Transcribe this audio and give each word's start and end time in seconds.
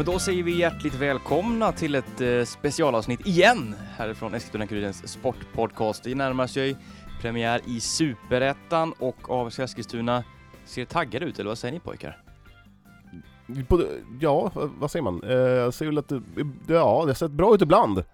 men 0.00 0.06
då 0.06 0.18
säger 0.18 0.42
vi 0.42 0.58
hjärtligt 0.58 0.94
välkomna 0.94 1.72
till 1.72 1.94
ett 1.94 2.20
eh, 2.20 2.44
specialavsnitt 2.44 3.26
igen 3.26 3.74
härifrån 3.96 4.34
Eskilstuna-Kurirens 4.34 5.06
sportpodcast. 5.06 6.04
Det 6.04 6.14
närmar 6.14 6.46
sig 6.46 6.76
premiär 7.20 7.60
i 7.66 7.80
Superettan 7.80 8.92
och 8.98 9.16
AFC 9.28 9.58
Eskilstuna 9.58 10.24
ser 10.64 10.84
taggade 10.84 11.26
ut, 11.26 11.38
eller 11.38 11.48
vad 11.50 11.58
säger 11.58 11.72
ni 11.74 11.80
pojkar? 11.80 12.22
På, 13.68 13.82
ja, 14.20 14.50
vad 14.54 14.90
säger 14.90 15.02
man? 15.02 15.22
Eh, 15.24 15.30
jag 15.36 15.74
säger 15.74 15.90
väl 15.92 15.98
att 15.98 16.08
det, 16.08 16.22
ja, 16.36 16.44
det 16.66 16.74
har 17.10 17.14
sett 17.14 17.30
bra 17.30 17.54
ut 17.54 17.62
ibland. 17.62 17.98
Och 17.98 18.04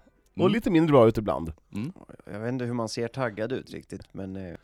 Mm. 0.41 0.51
lite 0.51 0.69
mindre 0.69 0.91
bra 0.91 1.07
ut 1.07 1.17
ibland. 1.17 1.51
Mm. 1.73 1.91
Jag 2.31 2.39
vet 2.39 2.49
inte 2.53 2.65
hur 2.65 2.73
man 2.73 2.89
ser 2.89 3.07
taggad 3.07 3.51
ut 3.51 3.71
riktigt, 3.73 4.13
men 4.13 4.35
eh, 4.35 4.41
Jag 4.43 4.57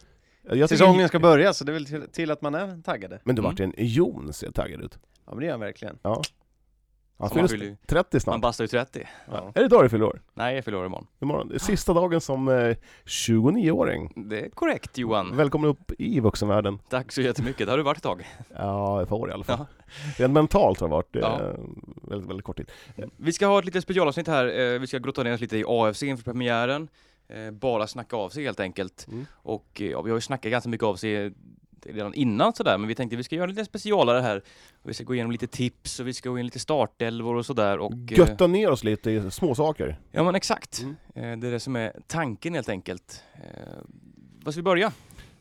tycker- 0.51 0.67
säsongen 0.67 1.07
ska 1.07 1.19
börja 1.19 1.53
så 1.53 1.63
det 1.63 1.71
är 1.71 1.73
väl 1.73 1.85
till, 1.85 2.03
till 2.11 2.31
att 2.31 2.41
man 2.41 2.55
är 2.55 2.81
taggade. 2.81 3.19
Men 3.23 3.35
du 3.35 3.39
Mm. 3.39 3.51
Martin, 3.51 3.73
Jon 3.77 4.33
ser 4.33 4.51
taggad 4.51 4.81
ut. 4.81 4.99
Ja 5.25 5.31
men 5.31 5.39
det 5.39 5.45
gör 5.45 5.51
han 5.53 5.59
verkligen. 5.59 5.97
Ja. 6.01 6.21
Han 7.17 7.29
man 7.29 7.29
fyller 7.29 7.47
fyller 7.47 7.65
ju- 7.65 7.75
30 7.85 8.15
Man 8.15 8.21
snart. 8.21 8.41
bastar 8.41 8.63
ju 8.63 8.67
30. 8.67 9.07
Ja. 9.31 9.51
Är 9.55 9.59
det 9.59 9.65
idag 9.65 9.83
du 9.85 9.89
fyller 9.89 10.05
år? 10.05 10.21
Nej, 10.33 10.55
jag 10.55 10.65
fyller 10.65 10.77
år 10.77 10.85
imorgon. 10.85 11.07
Imorgon. 11.21 11.47
Det 11.47 11.55
är 11.55 11.59
sista 11.59 11.93
dagen 11.93 12.21
som 12.21 12.47
eh, 12.47 12.75
29-åring. 13.05 14.13
Det 14.29 14.39
är 14.45 14.49
korrekt 14.49 14.97
Johan. 14.97 15.37
Välkommen 15.37 15.69
upp 15.69 15.91
i 15.97 16.19
vuxenvärlden. 16.19 16.79
Tack 16.89 17.11
så 17.11 17.21
jättemycket, 17.21 17.67
det 17.67 17.71
har 17.71 17.77
du 17.77 17.83
varit 17.83 17.97
ett 17.97 18.03
tag. 18.03 18.27
Ja, 18.55 19.01
ett 19.01 19.09
par 19.09 19.15
år 19.15 19.29
i 19.29 19.33
alla 19.33 19.43
fall. 19.43 19.57
Ja. 19.59 19.65
Rent 20.17 20.33
mentalt 20.33 20.79
har 20.79 20.87
det 20.87 20.91
varit 20.91 21.15
eh, 21.15 21.21
Ja. 21.21 21.37
väldigt, 22.09 22.29
väldigt 22.29 22.45
kort 22.45 22.57
tid. 22.57 22.71
Vi 23.17 23.33
ska 23.33 23.45
ha 23.47 23.59
ett 23.59 23.65
litet 23.65 23.83
specialavsnitt 23.83 24.27
här, 24.27 24.59
eh, 24.73 24.79
vi 24.79 24.87
ska 24.87 24.97
grotta 24.97 25.23
ner 25.23 25.33
oss 25.33 25.41
lite 25.41 25.57
i 25.57 25.63
AFC 25.67 26.03
inför 26.03 26.23
premiären. 26.23 26.87
Eh, 27.27 27.51
Bara 27.51 27.87
snacka 27.87 28.15
av 28.15 28.29
sig 28.29 28.43
helt 28.43 28.59
enkelt. 28.59 29.07
Mm. 29.11 29.25
Och 29.33 29.81
ja, 29.81 30.01
vi 30.01 30.09
har 30.11 30.17
ju 30.17 30.21
snackat 30.21 30.51
ganska 30.51 30.69
mycket 30.69 30.85
av 30.85 30.95
sig 30.95 31.33
redan 31.85 32.13
innan 32.13 32.53
sådär, 32.53 32.77
men 32.77 32.87
vi 32.87 32.95
tänkte 32.95 33.15
vi 33.15 33.23
ska 33.23 33.35
göra 33.35 33.45
lite 33.47 33.65
specialare 33.65 34.21
här. 34.21 34.37
Och 34.83 34.89
vi 34.89 34.93
ska 34.93 35.03
gå 35.03 35.13
igenom 35.13 35.31
lite 35.31 35.47
tips 35.47 35.99
och 35.99 36.07
vi 36.07 36.13
ska 36.13 36.29
gå 36.29 36.39
in 36.39 36.45
lite 36.45 36.59
startelvor 36.59 37.35
och 37.35 37.45
sådär. 37.45 37.77
Och, 37.79 37.91
eh, 37.93 38.17
Götta 38.17 38.47
ner 38.47 38.69
oss 38.71 38.83
lite 38.83 39.11
i 39.11 39.31
små 39.31 39.55
saker. 39.55 39.99
Ja 40.11 40.23
men 40.23 40.35
exakt. 40.35 40.81
Mm. 40.81 40.95
Eh, 41.33 41.39
Det 41.39 41.47
är 41.47 41.51
det 41.51 41.59
som 41.59 41.75
är 41.75 41.93
tanken 42.07 42.53
helt 42.53 42.69
enkelt. 42.69 43.23
Eh, 43.35 43.41
Vad 44.43 44.53
ska 44.53 44.59
vi 44.59 44.63
börja? 44.63 44.91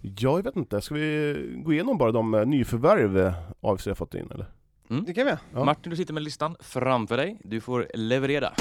Ja, 0.01 0.11
jag 0.39 0.43
vet 0.43 0.57
inte. 0.57 0.81
Ska 0.81 0.95
vi 0.95 1.37
gå 1.65 1.73
igenom 1.73 1.99
bara 1.99 2.13
de 2.13 2.31
nyförvärv 2.47 3.33
AFC 3.61 3.87
har 3.87 3.95
fått 3.95 4.15
in 4.15 4.31
eller? 4.31 4.47
Det 5.07 5.15
kan 5.15 5.27
vi. 5.27 5.33
Ja. 5.55 5.65
Martin, 5.65 5.91
du 5.91 5.97
sitter 5.97 6.15
med 6.15 6.23
listan 6.23 6.57
framför 6.61 7.17
dig. 7.17 7.39
Du 7.45 7.61
får 7.61 7.87
leverera. 7.95 8.53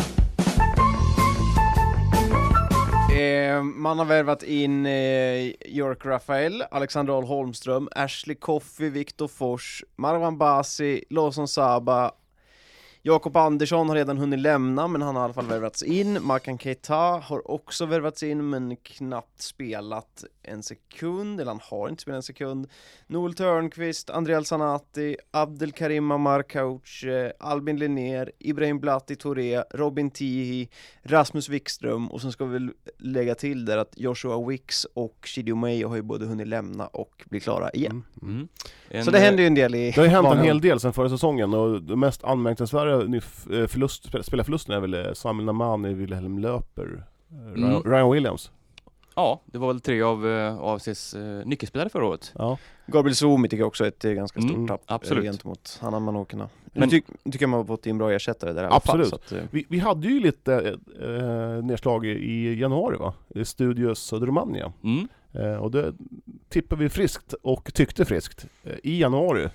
Eh, 3.12 3.64
man 3.64 4.00
har 4.00 4.06
värvat 4.06 4.44
in 4.44 4.86
eh, 4.86 5.52
York 5.66 6.06
Rafael, 6.06 6.64
Alexander 6.72 7.14
Ahl 7.14 7.26
Holmström, 7.26 7.90
Ashley 7.96 8.36
Coffey, 8.36 8.90
Viktor 8.90 9.28
Fors, 9.28 9.84
Marwan 9.96 10.38
Basi, 10.38 11.04
Lawson 11.10 11.48
Saba, 11.48 12.12
Jakob 13.04 13.38
Andersson 13.38 13.90
har 13.90 13.96
redan 13.96 14.18
hunnit 14.18 14.40
lämna, 14.40 14.88
men 14.88 15.02
han 15.02 15.16
har 15.16 15.24
i 15.24 15.26
alla 15.26 15.34
fall 15.34 15.46
värvats 15.46 15.84
in. 15.84 16.24
Makan 16.24 16.58
Keita 16.58 16.96
har 17.24 17.52
också 17.52 17.86
värvats 17.86 18.24
in, 18.24 18.50
men 18.50 18.76
knappt 18.76 19.42
spelat 19.42 20.24
en 20.44 20.64
sekund, 20.64 21.42
eller 21.42 21.52
han 21.52 21.62
har 21.64 21.90
inte 21.90 22.02
spelat 22.02 22.18
en 22.18 22.24
sekund. 22.24 22.68
Noel 23.08 23.34
Törnqvist, 23.34 24.10
Andreal 24.10 24.46
Sanati, 24.46 25.16
Abdelkarim 25.32 26.04
Markouch, 26.04 27.06
eh, 27.06 27.32
Albin 27.40 27.80
Linnér, 27.80 28.32
Ibrahim 28.40 28.80
Blatti 28.80 29.16
Touré, 29.16 29.64
Robin 29.72 30.12
Tihi, 30.12 30.70
Rasmus 31.04 31.50
Wikström 31.50 32.08
och 32.08 32.22
sen 32.22 32.32
ska 32.32 32.46
vi 32.46 32.54
väl 32.54 32.72
lägga 32.98 33.36
till 33.36 33.66
där 33.66 33.78
att 33.78 33.94
Joshua 33.98 34.48
Wicks 34.48 34.86
och 34.86 35.18
Shidio 35.24 35.56
Mayo 35.56 35.88
har 35.88 35.96
ju 35.96 36.02
både 36.02 36.26
hunnit 36.26 36.48
lämna 36.48 36.88
och 36.88 37.24
bli 37.30 37.40
klara 37.40 37.70
igen. 37.70 38.04
Mm. 38.22 38.36
Mm. 38.36 38.48
En, 38.90 39.06
Så 39.06 39.12
det 39.12 39.20
händer 39.20 39.44
ju 39.44 39.48
en 39.48 39.56
del 39.56 39.76
i 39.76 39.92
Det 39.92 40.02
har 40.02 40.04
ju 40.04 40.10
hänt 40.10 40.28
en 40.28 40.44
hel 40.44 40.62
del 40.62 40.80
sen 40.80 40.94
förra 40.94 41.10
säsongen 41.10 41.54
och 41.54 41.82
det 41.82 41.96
mest 41.96 42.24
anmärkningsvärda 42.24 42.91
f- 43.18 43.48
eh, 43.52 43.68
förlust, 43.68 44.04
spel- 44.06 44.24
spelarförlusten 44.24 44.76
är 44.76 44.80
väl 44.80 44.94
eh, 44.94 45.14
Samuel 45.14 45.46
Namani, 45.46 45.94
Wilhelm 45.94 46.40
Löper, 46.40 47.04
eh, 47.32 47.54
Ryan, 47.54 47.70
Mm. 47.76 47.84
Ryan 47.84 48.12
Williams. 48.12 48.52
Ja, 49.16 49.42
det 49.46 49.58
var 49.58 49.68
väl 49.68 49.80
tre 49.82 50.02
av 50.02 50.26
uh, 50.26 50.58
AFCs 50.62 51.16
uh, 51.16 51.46
nyckelspelare 51.46 51.90
förra 51.90 52.06
året. 52.06 52.32
Ja. 52.38 52.58
Gabriel 52.88 53.16
Zumi 53.16 53.50
tycker 53.50 53.62
jag 53.62 53.68
också 53.68 53.84
är 53.84 53.88
ett 53.88 54.02
ganska 54.02 54.42
stort 54.42 54.52
Mm, 54.56 54.68
tapp 54.68 54.82
absolut. 54.86 55.24
gentemot 55.24 55.80
Hanna 55.82 56.00
Manokerna. 56.00 56.50
Men- 56.74 56.90
tyck, 56.90 57.06
tycker 57.24 57.42
jag 57.44 57.50
man 57.50 57.58
har 57.60 57.66
fått 57.66 57.86
in 57.86 57.98
bra 57.98 58.12
ersättare 58.12 58.54
där 58.54 58.64
i 58.64 58.66
alla 58.66 58.76
Absolut. 58.76 59.10
fall. 59.10 59.38
Eh, 59.38 59.44
Vi, 59.52 59.66
vi 59.70 59.80
hade 59.80 60.08
ju 60.08 60.20
lite 60.20 60.78
eh, 61.02 61.64
nedslag 61.66 62.06
i- 62.06 62.60
januari 62.60 62.98
va? 62.98 63.14
I 63.36 63.46
Studios 63.46 64.00
Södermalmia. 64.00 64.74
Mm. 64.84 65.08
Eh, 65.34 65.56
och 65.64 65.72
det 65.72 65.94
tippade 66.50 66.84
vi 66.84 66.90
friskt 66.90 67.34
och 67.34 67.74
tyckte 67.74 68.06
friskt 68.06 68.46
eh, 68.64 68.76
i 68.84 69.00
januari. 69.02 69.50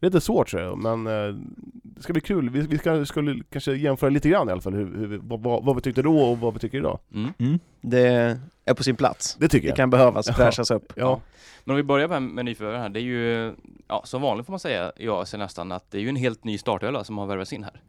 Lite 0.00 0.20
svårt 0.20 0.48
tror 0.50 0.62
jag, 0.62 0.78
men 0.78 1.06
eh, 1.06 1.34
det 1.82 2.02
ska 2.02 2.12
bli 2.12 2.22
kul. 2.22 2.50
Vi, 2.50 2.60
vi 2.60 2.78
ska, 2.78 3.04
skulle 3.06 3.42
kanske 3.50 3.72
jämföra 3.72 4.10
lite 4.10 4.28
grann 4.28 4.48
i 4.48 4.52
alla 4.52 4.60
fall, 4.60 4.74
hur, 4.74 4.96
hur, 4.96 5.20
vad, 5.22 5.40
vad, 5.42 5.64
vad 5.64 5.76
vi 5.76 5.82
tyckte 5.82 6.02
då 6.02 6.18
och 6.20 6.38
vad 6.38 6.54
vi 6.54 6.60
tycker 6.60 6.78
idag. 6.78 6.98
Mm. 7.14 7.58
det 7.80 8.38
är 8.64 8.74
på 8.74 8.82
sin 8.82 8.96
plats. 8.96 9.36
Det 9.40 9.48
tycker 9.48 9.66
Det 9.66 9.68
jag. 9.70 9.76
kan 9.76 9.90
behövas 9.90 10.26
Ja. 10.28 10.34
fräschas 10.34 10.70
upp. 10.70 10.92
Ja. 10.96 11.20
Men 11.64 11.70
om 11.72 11.76
vi 11.76 11.82
börjar 11.82 12.08
med, 12.08 12.22
med 12.22 12.44
nyförvärven 12.44 12.80
här, 12.80 12.88
det 12.88 13.00
är 13.00 13.02
ju, 13.02 13.54
ja 13.88 14.02
som 14.04 14.22
vanligt 14.22 14.46
får 14.46 14.52
man 14.52 14.60
säga 14.60 14.92
i 14.96 15.08
AFC 15.08 15.34
nästan, 15.34 15.72
att 15.72 15.90
det 15.90 15.98
är 15.98 16.02
ju 16.02 16.08
en 16.08 16.16
helt 16.16 16.44
ny 16.44 16.58
startelva 16.58 17.04
som 17.04 17.18
har 17.18 17.26
värvats 17.26 17.52
in 17.52 17.64
här. 17.64 17.80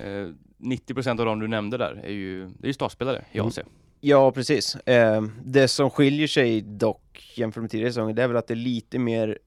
Eh, 0.00 0.28
90% 0.58 1.20
av 1.20 1.26
de 1.26 1.40
du 1.40 1.48
nämnde 1.48 1.76
där 1.78 2.00
är 2.04 2.12
ju, 2.12 2.46
det 2.46 2.64
är 2.64 2.68
ju 2.68 2.72
startspelare 2.72 3.24
i 3.32 3.38
Mm. 3.38 3.46
AFC. 3.48 3.58
Ja, 4.00 4.32
precis. 4.32 4.74
Eh, 4.74 5.22
det 5.44 5.68
som 5.68 5.90
skiljer 5.90 6.26
sig 6.26 6.60
dock 6.60 7.32
jämfört 7.36 7.60
med 7.60 7.70
tidigare 7.70 7.92
säsonger, 7.92 8.14
det 8.14 8.22
är 8.22 8.28
väl 8.28 8.36
att 8.36 8.46
det 8.46 8.54
är 8.54 8.56
lite 8.56 8.98
mer 8.98 9.38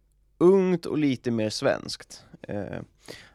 ungt 0.44 0.86
och 0.86 0.98
lite 0.98 1.32
mer 1.32 1.50
svenskt. 1.50 2.26
Eh, 2.42 2.80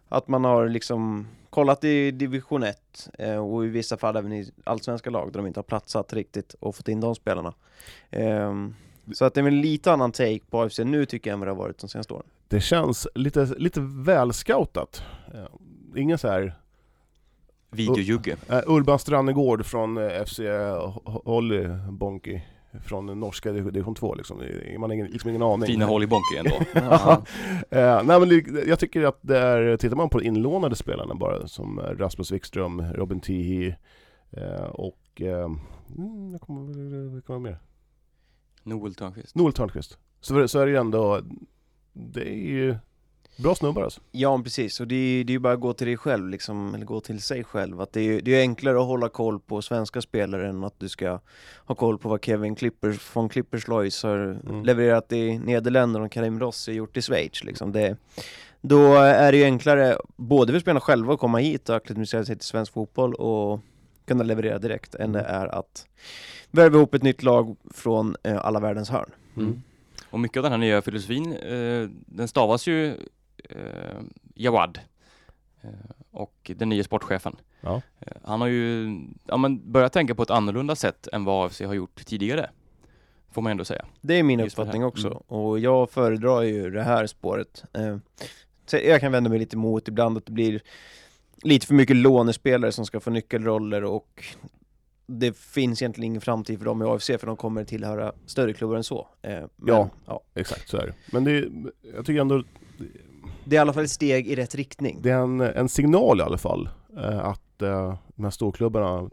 att 0.08 0.28
man 0.28 0.44
har 0.44 0.68
liksom 0.68 1.28
kollat 1.50 1.84
i 1.84 2.10
division 2.10 2.62
1 2.62 3.08
eh, 3.18 3.36
och 3.36 3.64
i 3.64 3.68
vissa 3.68 3.96
fall 3.96 4.16
även 4.16 4.32
i 4.32 4.50
allsvenska 4.64 5.10
lag 5.10 5.32
där 5.32 5.38
de 5.38 5.46
inte 5.46 5.58
har 5.58 5.64
platsat 5.64 6.12
riktigt 6.12 6.54
och 6.60 6.76
fått 6.76 6.88
in 6.88 7.00
de 7.00 7.14
spelarna. 7.14 7.54
Eh, 8.10 8.52
så 9.12 9.24
att 9.24 9.34
det 9.34 9.40
är 9.40 9.44
väl 9.44 9.54
lite 9.54 9.92
annan 9.92 10.12
take 10.12 10.40
på 10.50 10.62
AFC 10.62 10.78
nu 10.78 11.06
tycker 11.06 11.30
jag 11.30 11.34
än 11.34 11.40
vad 11.40 11.48
det 11.48 11.52
har 11.52 11.58
varit 11.58 11.78
de 11.78 11.88
senaste 11.88 12.14
åren. 12.14 12.26
Det 12.48 12.60
känns 12.60 13.08
lite, 13.14 13.44
lite 13.44 13.80
välscoutat. 13.80 15.02
Eh, 15.34 15.46
Ingen 15.96 16.18
så 16.18 16.28
här 16.28 16.54
Videojugge. 17.70 18.36
Uh, 18.50 18.60
Urban 18.66 18.98
Strannegård 18.98 19.66
från 19.66 19.98
eh, 19.98 20.24
FC 20.24 20.40
Holly 21.04 21.68
Bonky 21.90 22.40
från 22.84 23.20
norska 23.20 23.52
div- 23.52 23.70
division 23.70 23.94
2 23.94 24.14
liksom. 24.14 24.42
Man 24.78 24.90
har 24.90 24.94
ingen, 24.94 25.06
liksom 25.06 25.30
ingen 25.30 25.42
aning. 25.42 25.66
Fina 25.66 25.86
håll 25.86 26.02
i 26.02 26.06
Bonky 26.06 26.36
ändå. 26.38 26.56
Ja. 26.90 27.22
Eh, 27.70 28.02
nej 28.04 28.20
men 28.20 28.28
det, 28.28 28.66
jag 28.66 28.78
tycker 28.78 29.02
att 29.02 29.18
det 29.20 29.38
är, 29.38 29.76
tittar 29.76 29.96
man 29.96 30.08
på 30.08 30.18
de 30.18 30.26
inlånade 30.26 30.76
spelarna 30.76 31.14
bara, 31.14 31.48
som 31.48 31.80
Rasmus 31.80 32.32
Wikström, 32.32 32.82
Robin 32.92 33.20
Tihi 33.20 33.74
eh, 34.30 34.64
och, 34.64 35.20
eh, 35.20 35.44
mm, 35.96 36.32
jag 36.32 36.40
kommer, 36.40 37.12
vilka 37.12 37.32
var 37.32 37.40
mer? 37.40 37.58
Noel 38.62 38.94
Törnqvist. 38.94 39.34
Noel 39.34 39.52
Törnqvist. 39.52 39.98
Så, 40.20 40.48
så 40.48 40.58
är 40.58 40.66
det 40.66 40.72
ju 40.72 40.78
ändå, 40.78 41.20
det 41.92 42.28
är 42.28 42.48
ju 42.48 42.76
bra 43.38 43.54
snubbar 43.54 43.82
alltså. 43.82 44.00
Ja, 44.12 44.40
precis. 44.44 44.80
Och 44.80 44.86
det 44.88 44.94
är, 44.94 45.24
det 45.24 45.30
är 45.30 45.34
ju 45.34 45.38
bara 45.38 45.52
att 45.52 45.60
gå 45.60 45.72
till 45.72 45.86
dig 45.86 45.96
själv, 45.96 46.28
liksom, 46.28 46.74
eller 46.74 46.84
gå 46.86 47.00
till 47.00 47.22
sig 47.22 47.44
själv. 47.44 47.80
Att 47.80 47.92
det, 47.92 48.00
är, 48.00 48.20
det 48.22 48.34
är 48.34 48.40
enklare 48.40 48.80
att 48.80 48.86
hålla 48.86 49.08
koll 49.08 49.40
på 49.40 49.62
svenska 49.62 50.00
spelare 50.02 50.48
än 50.48 50.64
att 50.64 50.74
du 50.80 50.88
ska 50.88 51.20
ha 51.66 51.74
koll 51.74 51.98
på 51.98 52.08
vad 52.08 52.24
Kevin 52.24 52.54
Klippers 52.54 52.98
från 52.98 53.28
Clippers 53.28 53.68
Lois 53.68 54.02
har 54.02 54.18
Mm. 54.18 54.64
levererat 54.64 55.12
i 55.12 55.38
Nederländerna 55.38 56.04
och 56.04 56.12
Karim 56.12 56.40
Rossi 56.40 56.72
gjort 56.72 56.96
i 56.96 57.02
Schweiz. 57.02 57.44
Liksom. 57.44 57.72
Det, 57.72 57.96
då 58.60 58.94
är 58.94 59.32
det 59.32 59.38
ju 59.38 59.44
enklare, 59.44 59.96
både 60.16 60.52
för 60.52 60.60
spelarna 60.60 60.80
själva 60.80 61.14
att 61.14 61.20
komma 61.20 61.38
hit 61.38 61.68
och 61.68 61.76
acklimatisera 61.76 62.24
sig 62.24 62.36
till 62.36 62.46
svensk 62.46 62.72
fotboll 62.72 63.14
och 63.14 63.60
kunna 64.06 64.24
leverera 64.24 64.58
direkt, 64.58 64.94
än 64.94 65.12
det 65.12 65.20
är 65.20 65.46
att 65.46 65.86
värva 66.50 66.76
ihop 66.76 66.94
ett 66.94 67.02
nytt 67.02 67.22
lag 67.22 67.56
från 67.74 68.16
eh, 68.22 68.46
alla 68.46 68.60
världens 68.60 68.90
hörn. 68.90 69.10
Mm. 69.36 69.62
Och 70.10 70.20
mycket 70.20 70.36
av 70.36 70.42
den 70.42 70.52
här 70.52 70.58
nya 70.58 70.82
filosofin, 70.82 71.32
eh, 71.32 71.88
den 72.06 72.28
stavas 72.28 72.66
ju 72.66 72.94
Jawad. 74.34 74.78
Eh, 75.62 75.70
och 76.10 76.50
den 76.56 76.68
nya 76.68 76.84
sportchefen. 76.84 77.36
Ja. 77.60 77.82
Eh, 78.00 78.12
han 78.24 78.40
har 78.40 78.48
ju 78.48 78.98
ja, 79.26 79.36
men 79.36 79.72
börjat 79.72 79.92
tänka 79.92 80.14
på 80.14 80.22
ett 80.22 80.30
annorlunda 80.30 80.76
sätt 80.76 81.08
än 81.12 81.24
vad 81.24 81.46
AFC 81.46 81.60
har 81.60 81.74
gjort 81.74 82.04
tidigare. 82.06 82.50
Får 83.30 83.42
man 83.42 83.50
ändå 83.52 83.64
säga. 83.64 83.84
Det 84.00 84.14
är 84.14 84.22
min 84.22 84.38
Just 84.40 84.58
uppfattning 84.58 84.84
också, 84.84 85.06
Mm. 85.08 85.18
och 85.26 85.58
jag 85.58 85.90
föredrar 85.90 86.42
ju 86.42 86.70
det 86.70 86.82
här 86.82 87.06
spåret. 87.06 87.64
Eh, 87.72 87.96
så 88.66 88.76
jag 88.76 89.00
kan 89.00 89.12
vända 89.12 89.30
mig 89.30 89.38
lite 89.38 89.56
emot 89.56 89.88
ibland 89.88 90.16
att 90.18 90.26
det 90.26 90.32
blir 90.32 90.60
lite 91.42 91.66
för 91.66 91.74
mycket 91.74 91.96
lånespelare 91.96 92.72
som 92.72 92.86
ska 92.86 93.00
få 93.00 93.10
nyckelroller 93.10 93.84
och 93.84 94.24
det 95.06 95.36
finns 95.38 95.82
egentligen 95.82 96.06
ingen 96.10 96.20
framtid 96.20 96.58
för 96.58 96.64
dem 96.64 96.82
i 96.82 96.84
AFC 96.84 97.06
för 97.06 97.26
de 97.26 97.36
kommer 97.36 97.64
tillhöra 97.64 98.12
större 98.26 98.52
klubbar 98.52 98.76
än 98.76 98.84
så. 98.84 99.08
Eh, 99.22 99.30
men, 99.32 99.50
Ja. 99.66 99.90
ja. 100.06 100.20
Exakt, 100.34 100.68
så 100.68 100.76
är 100.76 100.86
det. 100.86 100.94
Men 101.12 101.24
det, 101.24 101.30
är- 101.38 101.50
jag 101.94 102.06
tycker 102.06 102.20
ändå 102.20 102.42
Det 103.48 103.56
är 103.56 103.58
i 103.58 103.60
alla 103.60 103.72
fall 103.72 103.84
ett 103.84 103.90
steg 103.90 104.26
i 104.28 104.36
rätt 104.36 104.54
riktning. 104.54 104.98
det 105.02 105.10
är 105.10 105.18
en, 105.22 105.40
en 105.40 105.68
signal 105.68 106.20
i 106.20 106.22
alla 106.22 106.38
fall 106.38 106.68
eh, 106.96 107.18
att 107.18 107.62
eh, 107.62 107.94
de 108.16 108.24
här 108.24 108.30
storklubbarna, 108.30 109.10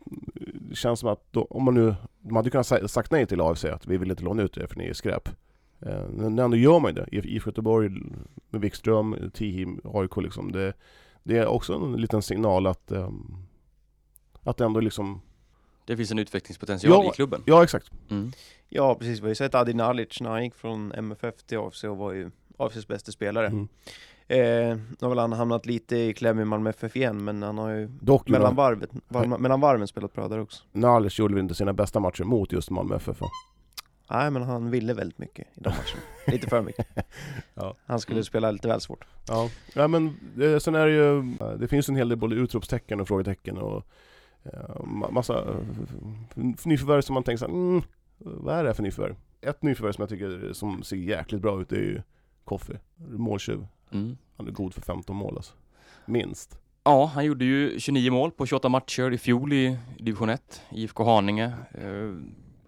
det 0.54 0.76
känns 0.76 1.00
som 1.00 1.10
att 1.10 1.24
då, 1.32 1.44
om 1.50 1.64
man 1.64 1.74
nu, 1.74 1.96
de 2.22 2.36
hade 2.36 2.50
kunnat 2.50 2.92
sagt 2.92 3.12
nej 3.12 3.26
till 3.28 3.42
AFC 3.42 3.66
att 3.66 3.88
vi 3.88 3.98
vill 3.98 4.12
inte 4.12 4.24
låna 4.24 4.44
ut 4.44 4.58
er 4.58 4.68
för 4.68 4.78
ni 4.78 4.86
är 4.88 4.94
skräp. 4.94 5.30
Eh, 5.82 6.08
men 6.10 6.40
ändå 6.40 6.58
gör 6.58 6.80
man 6.80 6.96
ju 6.96 7.02
det. 7.02 7.08
IF 7.18 7.26
IF 7.26 7.46
Göteborg 7.46 7.90
med 8.50 8.62
Wikström, 8.62 9.32
Tihim, 9.34 9.82
AIK 9.84 10.18
liksom. 10.18 10.52
Det, 10.52 10.74
Det 11.24 11.38
är 11.38 11.46
också 11.48 11.74
en 11.74 11.94
liten 11.94 12.22
signal 12.22 12.68
att, 12.68 12.92
att 14.44 14.62
ändå 14.62 14.80
liksom, 14.80 15.22
Det 15.86 15.98
finns 15.98 16.12
en 16.12 16.20
utvecklingspotential 16.20 17.04
Ja. 17.06 17.12
i 17.12 17.16
klubben. 17.16 17.42
ja 17.46 17.64
exakt. 17.64 17.92
Mm. 18.10 18.32
Ja 18.70 18.96
precis, 18.96 19.20
vi 19.20 19.22
har 19.22 19.30
ju 19.30 19.36
sett 19.36 19.56
Adi 19.56 19.74
Nalic 19.74 20.22
när 20.22 20.30
han 20.30 20.44
gick 20.44 20.56
från 20.56 20.92
MFF 20.92 21.44
till 21.44 21.58
AFC 21.58 21.84
och 21.84 21.98
var 21.98 22.12
ju 22.14 22.32
AFCs 22.58 22.88
bästa 22.88 23.12
spelare. 23.12 23.48
Mm. 23.48 23.68
Eh, 24.28 24.38
nu 24.78 24.98
har 25.02 25.10
väl 25.10 25.20
han 25.20 25.34
hamnat 25.34 25.66
lite 25.66 25.98
i 25.98 26.14
kläm 26.14 26.40
i 26.40 26.46
Malmö 26.46 26.70
FF 26.70 26.96
igen, 26.96 27.24
men 27.24 27.44
han 27.44 27.58
har 27.58 27.70
ju 27.70 27.88
Dock 28.02 28.30
mellan, 28.30 28.56
varvet, 28.56 28.90
var, 29.08 29.26
mellan 29.26 29.60
varven 29.62 29.88
spelat 29.88 30.14
bra 30.14 30.28
där 30.28 30.40
också. 30.40 30.64
Nalic 30.72 31.20
gjorde 31.20 31.34
väl 31.34 31.44
inte 31.44 31.56
sina 31.56 31.74
bästa 31.74 32.00
matcher 32.00 32.24
mot 32.24 32.52
just 32.52 32.70
Malmö 32.70 32.96
FF 32.96 33.22
va? 33.22 33.28
Nej 34.10 34.32
men 34.32 34.42
han 34.44 34.70
ville 34.72 34.94
väldigt 34.94 35.18
mycket 35.18 35.48
i 35.48 35.60
de 35.62 35.70
matcherna. 35.70 36.02
lite 36.28 36.48
för 36.48 36.62
mycket. 36.62 36.88
Ja. 37.54 37.76
Han 37.86 38.00
skulle 38.00 38.16
Mm. 38.18 38.24
spela 38.24 38.52
lite 38.52 38.68
väl 38.68 38.82
svårt. 38.82 39.06
Ja, 39.28 39.50
ja 39.74 39.88
men 39.88 40.08
eh, 40.42 40.58
sen 40.58 40.76
är 40.76 40.86
det 40.86 40.92
ju, 40.94 41.18
eh, 41.42 41.52
det 41.60 41.68
finns 41.68 41.90
en 41.90 41.96
hel 41.96 42.10
del 42.10 42.18
både 42.18 42.36
utropstecken 42.36 43.00
och 43.02 43.08
frågetecken 43.08 43.58
och 43.58 43.86
eh, 44.44 44.76
ma- 44.80 45.12
massa 45.12 45.38
eh, 45.40 45.58
nyförvärv 46.64 47.02
som 47.02 47.14
man 47.14 47.24
tänker 47.24 47.38
såhär, 47.46 47.54
mm, 47.54 47.82
vad 48.18 48.56
är 48.56 48.64
det 48.64 48.70
här 48.70 48.74
för 48.74 48.84
nyförvärv? 48.84 49.16
Ett 49.42 49.64
nyförvärv 49.64 49.92
som 49.92 50.02
jag 50.02 50.10
tycker 50.10 50.54
som 50.54 50.84
ser 50.84 50.96
jäkligt 50.96 51.42
bra 51.42 51.62
ut 51.62 51.72
är 51.72 51.76
ju 51.76 52.02
Koffi, 52.44 52.74
måltjuv. 53.10 53.68
Mm. 53.92 54.18
Han 54.38 54.48
är 54.48 54.52
god 54.52 54.74
för 54.74 54.82
15 54.82 55.16
mål 55.16 55.34
alltså. 55.36 55.54
Minst. 56.06 56.58
Ja, 56.84 57.06
han 57.06 57.26
gjorde 57.26 57.46
ju 57.46 57.80
29 57.80 58.12
mål 58.12 58.32
på 58.32 58.46
28 58.46 58.70
matcher 58.70 59.12
i 59.12 59.18
fjol 59.18 59.54
i 59.54 59.78
division 60.00 60.30
1, 60.30 60.62
IFK 60.72 61.04
Haninge. 61.04 61.46
Eh, 61.74 62.14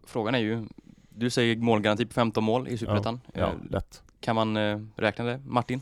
frågan 0.05 0.35
är 0.35 0.39
ju, 0.39 0.65
du 1.09 1.29
säger 1.29 1.55
målgaranti 1.55 2.05
på 2.05 2.13
15 2.13 2.43
mål 2.43 2.67
i 2.67 2.77
Superettan. 2.77 3.21
Ja, 3.33 3.41
Eh, 3.47 3.53
lätt. 3.71 4.03
kan 4.19 4.35
man 4.35 4.57
eh, 4.57 4.79
räkna 4.95 5.25
det? 5.25 5.39
Martin? 5.45 5.81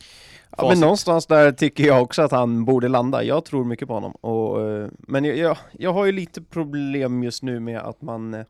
Ja, 0.57 0.67
men 0.69 0.79
någonstans 0.79 1.25
där 1.25 1.51
tycker 1.51 1.83
jag 1.87 2.01
också 2.03 2.21
att 2.21 2.31
han 2.31 2.65
borde 2.65 2.87
landa. 2.87 3.23
Jag 3.23 3.45
tror 3.45 3.63
mycket 3.65 3.87
på 3.87 3.93
honom. 3.93 4.11
Och, 4.11 4.61
eh, 4.69 4.89
men 4.97 5.25
jag, 5.25 5.37
jag, 5.37 5.57
jag 5.71 5.93
har 5.93 6.05
ju 6.05 6.11
lite 6.11 6.41
problem 6.41 7.23
just 7.23 7.43
nu 7.43 7.59
med 7.59 7.79
att 7.79 8.01
man 8.01 8.33
eh, 8.33 8.45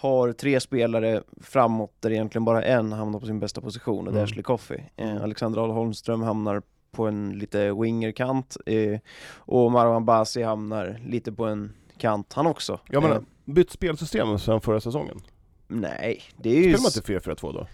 har 0.00 0.32
tre 0.32 0.60
spelare 0.60 1.22
framåt 1.40 1.92
där 2.00 2.10
egentligen 2.10 2.44
bara 2.44 2.62
en 2.64 2.92
hamnar 2.92 3.20
på 3.20 3.26
sin 3.26 3.40
bästa 3.40 3.60
position 3.60 4.06
och 4.06 4.12
det 4.12 4.18
är 4.18 4.22
Mm. 4.22 4.24
Ashley 4.24 4.42
Coffey. 4.42 4.78
Eh, 4.96 5.22
Alexander 5.22 5.60
Ahl 5.60 5.70
Holmström 5.70 6.22
hamnar 6.22 6.62
på 6.92 7.06
en 7.06 7.38
lite 7.38 7.72
wingerkant 7.72 8.56
eh, 8.66 8.98
och 9.34 9.72
Marwan 9.72 10.04
Basi 10.04 10.42
hamnar 10.42 11.00
lite 11.06 11.32
på 11.32 11.44
en 11.46 11.72
kant 11.98 12.32
han 12.32 12.46
också. 12.46 12.80
Jag 12.88 13.02
menar, 13.02 13.16
Eh, 13.16 13.22
bytt 13.44 13.70
spelsystem 13.70 14.38
sen 14.38 14.60
förra 14.60 14.80
säsongen. 14.80 15.20
nej, 15.68 16.22
det 16.36 16.50
är 16.50 16.54
ju... 16.56 16.62
Spelar 16.62 17.06
man 17.10 17.14
inte 17.20 17.30
4-4-2 17.30 17.52
då? 17.52 17.66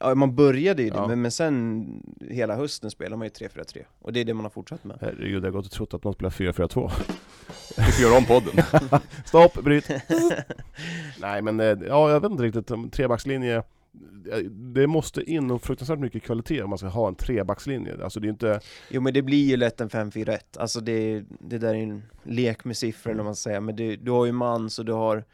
Ja, 0.00 0.14
man 0.14 0.34
började 0.34 0.82
ju 0.82 0.90
det, 0.90 0.96
Ja. 0.96 1.06
men, 1.06 1.22
men 1.22 1.30
sen 1.30 1.86
hela 2.30 2.56
hösten 2.56 2.90
spelar 2.90 3.16
man 3.16 3.26
ju 3.26 3.30
3-4-3 3.48 3.84
och 3.98 4.12
det 4.12 4.20
är 4.20 4.24
det 4.24 4.34
man 4.34 4.44
har 4.44 4.50
fortsatt 4.50 4.84
med. 4.84 4.98
Herregud, 5.00 5.44
jag 5.44 5.46
har 5.48 5.50
gått 5.50 5.66
och 5.66 5.72
trott 5.72 5.94
att 5.94 6.04
man 6.04 6.12
spelar 6.12 6.30
4-4-2. 6.30 6.90
Vi 7.76 7.82
får 7.92 8.04
göra 8.04 8.18
om 8.18 8.24
podden. 8.24 8.64
Stopp, 9.24 9.62
bryt! 9.64 9.88
Nej 11.20 11.42
men, 11.42 11.60
eh, 11.60 11.78
ja 11.88 12.10
jag 12.10 12.20
vet 12.20 12.30
inte 12.30 12.42
riktigt, 12.42 12.70
om 12.70 12.90
trebackslinje 12.90 13.56
eh, 13.56 13.62
det 14.50 14.86
måste 14.86 15.22
in 15.22 15.50
och 15.50 15.62
fruktansvärt 15.62 15.98
mycket 15.98 16.22
kvalitet 16.22 16.62
om 16.62 16.70
man 16.70 16.78
ska 16.78 16.88
ha 16.88 17.08
en 17.08 17.14
trebackslinje. 17.14 18.04
Alltså 18.04 18.20
det 18.20 18.28
är 18.28 18.30
inte... 18.30 18.60
Jo 18.90 19.00
men 19.00 19.14
det 19.14 19.22
blir 19.22 19.48
ju 19.48 19.56
lätt 19.56 19.80
en 19.80 19.88
5-4-1, 19.88 20.38
alltså 20.58 20.80
det, 20.80 21.24
det 21.40 21.58
där 21.58 21.74
är 21.74 21.82
en 21.82 22.02
lek 22.22 22.64
med 22.64 22.76
siffror 22.76 23.14
när 23.14 23.24
man 23.24 23.36
säger, 23.36 23.60
men 23.60 23.76
det, 23.76 23.96
du 23.96 24.10
har 24.10 24.26
ju 24.26 24.32
Mans 24.32 24.78
och 24.78 24.84
du 24.84 24.92
har 24.92 25.24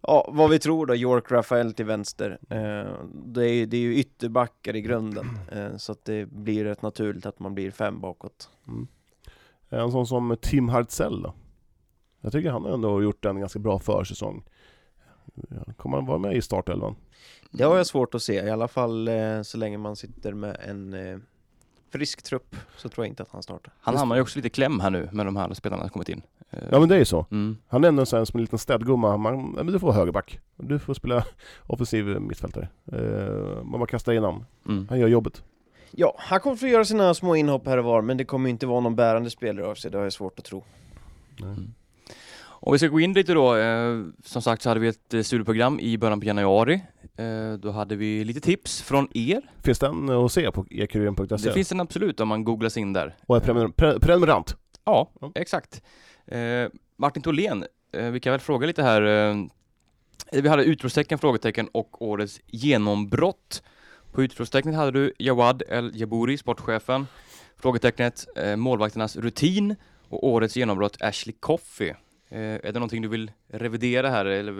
Ja, 0.00 0.30
vad 0.32 0.50
vi 0.50 0.58
tror 0.58 0.86
då, 0.86 0.94
York 0.96 1.30
Rafael 1.30 1.74
till 1.74 1.84
vänster. 1.84 2.38
Eh, 2.48 2.92
det, 3.12 3.44
är, 3.44 3.66
det 3.66 3.76
är 3.76 3.80
ju 3.80 3.94
ytterbackar 3.94 4.76
i 4.76 4.80
grunden, 4.80 5.26
eh, 5.52 5.76
så 5.76 5.92
att 5.92 6.04
det 6.04 6.26
blir 6.26 6.64
rätt 6.64 6.82
naturligt 6.82 7.26
att 7.26 7.40
man 7.40 7.54
blir 7.54 7.70
fem 7.70 8.00
bakåt. 8.00 8.50
Mm. 8.68 8.86
En 9.68 9.92
sån 9.92 10.06
som 10.06 10.36
Tim 10.40 10.68
Hartzell 10.68 11.22
då? 11.22 11.34
Jag 12.20 12.32
tycker 12.32 12.50
han 12.50 12.64
har 12.64 12.70
ändå 12.70 13.02
gjort 13.02 13.24
en 13.24 13.40
ganska 13.40 13.58
bra 13.58 13.78
försäsong. 13.78 14.44
Kommer 15.76 15.96
han 15.96 16.06
vara 16.06 16.18
med 16.18 16.36
i 16.36 16.42
startelvan? 16.42 16.96
Det 17.50 17.64
har 17.64 17.76
jag 17.76 17.86
svårt 17.86 18.14
att 18.14 18.22
se, 18.22 18.34
i 18.34 18.50
alla 18.50 18.68
fall 18.68 19.08
eh, 19.08 19.42
så 19.42 19.58
länge 19.58 19.78
man 19.78 19.96
sitter 19.96 20.32
med 20.32 20.56
en 20.60 20.94
eh, 20.94 21.18
frisk 21.90 22.22
trupp, 22.22 22.56
så 22.76 22.88
tror 22.88 23.04
jag 23.06 23.10
inte 23.12 23.22
att 23.22 23.28
han 23.30 23.42
startar. 23.42 23.72
Han 23.80 23.96
hamnar 23.96 24.16
ju 24.16 24.22
också 24.22 24.38
lite 24.38 24.50
kläm 24.50 24.80
här 24.80 24.90
nu 24.90 25.08
med 25.12 25.26
de 25.26 25.36
här 25.36 25.54
spelarna 25.54 25.82
som 25.82 25.90
kommit 25.90 26.08
in. 26.08 26.22
Eh, 26.50 26.58
Ja 26.70 26.80
men 26.80 26.88
det 26.88 26.94
är 26.94 26.98
ju 26.98 27.04
så. 27.04 27.26
mm. 27.30 27.56
Han 27.68 27.84
är 27.84 27.88
ändå 27.88 28.00
en 28.00 28.06
som 28.06 28.26
en 28.34 28.40
liten 28.40 28.58
städgumma. 28.58 29.16
Man, 29.16 29.50
men 29.50 29.66
du 29.66 29.78
får 29.78 29.86
vara 29.86 29.96
högerback. 29.96 30.40
Du 30.56 30.78
får 30.78 30.94
spela 30.94 31.24
offensiv 31.66 32.04
mittfältare. 32.20 32.68
Eh, 32.92 33.62
man 33.64 33.80
bara 33.80 33.86
kastar 33.86 34.12
in 34.12 34.22
honom. 34.24 34.44
Mm. 34.68 34.86
Han 34.90 34.98
gör 35.00 35.08
jobbet. 35.08 35.42
Ja, 35.90 36.14
han 36.18 36.40
kommer 36.40 36.56
få 36.56 36.66
göra 36.66 36.84
sina 36.84 37.14
små 37.14 37.36
inhopp 37.36 37.66
här 37.66 37.78
och 37.78 37.84
var, 37.84 38.02
men 38.02 38.16
det 38.16 38.24
kommer 38.24 38.50
inte 38.50 38.66
vara 38.66 38.80
någon 38.80 38.96
bärande 38.96 39.30
spelare 39.30 39.66
av 39.66 39.74
sig, 39.74 39.90
det 39.90 39.96
har 39.98 40.04
jag 40.04 40.12
svårt 40.12 40.38
att 40.38 40.44
tro. 40.44 40.64
Mm. 41.40 41.74
Om 42.60 42.72
vi 42.72 42.78
ska 42.78 42.88
gå 42.88 43.00
in 43.00 43.12
lite 43.12 43.34
då, 43.34 43.56
eh, 43.56 44.04
som 44.24 44.42
sagt 44.42 44.62
så 44.62 44.68
hade 44.70 44.80
vi 44.80 44.88
ett 44.88 45.14
eh, 45.14 45.22
studieprogram 45.22 45.80
i 45.80 45.98
början 45.98 46.20
på 46.20 46.26
januari. 46.26 46.80
Eh, 47.16 47.52
då 47.52 47.70
hade 47.70 47.96
vi 47.96 48.24
lite 48.24 48.40
tips 48.40 48.82
från 48.82 49.08
er. 49.14 49.42
Finns 49.64 49.78
den 49.78 50.10
att 50.10 50.32
se 50.32 50.50
på 50.52 50.66
ekuriren.se? 50.70 51.36
Det 51.36 51.52
finns 51.52 51.68
den 51.68 51.80
absolut 51.80 52.20
om 52.20 52.28
man 52.28 52.44
googlar 52.44 52.68
sig 52.68 52.80
in 52.82 52.92
där. 52.92 53.16
Och 53.26 53.36
är 53.36 53.40
prenumer- 53.40 53.72
pre- 53.74 54.00
prenumerant. 54.00 54.56
Ja, 54.84 55.10
exakt. 55.34 55.82
Eh, 56.26 56.68
Martin 56.96 57.22
Tholén, 57.22 57.64
eh, 57.92 58.04
vi 58.10 58.20
kan 58.20 58.30
väl 58.30 58.40
fråga 58.40 58.66
lite 58.66 58.82
här. 58.82 59.02
Eh, 59.02 59.36
vi 60.32 60.48
hade 60.48 60.64
utropstecken, 60.64 61.18
frågetecken 61.18 61.68
och 61.72 62.02
årets 62.02 62.40
genombrott. 62.46 63.62
På 64.12 64.22
utropstecknet 64.22 64.74
hade 64.74 64.90
du 64.90 65.12
Jawad 65.18 65.62
El 65.68 65.92
Jabouri, 65.94 66.38
sportchefen. 66.38 67.06
Frågetecknet, 67.56 68.26
målvakternas 68.56 69.16
rutin 69.16 69.76
och 70.08 70.26
årets 70.26 70.56
genombrott 70.56 71.02
Ashley 71.02 71.34
Coffey. 71.40 71.92
Eh, 72.30 72.38
är 72.40 72.60
det 72.62 72.72
någonting 72.72 73.02
du 73.02 73.08
vill 73.08 73.30
revidera 73.48 74.10
här 74.10 74.24
eller 74.24 74.52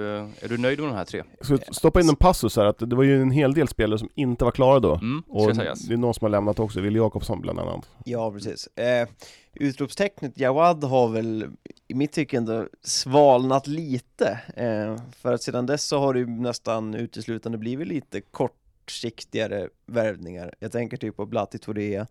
är 0.44 0.48
du 0.48 0.58
nöjd 0.58 0.80
med 0.80 0.88
de 0.88 0.94
här 0.96 1.04
tre? 1.04 1.22
Jag 1.38 1.46
ska 1.46 1.72
stoppa 1.72 2.00
in 2.00 2.08
en 2.08 2.16
passus 2.16 2.56
här 2.56 2.64
att 2.64 2.78
det 2.78 2.96
var 2.96 3.02
ju 3.04 3.22
en 3.22 3.30
hel 3.30 3.54
del 3.54 3.68
spelare 3.68 3.98
som 3.98 4.08
inte 4.14 4.44
var 4.44 4.52
klara 4.52 4.80
då. 4.80 4.94
Mm, 4.94 5.22
Och 5.28 5.54
det 5.56 5.62
är 5.92 5.96
någon 5.96 6.14
som 6.14 6.24
har 6.24 6.30
lämnat 6.30 6.58
också, 6.60 6.80
Wille 6.80 6.98
Jakobsson 6.98 7.40
bland 7.40 7.58
annat. 7.60 7.88
Ja, 8.04 8.32
precis. 8.32 8.66
Eh, 8.66 9.08
utropstecknet 9.54 10.38
Jawad 10.38 10.84
har 10.84 11.08
väl 11.08 11.46
i 11.88 11.94
mitt 11.94 12.12
tycke 12.12 12.36
ändå 12.36 12.68
svalnat 12.82 13.66
lite. 13.66 14.40
Eh, 14.56 14.96
för 15.20 15.32
att 15.34 15.42
sedan 15.42 15.66
dess 15.66 15.84
så 15.84 15.98
har 15.98 16.14
det 16.14 16.20
ju 16.20 16.26
nästan 16.26 16.94
uteslutande 16.94 17.58
blivit 17.58 17.88
lite 17.88 18.20
kortsiktigare 18.20 19.68
värvningar. 19.86 20.54
Jag 20.58 20.72
tänker 20.72 20.96
typ 20.96 21.16
på 21.16 21.26
Blatti 21.26 21.58
Torea, 21.58 22.06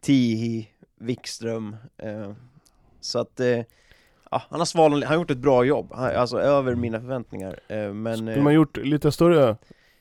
Tihi, 0.00 0.68
Wikström. 1.00 1.76
Eh, 1.98 2.32
så 3.00 3.18
att 3.18 3.40
eh, 3.40 3.60
ja, 4.30 4.42
han 4.50 4.60
har 4.60 4.66
svalnat, 4.66 5.02
han 5.04 5.08
har 5.08 5.16
gjort 5.22 5.30
ett 5.30 5.38
bra 5.38 5.64
jobb, 5.64 5.92
han, 5.94 6.16
alltså 6.16 6.40
över 6.40 6.74
mina 6.74 7.00
förväntningar. 7.00 7.60
Eh, 7.68 7.92
men 7.92 8.16
Skulle 8.16 8.34
eh, 8.36 8.42
man 8.42 8.54
gjort 8.54 8.76
lite 8.76 9.12
större, 9.12 9.56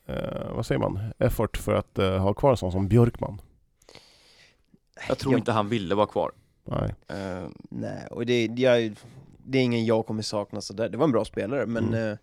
eh, 0.05 0.51
vad 0.55 0.65
säger 0.65 0.79
man, 0.79 0.99
effort 1.17 1.57
för 1.57 1.73
att 1.73 1.99
eh, 1.99 2.17
ha 2.17 2.33
kvar 2.33 2.51
en 2.51 2.57
sån 2.57 2.71
som 2.71 2.87
Björkman? 2.87 3.41
Jag 5.07 5.17
tror 5.17 5.33
jag- 5.33 5.39
inte 5.39 5.51
han 5.51 5.69
ville 5.69 5.95
vara 5.95 6.07
kvar. 6.07 6.31
Nej. 6.63 6.95
Eh, 7.07 7.47
Nej, 7.69 8.07
och 8.11 8.25
det, 8.25 8.45
jag, 8.45 8.95
det 9.45 9.57
är 9.57 9.63
ingen 9.63 9.85
jag 9.85 10.05
kommer 10.05 10.21
sakna 10.21 10.61
sådär. 10.61 10.89
Det 10.89 10.97
var 10.97 11.05
en 11.05 11.11
bra 11.11 11.25
spelare, 11.25 11.65
men 11.65 11.87
Mm. 11.87 12.11
eh, 12.11 12.17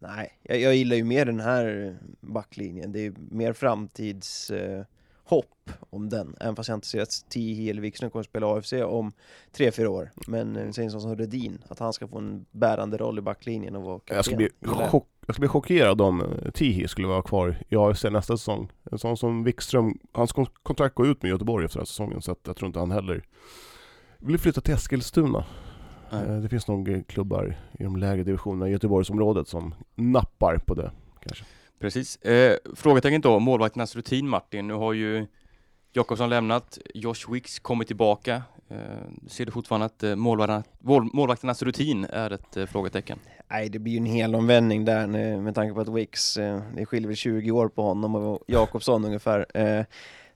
nej, 0.00 0.38
jag, 0.42 0.60
jag 0.60 0.74
gillar 0.76 0.96
ju 0.96 1.04
mer 1.04 1.24
den 1.26 1.40
här 1.40 1.96
backlinjen. 2.20 2.92
Det 2.92 3.06
är 3.06 3.12
mer 3.30 3.52
framtidshopp 3.52 4.60
eh, 4.60 4.84
hopp 5.24 5.70
om 5.90 6.08
den, 6.08 6.36
även 6.40 6.56
fast 6.56 6.68
jag 6.68 6.76
inte 6.76 6.86
ser 6.86 7.02
att 7.02 7.24
Tihi 7.28 7.70
eller 7.70 7.82
Wikström 7.82 8.10
kommer 8.10 8.20
att 8.20 8.26
spela 8.26 8.46
AFC 8.56 8.72
om 8.72 9.12
tre 9.52 9.70
fyra 9.72 9.90
år. 9.90 10.10
Men 10.26 10.56
eh, 10.56 10.70
säg 10.70 10.84
en 10.84 10.90
sån 10.90 11.00
som 11.00 11.16
Redin, 11.16 11.58
att 11.68 11.78
han 11.78 11.92
ska 11.92 12.08
få 12.08 12.18
en 12.18 12.46
bärande 12.50 12.96
roll 12.96 13.18
i 13.18 13.22
backlinjen 13.22 13.76
och 13.76 13.82
vara 13.82 13.98
kapten. 13.98 14.16
Jag 14.16 14.24
skulle 14.24 14.36
bli, 14.36 14.48
chock, 14.90 15.08
jag 15.26 15.34
skulle 15.34 15.42
bli 15.44 15.48
chockerad 15.48 16.00
om 16.00 16.20
eh, 16.20 16.50
Tihi 16.50 16.88
skulle 16.88 17.08
vara 17.08 17.22
kvar 17.22 17.56
i 17.68 17.76
AFC 17.76 18.04
nästa 18.04 18.36
säsong. 18.36 18.72
En 18.90 18.98
sån 18.98 19.16
som 19.16 19.44
Wikström, 19.44 19.98
hans 20.12 20.32
kon- 20.32 20.46
kontrakt 20.62 20.94
går 20.94 21.06
ut 21.06 21.22
med 21.22 21.28
Göteborg 21.28 21.64
efter 21.64 21.78
den 21.78 21.80
här 21.82 21.86
säsongen 21.86 22.22
så 22.22 22.32
att 22.32 22.40
jag 22.46 22.56
tror 22.56 22.66
inte 22.66 22.78
han 22.78 22.90
heller 22.90 23.24
vill 24.18 24.38
flytta 24.38 24.60
till 24.60 24.74
Eskilstuna. 24.74 25.44
nej. 26.12 26.22
Eh, 26.26 26.36
Det 26.40 26.48
finns 26.48 26.68
nog 26.68 27.04
klubbar 27.08 27.56
i 27.78 27.82
de 27.82 27.96
lägre 27.96 28.24
divisionerna 28.24 28.68
i 28.68 28.72
Göteborgsområdet 28.72 29.48
som 29.48 29.74
nappar 29.94 30.58
på 30.58 30.74
det. 30.74 30.90
Kanske. 31.20 31.44
Precis. 31.84 32.16
Eh, 32.16 32.56
frågetecken 32.74 33.20
då, 33.20 33.38
målvakternas 33.38 33.96
rutin 33.96 34.28
Martin. 34.28 34.68
Nu 34.68 34.74
har 34.74 34.92
ju 34.92 35.26
Jakobsson 35.92 36.30
lämnat, 36.30 36.78
Josh 36.94 37.32
Wicks 37.32 37.58
kommit 37.58 37.86
tillbaka. 37.86 38.42
Eh, 38.68 38.76
ser 39.28 39.46
du 39.46 39.52
fortfarande 39.52 39.86
att 39.86 40.02
eh, 40.02 40.14
målvakterna, 40.14 40.62
målvakternas 41.12 41.62
rutin 41.62 42.04
är 42.04 42.30
ett 42.30 42.56
eh, 42.56 42.66
frågetecken? 42.66 43.18
Nej, 43.50 43.68
det 43.68 43.78
blir 43.78 43.92
ju 43.92 43.98
en 43.98 44.06
hel 44.06 44.34
omvändning 44.34 44.84
där 44.84 45.06
med, 45.06 45.42
med 45.42 45.54
tanke 45.54 45.74
på 45.74 45.80
att 45.80 45.88
Wicks, 45.88 46.36
eh, 46.36 46.62
det 46.76 46.86
skiljer 46.86 47.08
väl 47.08 47.16
20 47.16 47.50
år 47.50 47.68
på 47.68 47.82
honom 47.82 48.14
och 48.14 48.42
Jakobsson 48.46 49.04
ungefär. 49.04 49.46
Eh, 49.54 49.84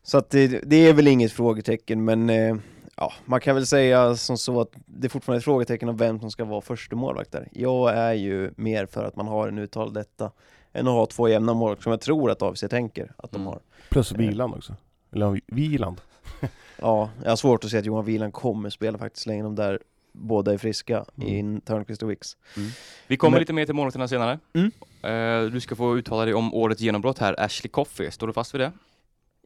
så 0.03 0.19
att 0.19 0.31
det, 0.31 0.49
det 0.49 0.89
är 0.89 0.93
väl 0.93 1.09
inget 1.09 1.33
frågetecken, 1.33 2.05
men 2.05 2.31
eh, 2.31 2.57
ja, 2.97 3.13
man 3.25 3.41
kan 3.41 3.55
väl 3.55 3.67
säga 3.67 4.17
som 4.17 4.39
så 4.39 4.61
att 4.61 4.73
det 4.87 5.07
är 5.07 5.11
fortfarande 5.11 5.39
ett 5.39 5.45
frågetecken 5.45 5.89
om 5.89 5.97
vem 5.97 6.21
som 6.21 6.31
ska 6.31 6.45
vara 6.45 6.61
första 6.61 6.97
målvakt 6.97 7.33
där. 7.33 7.49
Jag 7.53 7.95
är 7.95 8.13
ju 8.13 8.51
mer 8.57 8.87
för 8.87 9.05
att 9.05 9.17
man 9.17 9.29
har 9.29 9.49
en 9.49 9.59
uttal 9.59 9.93
detta 9.93 10.31
än 10.73 10.87
att 10.89 10.93
ha 10.95 11.07
två 11.07 11.29
jämna 11.29 11.55
målvakter 11.55 11.83
som 11.83 11.91
jag 11.93 12.01
tror 12.01 12.31
att 12.31 12.43
AFC 12.43 12.65
tänker 12.71 13.13
att 13.17 13.31
de 13.33 13.37
Mm. 13.37 13.47
har. 13.47 13.61
Plus 13.89 14.13
Eh. 14.13 14.19
Viland 14.19 14.55
också. 14.55 14.75
Eller 15.13 15.41
Viland. 15.47 16.01
Ja, 16.81 17.11
jag 17.23 17.31
har 17.31 17.37
svårt 17.37 17.65
att 17.65 17.71
se 17.71 17.79
att 17.79 17.85
Johan 17.85 18.05
Wieland 18.05 18.33
kommer 18.33 18.71
spela 18.71 18.99
faktiskt 18.99 19.27
länge 19.27 19.43
de 19.43 19.55
där 19.55 19.81
båda 20.13 20.53
är 20.53 20.59
friska 20.59 21.05
Mm. 21.17 21.57
i 21.57 21.61
Törnqvist 21.61 22.03
och 22.03 22.11
Wicks. 22.11 22.37
Vi 23.07 23.17
kommer 23.17 23.31
Men- 23.33 23.41
lite 23.41 23.53
mer 23.53 23.67
till 23.67 23.75
målvakterna 23.75 24.09
senare. 24.09 24.39
Mm. 24.53 24.71
Eh, 25.47 25.53
du 25.53 25.61
ska 25.61 25.77
få 25.77 25.99
uttala 25.99 26.25
dig 26.25 26.35
om 26.35 26.55
årets 26.55 26.81
genombrott 26.81 27.19
här, 27.19 27.41
Ashley 27.41 27.71
Coffey. 27.71 28.11
Står 28.11 28.27
du 28.27 28.33
fast 28.33 28.55
vid 28.55 28.61
det? 28.61 28.73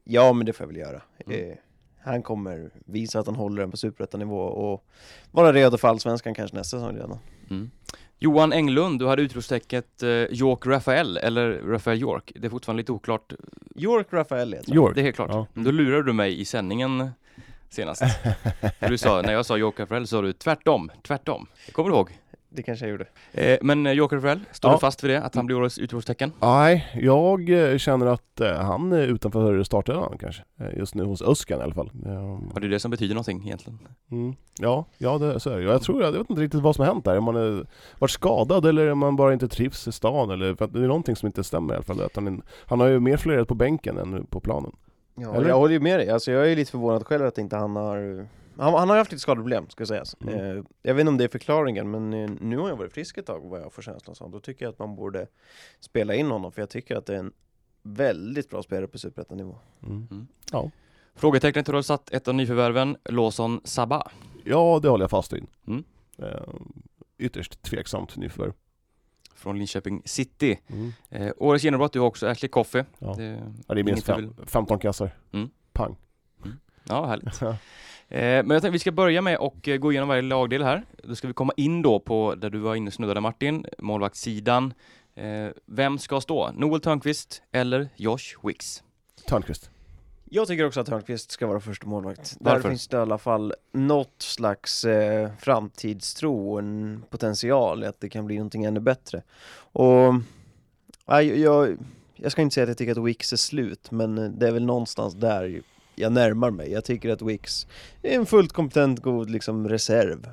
Ja, 0.03 0.33
men 0.33 0.45
det 0.45 0.53
får 0.53 0.63
jag 0.63 0.67
väl 0.67 0.77
göra. 0.77 1.01
Mm. 1.25 1.49
Eh, 1.49 1.55
han 2.01 2.23
kommer 2.23 2.69
visa 2.85 3.19
att 3.19 3.25
han 3.25 3.35
håller 3.35 3.61
den 3.61 3.71
på 3.71 3.77
superettanivå 3.77 4.37
och 4.39 4.85
vara 5.31 5.53
redo 5.53 5.77
för 5.77 5.87
allsvenskan 5.87 6.33
kanske 6.33 6.57
nästa 6.57 6.77
säsong 6.79 6.95
redan. 6.95 7.19
Mm. 7.49 7.71
Johan 8.23 8.53
Englund, 8.53 8.99
du 8.99 9.07
hade 9.07 9.21
utropstecket 9.21 10.03
eh, 10.03 10.09
York 10.09 10.65
Rafael, 10.65 11.17
eller 11.17 11.51
Rafael 11.51 12.01
York. 12.01 12.31
Det 12.35 12.47
är 12.47 12.49
fortfarande 12.49 12.81
lite 12.81 12.91
oklart. 12.91 13.33
York 13.75 14.07
Rafael 14.09 14.53
heter. 14.53 14.75
York. 14.75 14.95
Det 14.95 15.01
är 15.01 15.03
helt 15.03 15.15
klart. 15.15 15.29
Ja. 15.31 15.47
Då 15.53 15.71
lurade 15.71 16.03
du 16.03 16.13
mig 16.13 16.39
i 16.41 16.45
sändningen 16.45 17.09
senast. 17.69 18.03
Du 18.79 18.97
sa, 18.97 19.21
när 19.21 19.33
jag 19.33 19.45
sa 19.45 19.57
York 19.57 19.79
Rafael 19.79 20.07
sa 20.07 20.21
du 20.21 20.33
tvärtom, 20.33 20.91
tvärtom. 21.01 21.47
Det 21.65 21.71
kommer 21.71 21.89
du 21.89 21.95
ihåg? 21.95 22.09
Det 22.55 22.63
kanske 22.63 22.85
jag 22.85 22.91
gjorde. 22.91 23.05
Eh, 23.31 23.57
men 23.61 23.85
eh, 23.85 23.93
York 23.93 24.13
Rafael, 24.13 24.39
står 24.51 24.71
Ja. 24.71 24.75
du 24.75 24.79
fast 24.79 25.03
vid 25.03 25.11
det? 25.11 25.21
Att 25.21 25.35
han 25.35 25.45
blir 25.45 25.57
årets 25.57 25.77
utropstecken? 25.79 26.31
Nej, 26.41 26.87
jag 26.95 27.49
eh, 27.71 27.77
känner 27.77 28.05
att 28.05 28.41
eh, 28.41 28.53
han 28.55 28.91
är 28.91 29.01
utanför 29.07 29.63
startelvan 29.63 30.17
kanske. 30.19 30.43
Just 30.77 30.95
nu 30.95 31.03
hos 31.03 31.21
Öskan 31.21 31.59
i 31.59 31.63
alla 31.63 31.73
fall. 31.73 31.91
Ja, 32.05 32.11
Ja, 32.53 32.59
det 32.59 32.67
är 32.67 32.69
det 32.69 32.79
som 32.79 32.91
betyder 32.91 33.15
någonting 33.15 33.41
egentligen. 33.45 33.79
mm. 34.11 34.35
ja, 34.59 34.85
ja 34.97 35.17
det, 35.17 35.39
så 35.39 35.49
är 35.49 35.57
det. 35.57 35.63
Jag 35.63 35.81
tror, 35.81 36.03
jag 36.03 36.11
vet 36.11 36.29
inte 36.29 36.41
riktigt 36.41 36.61
vad 36.61 36.75
som 36.75 36.85
har 36.85 36.93
hänt 36.93 37.05
där. 37.05 37.17
Om 37.17 37.23
man 37.23 37.35
är, 37.35 37.65
varit 37.99 38.11
skadad 38.11 38.65
eller 38.65 38.91
om 38.91 38.99
man 38.99 39.15
bara 39.15 39.33
inte 39.33 39.47
trivs 39.47 39.87
i 39.87 39.91
stan 39.91 40.29
eller 40.31 40.55
för 40.55 40.65
att 40.65 40.73
det 40.73 40.79
är 40.79 40.87
någonting 40.87 41.15
som 41.15 41.27
inte 41.27 41.43
stämmer 41.43 41.73
i 41.73 41.75
alla 41.77 41.83
fall. 41.85 42.01
Att 42.01 42.15
han, 42.15 42.27
är- 42.27 42.41
han 42.65 42.79
har 42.79 42.87
ju 42.87 42.99
mer 42.99 43.17
florerat 43.17 43.47
på 43.47 43.55
bänken 43.55 43.97
än 43.97 44.25
på 44.25 44.39
planen. 44.39 44.71
Ja, 45.15 45.35
Eller? 45.35 45.49
jag 45.49 45.57
håller 45.57 45.73
ju 45.73 45.79
med 45.79 45.99
dig. 45.99 46.09
Alltså 46.09 46.31
jag 46.31 46.51
är 46.51 46.55
lite 46.55 46.71
förvånad 46.71 47.05
själv 47.07 47.25
att 47.25 47.37
inte 47.37 47.55
han 47.55 47.75
har... 47.75 48.27
Han, 48.57 48.73
han 48.73 48.89
har 48.89 48.95
ju 48.95 48.99
haft 48.99 49.11
lite 49.11 49.21
skadeproblem, 49.21 49.69
ska 49.69 49.85
sägas. 49.85 50.15
Mm. 50.21 50.39
Eh, 50.39 50.63
jag 50.81 50.93
vet 50.93 51.01
inte 51.01 51.09
om 51.09 51.17
det 51.17 51.23
är 51.23 51.27
förklaringen, 51.27 51.91
men 51.91 52.13
eh, 52.13 52.29
nu 52.41 52.57
har 52.57 52.69
jag 52.69 52.75
varit 52.75 52.93
frisk 52.93 53.17
ett 53.17 53.25
tag 53.25 53.39
vad 53.49 53.61
jag 53.61 53.73
får 53.73 53.81
känslan 53.81 54.15
som. 54.15 54.31
Då 54.31 54.39
tycker 54.39 54.65
jag 54.65 54.71
att 54.71 54.79
man 54.79 54.95
borde 54.95 55.27
spela 55.79 56.15
in 56.15 56.31
honom, 56.31 56.51
för 56.51 56.61
jag 56.61 56.69
tycker 56.69 56.95
att 56.95 57.05
det 57.05 57.15
är 57.15 57.19
en 57.19 57.33
väldigt 57.81 58.49
bra 58.49 58.63
spelare 58.63 58.87
på 58.87 58.97
superettanivå. 58.97 59.57
Mm. 59.83 60.27
Frågetecknet 61.15 61.67
har 61.67 61.73
du 61.73 61.83
satt 61.83 62.11
ett 62.11 62.27
av 62.27 62.35
nyförvärven, 62.35 62.97
Lawson 63.09 63.61
Sabah. 63.63 64.07
Ja, 64.43 64.79
det 64.81 64.89
håller 64.89 65.03
jag 65.03 65.09
fast 65.09 65.33
vid. 65.33 65.45
Mm. 65.67 65.83
Eh, 66.17 66.27
ytterst 67.17 67.61
tveksamt 67.61 68.17
nyförvärv. 68.17 68.53
från 69.35 69.57
Linköping 69.57 70.01
City. 70.05 70.59
Mm. 70.67 70.93
Eh, 71.09 71.31
årets 71.37 71.63
genombrott, 71.63 71.93
du 71.93 71.99
har 71.99 72.07
också 72.07 72.27
Ashley 72.27 72.49
Coffey. 72.49 72.83
Ja. 72.99 73.13
Det, 73.17 73.23
Ja, 73.67 73.73
det 73.73 73.81
är 73.81 73.83
minst 73.83 74.05
fem, 74.05 74.35
du 74.37 74.45
15 74.45 74.79
kassar. 74.79 75.11
Mm. 75.31 75.49
Pang. 75.73 75.95
Ja, 76.83 77.05
härligt. 77.05 77.39
Eh, 78.09 78.19
men 78.19 78.49
jag 78.49 78.61
tänkte 78.61 78.69
vi 78.69 78.79
ska 78.79 78.91
börja 78.91 79.21
med 79.21 79.37
att 79.37 79.67
eh, 79.67 79.75
gå 79.75 79.91
igenom 79.91 80.09
varje 80.09 80.21
lagdel 80.21 80.63
här. 80.63 80.85
Då 81.03 81.15
ska 81.15 81.27
vi 81.27 81.33
komma 81.33 81.53
in 81.57 81.81
då 81.81 81.99
på 81.99 82.35
där 82.35 82.49
du 82.49 82.59
var 82.59 82.75
inne 82.75 82.87
och 82.87 82.93
snuddade 82.93 83.21
Martin, 83.21 83.65
målvaktssidan. 83.77 84.73
Eh, 85.15 85.47
vem 85.65 85.99
ska 85.99 86.21
stå? 86.21 86.51
Noel 86.51 86.81
Törnqvist 86.81 87.41
eller 87.51 87.89
Josh 87.95 88.37
Wicks? 88.43 88.83
Törnqvist. 89.27 89.69
Jag 90.35 90.47
tycker 90.47 90.65
också 90.65 90.79
att 90.79 90.89
Hörnqvist 90.89 91.31
ska 91.31 91.47
vara 91.47 91.59
första 91.59 91.87
målvakt. 91.87 92.35
Där 92.39 92.51
Varför? 92.51 92.69
finns 92.69 92.87
det 92.87 92.97
i 92.97 92.99
alla 92.99 93.17
fall 93.17 93.53
något 93.71 94.15
slags 94.21 94.85
eh, 94.85 95.31
framtidstro 95.39 96.51
och 96.51 96.59
en 96.59 97.03
potential 97.09 97.83
i 97.83 97.87
att 97.87 97.99
det 97.99 98.09
kan 98.09 98.25
bli 98.25 98.35
någonting 98.35 98.63
ännu 98.63 98.79
bättre. 98.79 99.21
Och 99.55 100.13
nej, 101.05 101.41
jag, 101.41 101.77
jag 102.15 102.31
ska 102.31 102.41
inte 102.41 102.53
säga 102.53 102.63
att 102.63 102.67
jag 102.67 102.77
tycker 102.77 102.91
att 102.91 103.07
Wicks 103.07 103.33
är 103.33 103.37
slut, 103.37 103.91
men 103.91 104.39
det 104.39 104.47
är 104.47 104.51
väl 104.51 104.65
någonstans 104.65 105.13
där 105.13 105.61
jag 105.95 106.11
närmar 106.11 106.51
mig. 106.51 106.71
Jag 106.71 106.85
tycker 106.85 107.09
att 107.09 107.21
Wix 107.21 107.67
är 108.01 108.15
en 108.15 108.25
fullt 108.25 108.53
kompetent, 108.53 108.99
god 108.99 109.29
liksom 109.29 109.69
reserv. 109.69 110.27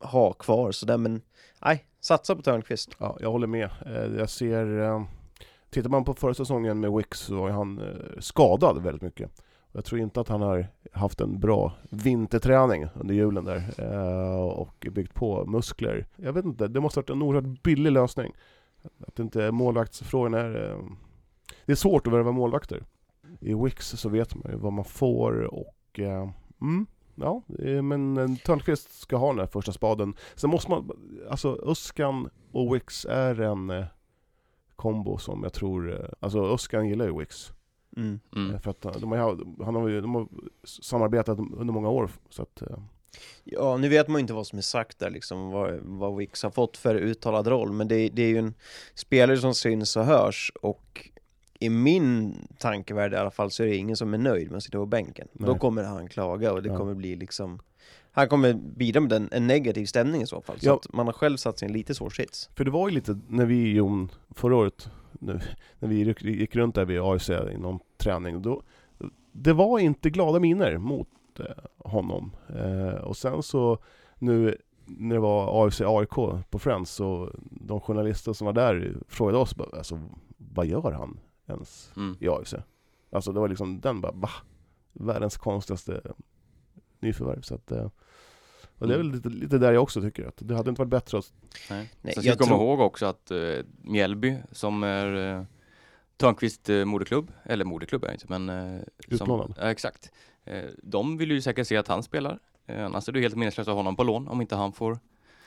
Ha 0.00 0.32
kvar 0.32 0.72
sådär, 0.72 0.98
men 0.98 1.22
nej, 1.64 1.84
satsa 2.00 2.36
på 2.36 2.42
Törnqvist. 2.42 2.90
Ja, 2.98 3.16
jag 3.20 3.30
håller 3.30 3.46
med. 3.46 3.70
Eh, 3.86 4.18
jag 4.18 4.30
ser... 4.30 4.80
Eh, 4.80 5.02
tittar 5.70 5.90
man 5.90 6.04
på 6.04 6.14
förra 6.14 6.34
säsongen 6.34 6.80
med 6.80 6.92
Wix 6.92 7.18
så 7.18 7.34
var 7.34 7.50
han 7.50 7.78
eh, 7.78 8.18
skadad 8.18 8.82
väldigt 8.82 9.02
mycket. 9.02 9.30
Jag 9.72 9.84
tror 9.84 10.00
inte 10.00 10.20
att 10.20 10.28
han 10.28 10.42
har 10.42 10.66
haft 10.92 11.20
en 11.20 11.40
bra 11.40 11.72
vinterträning 11.90 12.86
under 12.94 13.14
julen 13.14 13.44
där 13.44 13.62
och 14.38 14.86
byggt 14.92 15.14
på 15.14 15.46
muskler. 15.46 16.06
Jag 16.16 16.32
vet 16.32 16.44
inte, 16.44 16.68
det 16.68 16.80
måste 16.80 16.98
ha 16.98 17.02
varit 17.02 17.10
en 17.10 17.22
oerhört 17.22 17.62
billig 17.62 17.92
lösning. 17.92 18.32
Att 19.06 19.18
inte 19.18 19.52
målvaktsfrågan 19.52 20.34
är... 20.34 20.78
Det 21.66 21.72
är 21.72 21.76
svårt 21.76 22.06
att 22.06 22.12
värva 22.12 22.32
målvakter. 22.32 22.84
I 23.40 23.54
Wicks 23.54 23.88
så 23.88 24.08
vet 24.08 24.34
man 24.34 24.52
ju 24.52 24.58
vad 24.58 24.72
man 24.72 24.84
får 24.84 25.54
och... 25.54 25.98
eh, 26.00 26.30
Mm, 26.60 26.86
ja, 27.14 27.42
eh, 27.58 27.82
men 27.82 28.16
eh, 28.16 28.36
Törnqvist 28.44 29.00
ska 29.00 29.16
ha 29.16 29.28
den 29.28 29.38
här 29.38 29.46
första 29.46 29.72
spaden. 29.72 30.14
Sen 30.34 30.50
måste 30.50 30.70
man... 30.70 30.90
Alltså 31.30 31.58
Öskan 31.66 32.28
och 32.52 32.74
Wicks 32.74 33.04
är 33.04 33.40
en 33.40 33.70
eh, 33.70 33.84
kombo 34.76 35.18
som 35.18 35.42
jag 35.42 35.52
tror... 35.52 35.92
Eh, 36.00 36.08
alltså 36.20 36.54
Öskan 36.54 36.88
gillar 36.88 37.06
ju 37.06 37.18
Wicks. 37.18 37.52
Mm. 37.96 38.20
Mm. 38.36 38.60
För 38.60 38.70
att 38.70 38.80
de 39.00 39.12
har, 39.12 39.64
han 39.64 39.74
har, 39.74 39.88
ju- 39.88 40.00
de 40.00 40.14
har 40.14 40.28
samarbetat 40.64 41.38
under 41.38 41.72
många 41.74 41.88
år. 41.88 42.10
Så 42.30 42.42
att, 42.42 42.62
eh, 42.62 42.78
Ja, 43.44 43.76
nu 43.76 43.88
vet 43.88 44.08
man 44.08 44.16
ju 44.16 44.20
inte 44.20 44.32
vad 44.32 44.46
som 44.46 44.58
är 44.58 44.62
sagt 44.62 44.98
där 44.98 45.10
liksom, 45.10 45.50
vad, 45.50 45.80
vad 45.82 46.16
Wicks 46.16 46.42
har 46.42 46.50
fått 46.50 46.76
för 46.76 46.94
uttalad 46.94 47.46
roll, 47.46 47.72
men 47.72 47.88
det, 47.88 48.08
det 48.08 48.22
är 48.22 48.28
ju 48.28 48.38
en 48.38 48.54
spelare 48.94 49.36
som 49.38 49.54
syns 49.54 49.96
och 49.96 50.04
hörs 50.04 50.52
och 50.62 51.10
i 51.64 51.68
min 51.68 52.34
tankevärld 52.58 53.12
i 53.12 53.16
alla 53.16 53.30
fall 53.30 53.50
så 53.50 53.62
är 53.62 53.66
det 53.66 53.76
ingen 53.76 53.96
som 53.96 54.14
är 54.14 54.18
nöjd 54.18 54.48
med 54.50 54.56
att 54.56 54.62
sitta 54.62 54.78
på 54.78 54.86
bänken. 54.86 55.28
Då 55.32 55.46
Nej. 55.50 55.58
kommer 55.58 55.84
han 55.84 56.08
klaga 56.08 56.52
och 56.52 56.62
det 56.62 56.68
Ja. 56.68 56.76
kommer 56.76 56.94
bli 56.94 57.16
liksom 57.16 57.58
han 58.14 58.28
kommer 58.28 58.52
bidra 58.54 59.00
med 59.00 59.12
en, 59.12 59.28
en 59.32 59.46
negativ 59.46 59.86
stämning 59.86 60.22
i 60.22 60.26
så 60.26 60.40
fall, 60.42 60.60
så 60.60 60.66
Ja. 60.68 60.74
att 60.74 60.92
man 60.92 61.06
har 61.06 61.12
själv 61.12 61.36
satt 61.36 61.58
sig 61.58 61.66
i 61.66 61.70
en 61.70 61.72
lite 61.76 61.94
svår 61.94 62.10
sits. 62.10 62.50
för 62.54 62.64
det 62.64 62.70
var 62.70 62.88
ju 62.88 62.94
lite, 62.94 63.18
när 63.28 63.46
vi 63.46 63.72
Jon, 63.72 64.08
förra 64.30 64.56
året, 64.56 64.90
när, 65.12 65.56
när 65.78 65.88
vi 65.88 65.94
gick, 66.22 66.56
runt 66.56 66.74
där 66.74 66.84
vid 66.84 67.00
AIC 67.00 67.30
i 67.30 67.58
någon 67.58 67.78
träning, 67.98 68.42
då, 68.42 68.62
det 69.32 69.52
var 69.52 69.78
inte 69.78 70.10
glada 70.10 70.38
miner 70.38 70.78
mot 70.78 71.08
eh, 71.38 71.44
honom. 71.90 72.32
Eh, 72.56 72.94
och 73.04 73.16
sen 73.16 73.42
så 73.42 73.78
nu 74.18 74.56
när 74.86 75.14
det 75.14 75.20
var 75.20 75.66
AFC 75.66 75.80
AIK 75.80 76.10
på 76.50 76.58
Friends 76.58 76.90
så 76.90 77.30
de 77.50 77.80
journalister 77.80 78.32
som 78.32 78.44
var 78.44 78.52
där 78.52 78.94
frågade 79.08 79.38
oss 79.38 79.54
alltså, 79.72 80.00
vad 80.36 80.66
gör 80.66 80.92
han 80.92 81.18
ens 81.46 81.92
Mm. 81.96 82.16
i 82.20 82.28
AFC? 82.28 82.54
Alltså 83.10 83.32
det 83.32 83.40
var 83.40 83.48
liksom 83.48 83.80
den 83.80 84.00
bara, 84.00 84.12
va? 84.12 84.30
Världens 84.92 85.36
konstigaste 85.36 86.00
nyförvärv. 87.00 87.40
Så 87.42 87.54
att, 87.54 87.70
eh, 87.72 87.88
och 88.78 88.88
det 88.88 88.94
är 88.94 88.98
väl 88.98 89.12
lite, 89.12 89.28
lite 89.28 89.58
där 89.58 89.72
jag 89.72 89.82
också 89.82 90.00
tycker 90.00 90.26
att 90.26 90.36
det 90.36 90.54
hade 90.54 90.68
inte 90.70 90.80
varit 90.80 90.90
bättre 90.90 91.18
att 91.18 91.32
Nej. 91.70 91.90
Nej, 92.02 92.14
Sen 92.14 92.22
ska 92.22 92.30
jag 92.30 92.38
komma 92.38 92.48
tror- 92.48 92.60
ihåg 92.68 92.80
också 92.80 93.06
att 93.06 93.30
eh, 93.30 93.38
Mjällby, 93.82 94.36
som 94.52 94.82
är 94.82 95.36
eh, 95.38 95.44
Törnqvist 96.16 96.68
eh, 96.68 96.84
moderklubb, 96.84 97.32
eller 97.44 97.64
moderklubb 97.64 98.04
är 98.04 98.08
det 98.08 98.14
inte, 98.14 98.26
men... 98.38 98.46
Som, 99.08 99.14
Utlånad. 99.14 99.54
ja, 99.60 99.70
exakt. 99.70 100.10
Eh, 100.44 100.64
de 100.82 101.16
vill 101.18 101.30
ju 101.30 101.40
säkert 101.40 101.66
se 101.66 101.76
att 101.76 101.88
han 101.88 102.02
spelar. 102.02 102.38
Eh, 102.66 102.84
annars 102.84 103.08
är 103.08 103.12
det 103.12 103.20
helt 103.20 103.36
meningslöst 103.36 103.68
att 103.68 103.72
ha 103.72 103.78
honom 103.78 103.96
på 103.96 104.04
lån 104.04 104.28
om 104.28 104.40
inte 104.40 104.56
han 104.56 104.72
får 104.72 104.98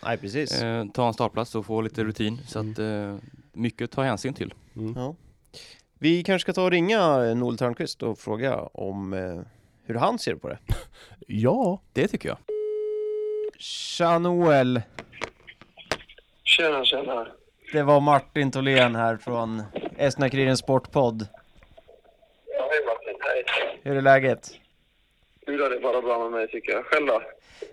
Nej, 0.04 0.18
precis. 0.18 0.60
ta 0.94 1.08
en 1.08 1.14
startplats 1.14 1.56
och 1.56 1.66
få 1.66 1.82
lite 1.82 2.04
rutin. 2.04 2.38
Så 2.48 2.60
att 2.60 2.80
eh, 2.80 3.18
mycket 3.54 3.86
att 3.86 3.92
ta 3.92 4.04
hänsyn 4.04 4.34
till. 4.34 4.54
mm. 4.76 4.94
Ja. 4.96 5.16
Vi 6.06 6.24
kanske 6.24 6.42
ska 6.42 6.54
ta 6.54 6.64
och 6.64 6.72
ringa 6.72 7.18
Noel 7.34 7.58
Törnqvist 7.58 8.04
och 8.04 8.20
fråga 8.20 8.56
om 8.58 9.14
eh, 9.14 9.42
hur 9.86 9.96
han 9.96 10.20
ser 10.20 10.36
på 10.36 10.50
det. 10.50 10.58
Ja, 11.28 11.82
Det 11.94 12.08
tycker 12.08 12.30
jag. 12.30 12.38
Tja 13.58 14.20
Noel! 14.20 14.82
Tjena, 16.44 16.86
tjena. 16.86 17.28
Det 17.74 17.84
var 17.84 18.00
Martin 18.00 18.52
Tholén 18.52 18.96
här 18.96 19.18
från 19.18 19.64
Estna-Kurirens 19.98 20.60
Sportpodd. 20.60 21.28
Ja, 22.58 22.70
hej 22.72 22.86
Martin. 22.86 23.16
Hej. 23.20 23.80
Hur 23.84 23.98
är 23.98 24.02
läget? 24.02 24.52
Du, 25.46 25.58
det 25.58 25.66
är 25.66 25.82
bara 25.82 26.02
bra 26.02 26.20
med 26.20 26.32
mig 26.32 26.48
tycker 26.48 26.72
jag. 26.72 26.86
Själv 26.86 27.08
då? 27.08 27.22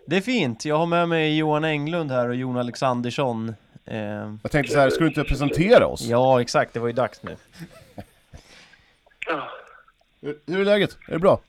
Det 0.07 0.17
är 0.17 0.21
fint. 0.21 0.65
Jag 0.65 0.77
har 0.77 0.87
med 0.87 1.09
mig 1.09 1.39
Johan 1.39 1.65
Englund 1.65 2.11
här 2.11 2.29
och 2.29 2.35
Jon 2.35 2.57
Alexandersson. 2.59 3.55
Eh, 3.85 3.99
jag 4.43 4.51
tänkte 4.51 4.73
så 4.73 4.81
här, 4.81 4.91
ska 4.91 5.01
du 5.01 5.09
inte 5.09 5.25
presentera 5.25 5.87
oss? 5.87 6.01
ja, 6.03 6.41
exakt. 6.41 6.75
Det 6.75 6.81
var 6.81 6.87
ju 6.87 6.93
dags 6.93 7.23
nu. 7.23 7.37
Ja. 9.27 9.49
Hur, 10.21 10.39
hur 10.47 10.61
är 10.61 10.65
läget? 10.65 10.99
Är 11.09 11.13
det 11.13 11.19
bra? 11.19 11.41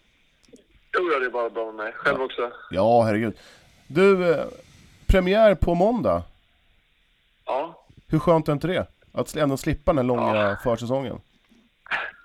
Jo, 0.98 1.20
det 1.20 1.25
är 1.25 1.30
bara 1.30 1.50
bra 1.50 1.65
med 1.65 1.75
mig. 1.75 1.94
Själv 1.94 2.22
också? 2.22 2.51
Ja, 2.72 3.01
herregud. 3.03 3.34
Du, 3.88 4.34
eh, 4.34 4.46
premiär 5.08 5.56
på 5.56 5.75
måndag. 5.75 6.24
Ja, 7.46 7.86
Hur 8.08 8.20
skönt 8.20 8.48
är 8.48 8.53
inte 8.53 8.68
det? 8.68 8.88
Att 9.12 9.36
ändå 9.36 9.58
slippa 9.58 9.94
den 9.94 10.08
långa 10.08 10.36
Ja. 10.36 10.58
försäsongen. 10.63 11.22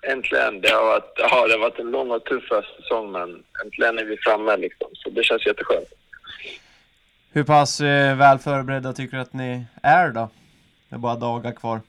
äntligen. 0.02 0.60
Det 0.60 0.68
har, 0.68 0.84
varit, 0.84 1.12
ja, 1.16 1.46
det 1.46 1.52
har 1.52 1.58
varit 1.58 1.78
en 1.78 1.90
lång 1.90 2.10
och 2.10 2.24
tuff 2.24 2.44
säsong, 2.76 3.12
men 3.12 3.42
äntligen 3.64 3.98
är 3.98 4.04
vi 4.04 4.16
framme 4.16 4.56
liksom. 4.56 4.88
Så 4.92 5.10
det 5.10 5.24
känns 5.24 5.46
jätteskönt. 5.46 5.88
Hur 7.32 7.44
pass 7.44 7.80
eh, 7.80 8.16
väl 8.16 8.38
förberedda 8.38 8.92
tycker 8.92 9.16
du 9.16 9.22
att 9.22 9.32
ni 9.32 9.64
är 9.82 10.08
då? 10.10 10.28
Det 10.88 10.94
är 10.94 10.98
bara 10.98 11.14
dagar 11.16 11.52
kvar. 11.52 11.80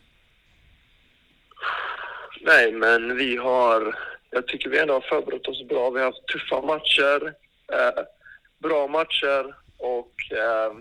Nej, 2.41 2.71
men 2.71 3.17
vi 3.17 3.37
har 3.37 3.95
jag 4.31 4.47
tycker 4.47 4.69
vi 4.69 4.79
ändå 4.79 4.93
har 4.93 5.01
förberett 5.01 5.47
oss 5.47 5.67
bra. 5.67 5.89
Vi 5.89 5.99
har 5.99 6.05
haft 6.05 6.27
tuffa 6.27 6.61
matcher, 6.61 7.33
eh, 7.73 8.03
bra 8.59 8.87
matcher 8.87 9.55
och 9.77 10.13
eh, 10.31 10.73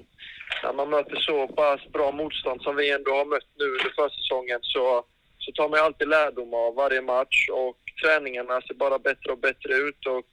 när 0.62 0.72
man 0.72 0.90
möter 0.90 1.16
så 1.16 1.48
pass 1.48 1.80
bra 1.92 2.12
motstånd 2.12 2.62
som 2.62 2.76
vi 2.76 2.90
ändå 2.90 3.10
har 3.10 3.24
mött 3.24 3.48
nu 3.58 3.64
under 3.64 3.90
försäsongen 3.96 4.58
så, 4.62 5.04
så 5.38 5.52
tar 5.52 5.68
man 5.68 5.78
ju 5.78 5.84
alltid 5.84 6.08
lärdom 6.08 6.54
av 6.54 6.74
varje 6.74 7.02
match 7.02 7.48
och 7.52 7.78
träningarna 8.02 8.60
ser 8.60 8.74
bara 8.74 8.98
bättre 8.98 9.32
och 9.32 9.38
bättre 9.38 9.74
ut 9.74 10.06
och 10.06 10.28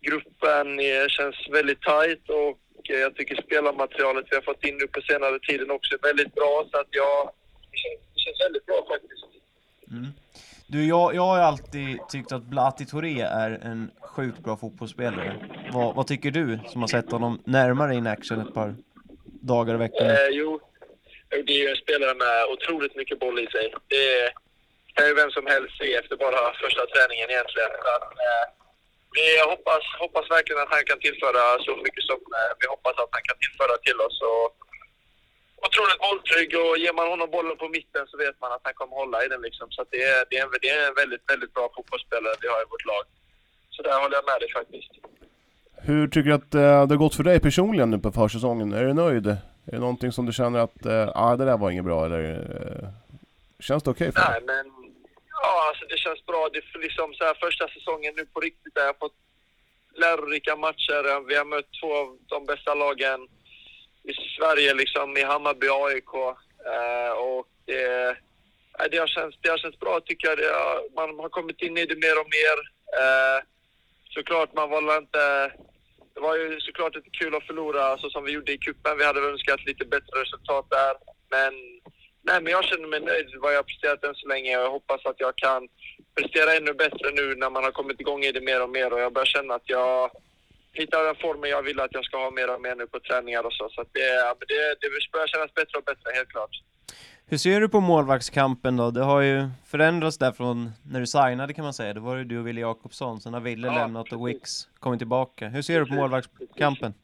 gruppen 0.00 0.80
är, 0.80 1.08
känns 1.08 1.36
väldigt 1.50 1.82
tajt 1.82 2.28
och 2.28 2.90
eh, 2.90 3.00
jag 3.00 3.16
tycker 3.16 3.42
spelarmaterialet 3.42 4.26
vi 4.30 4.36
har 4.36 4.42
fått 4.42 4.64
in 4.64 4.78
nu 4.78 4.86
på 4.86 5.00
senare 5.00 5.38
tiden 5.38 5.70
också 5.70 5.94
är 5.94 6.02
väldigt 6.02 6.34
bra 6.34 6.68
så 6.70 6.78
att 6.78 6.88
jag, 6.90 7.30
det 7.70 7.78
känns, 7.78 8.00
det 8.14 8.20
känns 8.20 8.40
väldigt 8.40 8.66
bra 8.66 8.86
faktiskt. 8.88 9.26
Mm. 9.90 10.06
Du, 10.66 10.86
jag, 10.86 11.14
jag 11.14 11.22
har 11.22 11.38
alltid 11.38 12.08
tyckt 12.08 12.32
att 12.32 12.42
Blati 12.42 12.86
Touré 12.86 13.20
är 13.20 13.50
en 13.50 13.90
sjukt 14.00 14.38
bra 14.38 14.56
fotbollsspelare. 14.56 15.36
Vad, 15.72 15.94
vad 15.94 16.06
tycker 16.06 16.30
du 16.30 16.58
som 16.68 16.80
har 16.80 16.88
sett 16.88 17.10
honom 17.10 17.42
närmare 17.44 17.94
in 17.94 18.06
action 18.06 18.40
ett 18.40 18.54
par 18.54 18.74
dagar 19.24 19.74
och 19.74 19.80
veckor? 19.80 20.06
Eh, 20.06 20.28
jo, 20.30 20.60
eh, 21.30 21.44
det 21.46 21.52
är 21.52 21.62
ju 21.64 21.68
en 21.68 21.76
spelare 21.76 22.14
med 22.14 22.44
otroligt 22.54 22.96
mycket 22.96 23.18
boll 23.18 23.38
i 23.38 23.46
sig. 23.46 23.74
Det 23.88 24.32
kan 24.94 25.06
ju 25.08 25.14
vem 25.14 25.30
som 25.30 25.46
helst 25.46 25.72
se 25.78 25.94
efter 26.00 26.16
bara 26.16 26.40
första 26.64 26.82
träningen 26.92 27.30
egentligen. 27.30 27.70
Men 27.76 27.86
att, 27.96 28.12
eh, 28.28 28.46
vi 29.16 29.26
hoppas, 29.50 29.84
hoppas 30.02 30.30
verkligen 30.36 30.62
att 30.62 30.74
han 30.76 30.84
kan 30.90 31.00
tillföra 31.06 31.42
så 31.66 31.72
mycket 31.84 32.04
som 32.10 32.20
eh, 32.38 32.52
vi 32.60 32.66
hoppas 32.74 32.96
att 33.02 33.12
han 33.16 33.24
kan 33.28 33.38
tillföra 33.44 33.74
till 33.86 33.98
oss. 34.06 34.18
Och, 34.32 34.65
otroligt 35.64 36.00
bolltrygg 36.04 36.50
och 36.62 36.78
ger 36.82 36.94
man 36.98 37.08
honom 37.12 37.30
bollen 37.30 37.56
på 37.56 37.68
mitten 37.68 38.04
så 38.06 38.16
vet 38.16 38.40
man 38.40 38.52
att 38.52 38.64
han 38.68 38.74
kommer 38.74 38.96
hålla 38.96 39.24
i 39.24 39.28
den 39.28 39.42
liksom. 39.42 39.66
Så 39.70 39.84
det, 39.90 40.02
är, 40.02 40.24
det, 40.30 40.36
är 40.38 40.42
en, 40.44 40.50
det 40.62 40.68
är 40.68 40.88
en 40.88 40.94
väldigt, 40.94 41.24
väldigt 41.32 41.54
bra 41.54 41.64
fotbollsspelare 41.76 42.34
vi 42.42 42.48
har 42.48 42.60
i 42.62 42.70
vårt 42.70 42.84
lag. 42.92 43.04
Så 43.70 43.82
där 43.82 44.00
håller 44.02 44.16
jag 44.16 44.26
med 44.30 44.40
dig 44.40 44.50
faktiskt. 44.58 44.92
Hur 45.88 46.08
tycker 46.08 46.30
du 46.30 46.34
att 46.34 46.54
eh, 46.54 46.86
det 46.86 46.94
har 46.94 47.04
gått 47.04 47.14
för 47.14 47.24
dig 47.24 47.40
personligen 47.40 47.90
nu 47.90 47.98
på 47.98 48.12
försäsongen? 48.12 48.72
Är 48.72 48.84
du 48.84 48.94
nöjd? 48.94 49.26
Är 49.26 49.72
det 49.72 49.78
någonting 49.78 50.12
som 50.12 50.26
du 50.26 50.32
känner 50.32 50.58
att, 50.58 50.86
eh, 50.86 51.08
ah, 51.14 51.36
det 51.36 51.44
där 51.44 51.56
var 51.56 51.70
inget 51.70 51.84
bra 51.84 52.04
eller? 52.04 52.22
Eh, 52.30 52.88
känns 53.60 53.82
det 53.82 53.90
okej 53.90 54.08
okay 54.08 54.22
för 54.22 54.32
dig? 54.32 54.40
Nej 54.46 54.56
men, 54.56 54.66
ja 55.42 55.68
alltså 55.68 55.84
det 55.88 55.98
känns 55.98 56.26
bra. 56.26 56.48
Det 56.52 56.58
är 56.58 56.78
liksom 56.78 57.14
så 57.14 57.24
här 57.24 57.34
första 57.34 57.68
säsongen 57.68 58.14
nu 58.16 58.26
på 58.26 58.40
riktigt 58.40 58.74
där 58.74 58.82
jag 58.82 58.88
har 58.88 58.98
fått 59.04 59.18
lärorika 59.94 60.56
matcher. 60.56 61.26
Vi 61.28 61.34
har 61.36 61.44
mött 61.44 61.70
två 61.80 61.96
av 61.96 62.18
de 62.26 62.46
bästa 62.46 62.74
lagen 62.74 63.28
i 64.06 64.12
Sverige, 64.38 64.74
liksom 64.74 65.16
i 65.16 65.22
Hammarby 65.22 65.68
AIK. 65.68 66.14
Eh, 66.74 67.12
och 67.30 67.74
eh, 67.78 68.12
det, 68.90 68.98
har 68.98 69.06
känts, 69.06 69.38
det 69.40 69.48
har 69.48 69.58
känts 69.58 69.78
bra 69.78 70.00
tycker 70.00 70.28
jag. 70.28 70.36
Har, 70.36 70.94
man 70.94 71.18
har 71.18 71.28
kommit 71.28 71.62
in 71.62 71.78
i 71.78 71.86
det 71.86 71.96
mer 72.04 72.20
och 72.20 72.30
mer. 72.38 72.56
Eh, 73.00 73.38
såklart, 74.10 74.54
man 74.54 74.70
var 74.70 74.98
inte... 74.98 75.52
Det 76.14 76.20
var 76.20 76.36
ju 76.36 76.60
såklart 76.60 76.96
inte 76.96 77.10
kul 77.10 77.34
att 77.34 77.46
förlora 77.46 77.98
så 77.98 78.10
som 78.10 78.24
vi 78.24 78.32
gjorde 78.32 78.52
i 78.52 78.58
kuppen. 78.58 78.98
Vi 78.98 79.04
hade 79.04 79.20
önskat 79.20 79.66
lite 79.66 79.84
bättre 79.84 80.20
resultat 80.20 80.66
där. 80.70 80.94
Men, 81.30 81.54
nej, 82.22 82.42
men 82.42 82.52
jag 82.52 82.64
känner 82.64 82.88
mig 82.88 83.00
nöjd 83.00 83.30
med 83.30 83.40
vad 83.40 83.52
jag 83.52 83.58
har 83.58 83.62
presterat 83.62 84.04
än 84.04 84.14
så 84.14 84.28
länge 84.28 84.58
och 84.58 84.64
jag 84.64 84.70
hoppas 84.70 85.06
att 85.06 85.20
jag 85.20 85.36
kan 85.36 85.68
prestera 86.14 86.54
ännu 86.54 86.72
bättre 86.72 87.10
nu 87.10 87.34
när 87.34 87.50
man 87.50 87.64
har 87.64 87.70
kommit 87.70 88.00
igång 88.00 88.22
i 88.24 88.32
det 88.32 88.40
mer 88.40 88.62
och 88.62 88.70
mer 88.70 88.92
och 88.92 89.00
jag 89.00 89.12
börjar 89.12 89.26
känna 89.26 89.54
att 89.54 89.68
jag 89.68 90.10
hittar 90.76 91.04
den 91.04 91.16
formen 91.16 91.50
jag 91.50 91.62
vill 91.62 91.80
att 91.80 91.94
jag 91.94 92.04
ska 92.04 92.16
ha 92.16 92.30
mer 92.30 92.54
och 92.54 92.60
mer 92.60 92.74
nu 92.74 92.86
på 92.86 93.00
träningar 93.00 93.42
och 93.46 93.52
så. 93.52 93.68
Så 93.68 93.84
det, 93.92 94.08
det, 94.48 94.76
det 94.80 94.88
börjar 95.12 95.26
kännas 95.26 95.54
bättre 95.54 95.78
och 95.78 95.84
bättre, 95.84 96.10
helt 96.14 96.28
klart. 96.28 96.50
Hur 97.28 97.38
ser 97.38 97.60
du 97.60 97.68
på 97.68 97.80
målvaktskampen 97.80 98.76
då? 98.76 98.90
Det 98.90 99.02
har 99.02 99.20
ju 99.20 99.48
förändrats 99.66 100.18
där 100.18 100.32
från 100.32 100.70
när 100.92 101.00
du 101.00 101.06
signade 101.06 101.54
kan 101.54 101.64
man 101.64 101.74
säga. 101.74 101.94
Då 101.94 102.00
var 102.00 102.16
det 102.16 102.24
du 102.24 102.38
och 102.38 102.46
Wille 102.46 102.60
Jakobsson, 102.60 103.20
sen 103.20 103.34
har 103.34 103.40
Wille 103.40 103.66
ja, 103.66 103.74
lämnat 103.74 104.12
och 104.12 104.28
Wix 104.28 104.68
kommit 104.78 105.00
tillbaka. 105.00 105.48
Hur 105.48 105.62
ser 105.62 105.80
du 105.80 105.86
på 105.86 105.94
målvaktskampen? 105.94 106.94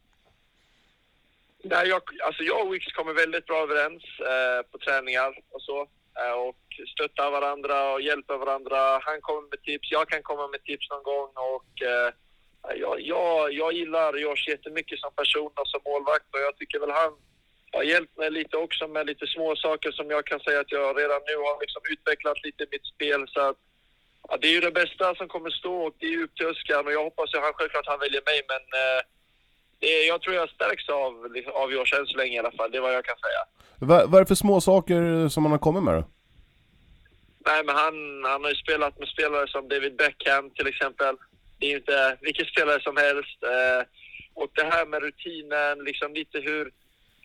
Nej, 1.63 1.87
jag, 1.87 2.01
alltså 2.25 2.43
jag 2.43 2.67
och 2.67 2.73
Wix 2.73 2.85
kommer 2.85 3.13
väldigt 3.13 3.45
bra 3.45 3.63
överens 3.63 4.03
eh, 4.19 4.71
på 4.71 4.77
träningar 4.77 5.29
och 5.51 5.61
så. 5.61 5.87
Eh, 6.21 6.35
och 6.47 6.63
stöttar 6.93 7.31
varandra 7.31 7.93
och 7.93 8.01
hjälper 8.01 8.37
varandra. 8.37 8.99
Han 9.01 9.21
kommer 9.21 9.49
med 9.49 9.61
tips, 9.61 9.91
jag 9.91 10.09
kan 10.09 10.23
komma 10.23 10.47
med 10.47 10.63
tips 10.63 10.89
någon 10.89 11.03
gång 11.03 11.31
och 11.55 11.71
eh, 11.81 12.13
jag, 12.83 13.01
jag, 13.01 13.53
jag 13.53 13.73
gillar 13.73 14.13
Josh 14.13 14.43
jättemycket 14.47 14.99
som 14.99 15.11
person 15.15 15.51
och 15.55 15.67
som 15.67 15.81
målvakt 15.85 16.25
och 16.33 16.39
jag 16.39 16.57
tycker 16.57 16.79
väl 16.79 16.91
han 16.91 17.13
har 17.73 17.83
hjälpt 17.83 18.17
mig 18.17 18.31
lite 18.31 18.57
också 18.57 18.87
med 18.87 19.07
lite 19.07 19.27
små 19.27 19.55
saker 19.55 19.91
som 19.91 20.09
jag 20.09 20.25
kan 20.25 20.39
säga 20.39 20.59
att 20.59 20.71
jag 20.71 20.99
redan 21.01 21.21
nu 21.27 21.35
har 21.35 21.61
liksom 21.61 21.81
utvecklat 21.93 22.43
lite 22.43 22.65
mitt 22.71 22.85
spel. 22.85 23.27
Så 23.27 23.39
att, 23.49 23.57
ja, 24.27 24.37
det 24.41 24.47
är 24.47 24.51
ju 24.51 24.59
det 24.59 24.71
bästa 24.71 25.15
som 25.15 25.27
kommer 25.27 25.49
stå 25.49 25.75
och 25.85 25.93
det 25.99 26.05
är 26.05 26.23
upp 26.23 26.35
till 26.35 26.47
Öskan 26.47 26.85
och 26.85 26.93
jag 26.93 27.03
hoppas 27.03 27.33
ju 27.33 27.39
han 27.39 27.53
självklart 27.53 27.87
han 27.87 27.99
väljer 27.99 28.23
mig 28.31 28.39
men 28.51 28.63
eh, 28.81 29.01
det, 29.79 30.05
jag 30.11 30.21
tror 30.21 30.35
jag 30.35 30.49
stärks 30.49 30.89
av, 30.89 31.31
liksom, 31.33 31.53
av 31.53 31.73
Josh 31.73 31.93
än 31.99 32.05
så 32.05 32.17
länge 32.17 32.35
i 32.35 32.39
alla 32.39 32.51
fall. 32.51 32.71
Det 32.71 32.77
är 32.77 32.81
vad 32.81 32.93
jag 32.93 33.05
kan 33.05 33.19
säga. 33.25 33.41
Vad, 33.79 34.09
vad 34.09 34.15
är 34.19 34.23
det 34.23 34.27
för 34.27 34.35
små 34.35 34.61
saker 34.61 35.29
som 35.29 35.43
han 35.43 35.51
har 35.51 35.59
kommit 35.59 35.83
med 35.83 35.93
då? 35.93 36.03
Nej 37.45 37.63
men 37.65 37.75
han, 37.75 38.23
han 38.25 38.43
har 38.43 38.49
ju 38.49 38.55
spelat 38.55 38.99
med 38.99 39.07
spelare 39.07 39.47
som 39.47 39.67
David 39.67 39.95
Beckham 39.95 40.49
till 40.49 40.67
exempel. 40.67 41.15
Det 41.63 41.71
är 41.71 41.77
inte 41.77 42.17
vilken 42.21 42.45
spelare 42.45 42.81
som 42.81 42.97
helst. 42.97 43.43
Eh, 43.43 43.81
och 44.33 44.49
det 44.55 44.63
här 44.63 44.85
med 44.85 45.01
rutinen, 45.01 45.79
liksom 45.79 46.13
lite 46.13 46.39
hur... 46.39 46.71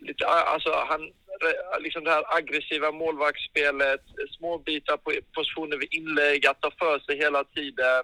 Lite, 0.00 0.26
alltså 0.26 0.70
han, 0.88 1.00
liksom 1.80 2.04
det 2.04 2.10
här 2.10 2.36
aggressiva 2.36 2.92
målvaktsspelet, 2.92 4.00
små 4.38 4.58
bitar 4.58 4.96
på 4.96 5.12
positioner 5.34 5.76
vid 5.76 5.94
inlägg, 5.94 6.46
att 6.46 6.60
ta 6.60 6.70
för 6.78 6.98
sig 6.98 7.18
hela 7.18 7.44
tiden. 7.44 8.02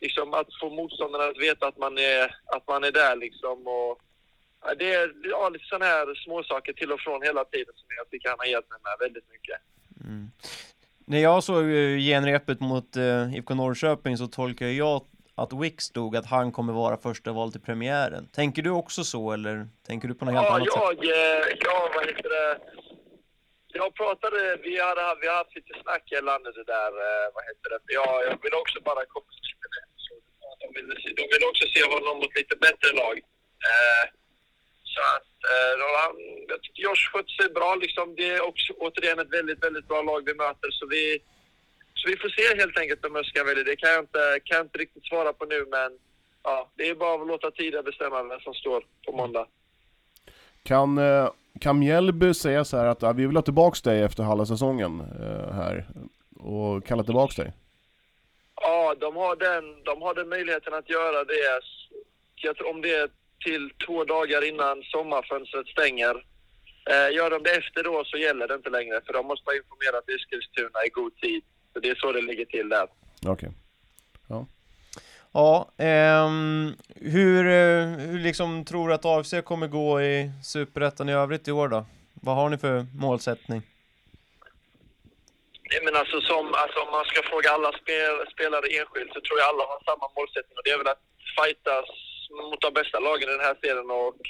Liksom 0.00 0.34
att 0.34 0.48
få 0.60 0.70
motståndarna 0.70 1.24
att 1.24 1.38
veta 1.38 1.66
att 1.66 1.78
man 1.78 1.98
är, 1.98 2.34
att 2.46 2.68
man 2.68 2.84
är 2.84 2.92
där 2.92 3.16
liksom. 3.16 3.66
Och, 3.66 4.00
det 4.78 4.94
är 4.94 5.12
ja, 5.24 5.48
lite 5.48 5.64
sådana 5.64 5.84
här 5.84 6.14
småsaker 6.24 6.72
till 6.72 6.92
och 6.92 7.00
från 7.00 7.22
hela 7.22 7.44
tiden 7.44 7.74
som 7.76 7.88
jag 7.96 8.10
tycker 8.10 8.28
han 8.28 8.38
har 8.38 8.46
hjälpt 8.46 8.70
mig 8.70 8.78
med 8.82 8.96
väldigt 9.00 9.30
mycket. 9.32 9.58
Mm. 10.04 10.30
När 11.06 11.18
jag 11.18 11.44
såg 11.44 11.64
eh, 11.64 11.98
genrepet 11.98 12.60
mot 12.60 12.96
eh, 12.96 13.36
IFK 13.36 13.54
Norrköping 13.54 14.16
så 14.16 14.26
tolkade 14.26 14.72
jag 14.72 15.06
att 15.34 15.52
Wix 15.52 15.84
stod 15.84 16.16
att 16.16 16.26
han 16.26 16.52
kommer 16.52 16.72
vara 16.72 16.96
första 16.96 17.32
val 17.32 17.52
till 17.52 17.60
premiären. 17.60 18.28
Tänker 18.28 18.62
du 18.62 18.70
också 18.70 19.04
så 19.04 19.32
eller 19.32 19.68
tänker 19.86 20.08
du 20.08 20.14
på 20.14 20.24
något 20.24 20.34
ja, 20.34 20.40
helt 20.40 20.52
annat 20.54 20.68
jag, 20.74 20.88
sätt? 20.88 21.04
Eh, 21.04 21.58
ja, 21.66 21.90
vad 21.94 22.06
heter 22.06 22.28
det? 22.36 22.60
Jag 23.74 23.94
pratade, 23.94 24.56
vi, 24.62 24.80
hade, 24.80 25.02
vi 25.20 25.26
har 25.28 25.36
haft 25.36 25.56
lite 25.56 25.74
snack 25.82 26.04
gällande 26.12 26.52
det 26.52 26.64
där, 26.64 26.92
eh, 27.06 27.26
vad 27.34 27.42
heter 27.48 27.68
det? 27.70 27.80
Ja, 27.98 28.22
jag 28.28 28.38
vill 28.42 28.54
också 28.62 28.78
bara 28.90 29.02
komma 29.14 29.30
till 29.46 29.58
det. 29.74 29.84
de, 30.62 30.66
vill, 30.76 30.88
de 31.20 31.24
vill 31.32 31.44
också 31.50 31.64
se 31.74 31.82
honom 31.94 32.16
mot 32.20 32.34
lite 32.40 32.56
bättre 32.66 32.90
lag. 33.02 33.16
Eh, 33.70 34.04
så 34.94 35.00
att, 35.14 35.32
han, 36.02 36.14
jag 36.48 36.62
tycker 36.62 36.82
Josh 36.82 37.04
skötte 37.12 37.32
sig 37.38 37.48
bra 37.58 37.74
liksom. 37.74 38.14
Det 38.16 38.28
är 38.36 38.40
också 38.50 38.72
återigen 38.72 39.18
ett 39.18 39.32
väldigt, 39.38 39.64
väldigt 39.66 39.88
bra 39.88 40.02
lag 40.02 40.20
vi 40.26 40.34
möter 40.34 40.70
så 40.70 40.86
vi 40.86 41.04
så 42.02 42.08
vi 42.08 42.16
får 42.16 42.28
se 42.28 42.56
helt 42.60 42.78
enkelt 42.78 43.04
om 43.04 43.16
Öskan 43.16 43.46
väljer. 43.46 43.64
Det 43.64 43.76
kan 43.76 43.90
jag, 43.90 44.00
inte, 44.00 44.40
kan 44.44 44.56
jag 44.56 44.64
inte 44.66 44.78
riktigt 44.78 45.04
svara 45.04 45.32
på 45.32 45.44
nu, 45.44 45.66
men 45.70 45.98
ja, 46.42 46.70
det 46.76 46.88
är 46.88 46.94
bara 46.94 47.22
att 47.22 47.28
låta 47.28 47.50
tiden 47.50 47.84
bestämma 47.84 48.22
vem 48.22 48.40
som 48.40 48.54
står 48.54 48.84
på 49.06 49.12
måndag. 49.12 49.46
Kan, 50.62 50.98
eh, 50.98 51.30
kan 51.60 51.78
Mjällby 51.78 52.34
säga 52.34 52.64
så 52.64 52.76
här 52.76 52.86
att 52.86 53.02
ja, 53.02 53.12
vi 53.12 53.26
vill 53.26 53.36
ha 53.36 53.42
tillbaks 53.42 53.82
dig 53.82 54.02
efter 54.02 54.22
halva 54.22 54.46
säsongen 54.46 55.00
eh, 55.00 55.54
här 55.54 55.84
och 56.38 56.86
kalla 56.86 57.04
tillbaks 57.04 57.36
dig? 57.36 57.52
Ja, 58.60 58.94
de 59.00 59.16
har 59.16 59.36
den, 59.36 59.82
de 59.84 60.02
har 60.02 60.14
den 60.14 60.28
möjligheten 60.28 60.74
att 60.74 60.90
göra 60.90 61.24
det. 61.24 61.60
Jag 62.34 62.56
tror 62.56 62.70
om 62.70 62.82
det 62.82 62.94
är 62.94 63.08
till 63.44 63.70
två 63.86 64.04
dagar 64.04 64.48
innan 64.48 64.82
sommarfönstret 64.82 65.66
stänger. 65.66 66.14
Eh, 66.90 67.14
gör 67.16 67.30
de 67.30 67.42
det 67.42 67.50
efter 67.50 67.84
då 67.84 68.04
så 68.04 68.16
gäller 68.16 68.48
det 68.48 68.54
inte 68.54 68.70
längre 68.70 69.00
för 69.06 69.12
de 69.12 69.26
måste 69.26 69.50
ha 69.50 69.56
informerat 69.56 70.08
Eskilstuna 70.08 70.84
i 70.86 70.88
god 70.88 71.16
tid. 71.16 71.42
Så 71.72 71.80
det 71.80 71.88
är 71.88 71.94
så 71.94 72.12
det 72.12 72.22
ligger 72.22 72.44
till 72.44 72.68
där. 72.68 72.86
Okej. 73.26 73.32
Okay. 73.32 73.50
Ja. 74.28 74.46
Ja, 75.34 75.70
ehm, 75.78 76.74
hur, 76.96 77.46
eh, 77.46 77.86
hur 78.08 78.18
liksom 78.18 78.64
tror 78.64 78.88
du 78.88 78.94
att 78.94 79.04
AFC 79.04 79.34
kommer 79.44 79.66
gå 79.66 80.02
i 80.02 80.30
Superettan 80.44 81.08
i 81.08 81.12
övrigt 81.12 81.48
i 81.48 81.52
år 81.52 81.68
då? 81.68 81.86
Vad 82.14 82.36
har 82.36 82.48
ni 82.48 82.58
för 82.58 82.86
målsättning? 82.94 83.62
Nej, 85.70 85.80
men 85.84 85.96
alltså, 85.96 86.20
som, 86.20 86.44
alltså 86.62 86.78
om 86.84 86.90
man 86.96 87.04
ska 87.04 87.22
fråga 87.22 87.50
alla 87.50 87.72
spel, 87.82 88.14
spelare 88.34 88.66
enskilt 88.78 89.12
så 89.14 89.20
tror 89.20 89.38
jag 89.40 89.48
alla 89.48 89.64
har 89.70 89.80
samma 89.90 90.06
målsättning 90.16 90.56
och 90.58 90.64
det 90.64 90.70
är 90.70 90.78
väl 90.82 90.94
att 90.94 91.04
fightas 91.38 91.88
mot 92.50 92.60
de 92.66 92.70
bästa 92.78 92.98
lagen 93.08 93.28
i 93.28 93.36
den 93.36 93.46
här 93.48 93.56
serien 93.62 93.90
och 93.90 94.20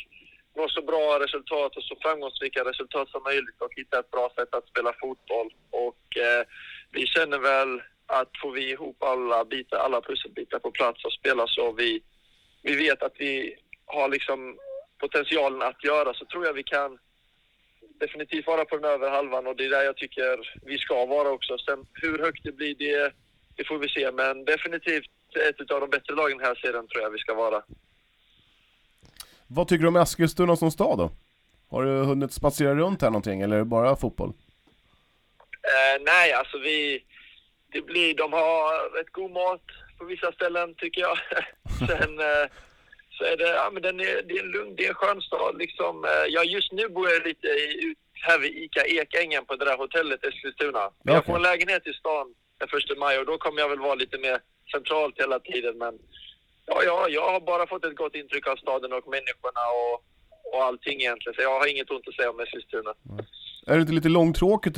nå 0.57 0.69
så 0.69 0.83
bra 0.91 1.07
resultat 1.25 1.77
och 1.77 1.85
så 1.89 1.95
framgångsrika 2.03 2.61
resultat 2.71 3.09
som 3.11 3.23
möjligt 3.23 3.61
och 3.65 3.73
hitta 3.77 3.99
ett 3.99 4.11
bra 4.11 4.27
sätt 4.37 4.55
att 4.55 4.69
spela 4.73 4.93
fotboll. 5.03 5.49
Och 5.71 6.05
eh, 6.27 6.43
vi 6.93 7.07
känner 7.07 7.39
väl 7.39 7.83
att 8.07 8.31
får 8.43 8.53
vi 8.53 8.71
ihop 8.71 9.03
alla 9.03 9.45
bitar, 9.45 9.79
alla 9.79 10.01
pusselbitar 10.01 10.59
på 10.59 10.71
plats 10.71 11.05
och 11.05 11.13
spela 11.13 11.47
så 11.47 11.73
vi, 11.73 12.03
vi 12.63 12.75
vet 12.77 13.03
att 13.03 13.15
vi 13.19 13.57
har 13.87 14.09
liksom 14.09 14.59
potentialen 14.99 15.63
att 15.63 15.85
göra 15.85 16.15
så 16.15 16.25
tror 16.25 16.47
jag 16.47 16.53
vi 16.53 16.63
kan 16.63 16.99
definitivt 18.01 18.47
vara 18.47 18.65
på 18.65 18.77
den 18.77 18.91
övre 18.91 19.09
halvan 19.09 19.47
och 19.47 19.57
det 19.57 19.65
är 19.65 19.71
där 19.71 19.83
jag 19.83 19.97
tycker 19.97 20.59
vi 20.63 20.79
ska 20.79 21.07
vara 21.07 21.29
också. 21.31 21.59
Sen 21.59 21.87
hur 21.93 22.19
högt 22.19 22.45
det 22.45 22.53
blir 22.53 22.75
det, 22.75 23.13
det 23.57 23.65
får 23.65 23.79
vi 23.79 23.89
se. 23.89 24.13
Men 24.13 24.45
definitivt 24.45 25.11
ett 25.49 25.71
av 25.71 25.81
de 25.81 25.91
bättre 25.91 26.15
lagen 26.15 26.39
den 26.39 26.47
här 26.47 26.55
serien 26.55 26.87
tror 26.89 27.03
jag 27.03 27.11
vi 27.11 27.19
ska 27.19 27.35
vara. 27.35 27.63
Vad 29.47 29.69
tycker 29.69 29.83
du 29.83 29.89
om 29.89 29.97
Eskilstuna 29.97 30.57
som 30.57 30.71
stad 30.71 30.99
då? 30.99 31.11
Har 31.69 31.83
du 31.85 31.91
hunnit 31.91 32.33
spatsera 32.33 32.75
runt 32.75 33.03
här 33.03 33.11
någonting, 33.11 33.41
eller 33.41 33.57
är 33.57 33.59
det 33.59 33.65
bara 33.65 33.97
fotboll? 33.97 34.33
Eh, 35.71 36.03
nej, 36.05 36.33
alltså 36.33 36.59
vi... 36.59 37.05
Det 37.73 37.83
blir, 37.83 38.15
de 38.15 38.33
har 38.33 38.91
rätt 38.99 39.13
god 39.13 39.31
mat 39.31 39.63
på 39.99 40.05
vissa 40.05 40.33
ställen 40.33 40.75
tycker 40.75 41.01
jag. 41.01 41.19
Sen 41.89 42.19
eh, 42.21 42.47
så 43.11 43.25
är 43.25 43.37
det, 43.37 43.49
ja 43.49 43.71
men 43.73 43.83
den 43.83 44.01
är, 44.01 44.23
det 44.23 44.35
är 44.39 44.45
en 44.45 44.51
lugn, 44.51 44.77
det 44.77 44.85
är 44.85 44.89
en 44.89 44.95
skön 44.95 45.21
stad 45.21 45.59
liksom. 45.59 46.05
Eh, 46.05 46.27
ja, 46.29 46.45
just 46.45 46.73
nu 46.73 46.89
bor 46.89 47.11
jag 47.11 47.27
lite 47.27 47.47
i, 47.47 47.95
här 48.13 48.39
vid 48.39 48.57
ICA 48.57 48.85
Ekängen 48.85 49.45
på 49.45 49.57
det 49.57 49.65
där 49.65 49.77
hotellet 49.77 50.25
Eskilstuna. 50.25 50.91
Men 51.05 51.15
jag 51.15 51.25
får 51.25 51.37
en 51.37 51.43
lägenhet 51.43 51.87
i 51.87 51.93
stan 51.93 52.35
den 52.59 52.69
första 52.69 52.95
maj 52.95 53.19
och 53.19 53.27
då 53.27 53.39
kommer 53.39 53.61
jag 53.61 53.69
väl 53.69 53.87
vara 53.89 53.95
lite 53.95 54.19
mer 54.19 54.39
centralt 54.73 55.19
hela 55.19 55.39
tiden. 55.41 55.79
Men 55.79 55.99
ja, 56.67 56.83
ja, 56.85 57.09
jag 57.09 57.33
har 57.33 57.41
bara 57.41 57.67
fått 57.67 57.85
ett 57.85 57.97
gott 57.97 58.15
intryck 58.15 58.47
av 58.47 58.57
staden 58.57 58.93
och 58.93 59.09
människorna 59.09 59.63
och, 59.83 59.95
och 60.53 60.65
allting 60.65 61.01
egentligen. 61.01 61.35
Så 61.35 61.43
jag 61.43 61.61
har 61.61 61.67
inget 61.67 61.91
ont 61.91 62.09
att 62.09 62.15
säga 62.15 62.31
om 62.31 62.41
Eskilstuna. 62.41 62.95
Är 63.67 63.75
det 63.75 63.81
inte 63.81 63.93
lite 63.93 64.09
långtråkigt? 64.09 64.77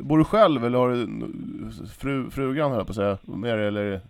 Bor 0.00 0.18
du 0.18 0.24
själv 0.24 0.64
eller 0.64 0.78
har 0.78 0.88
du 0.90 1.06
fru, 1.98 2.30
frugan 2.30 2.70
höll 2.70 2.78
jag 2.80 2.86
på 2.86 2.90
att 2.90 2.96
säga, 2.96 3.18
med 3.22 3.58
dig 3.58 3.66
eller? 3.66 3.82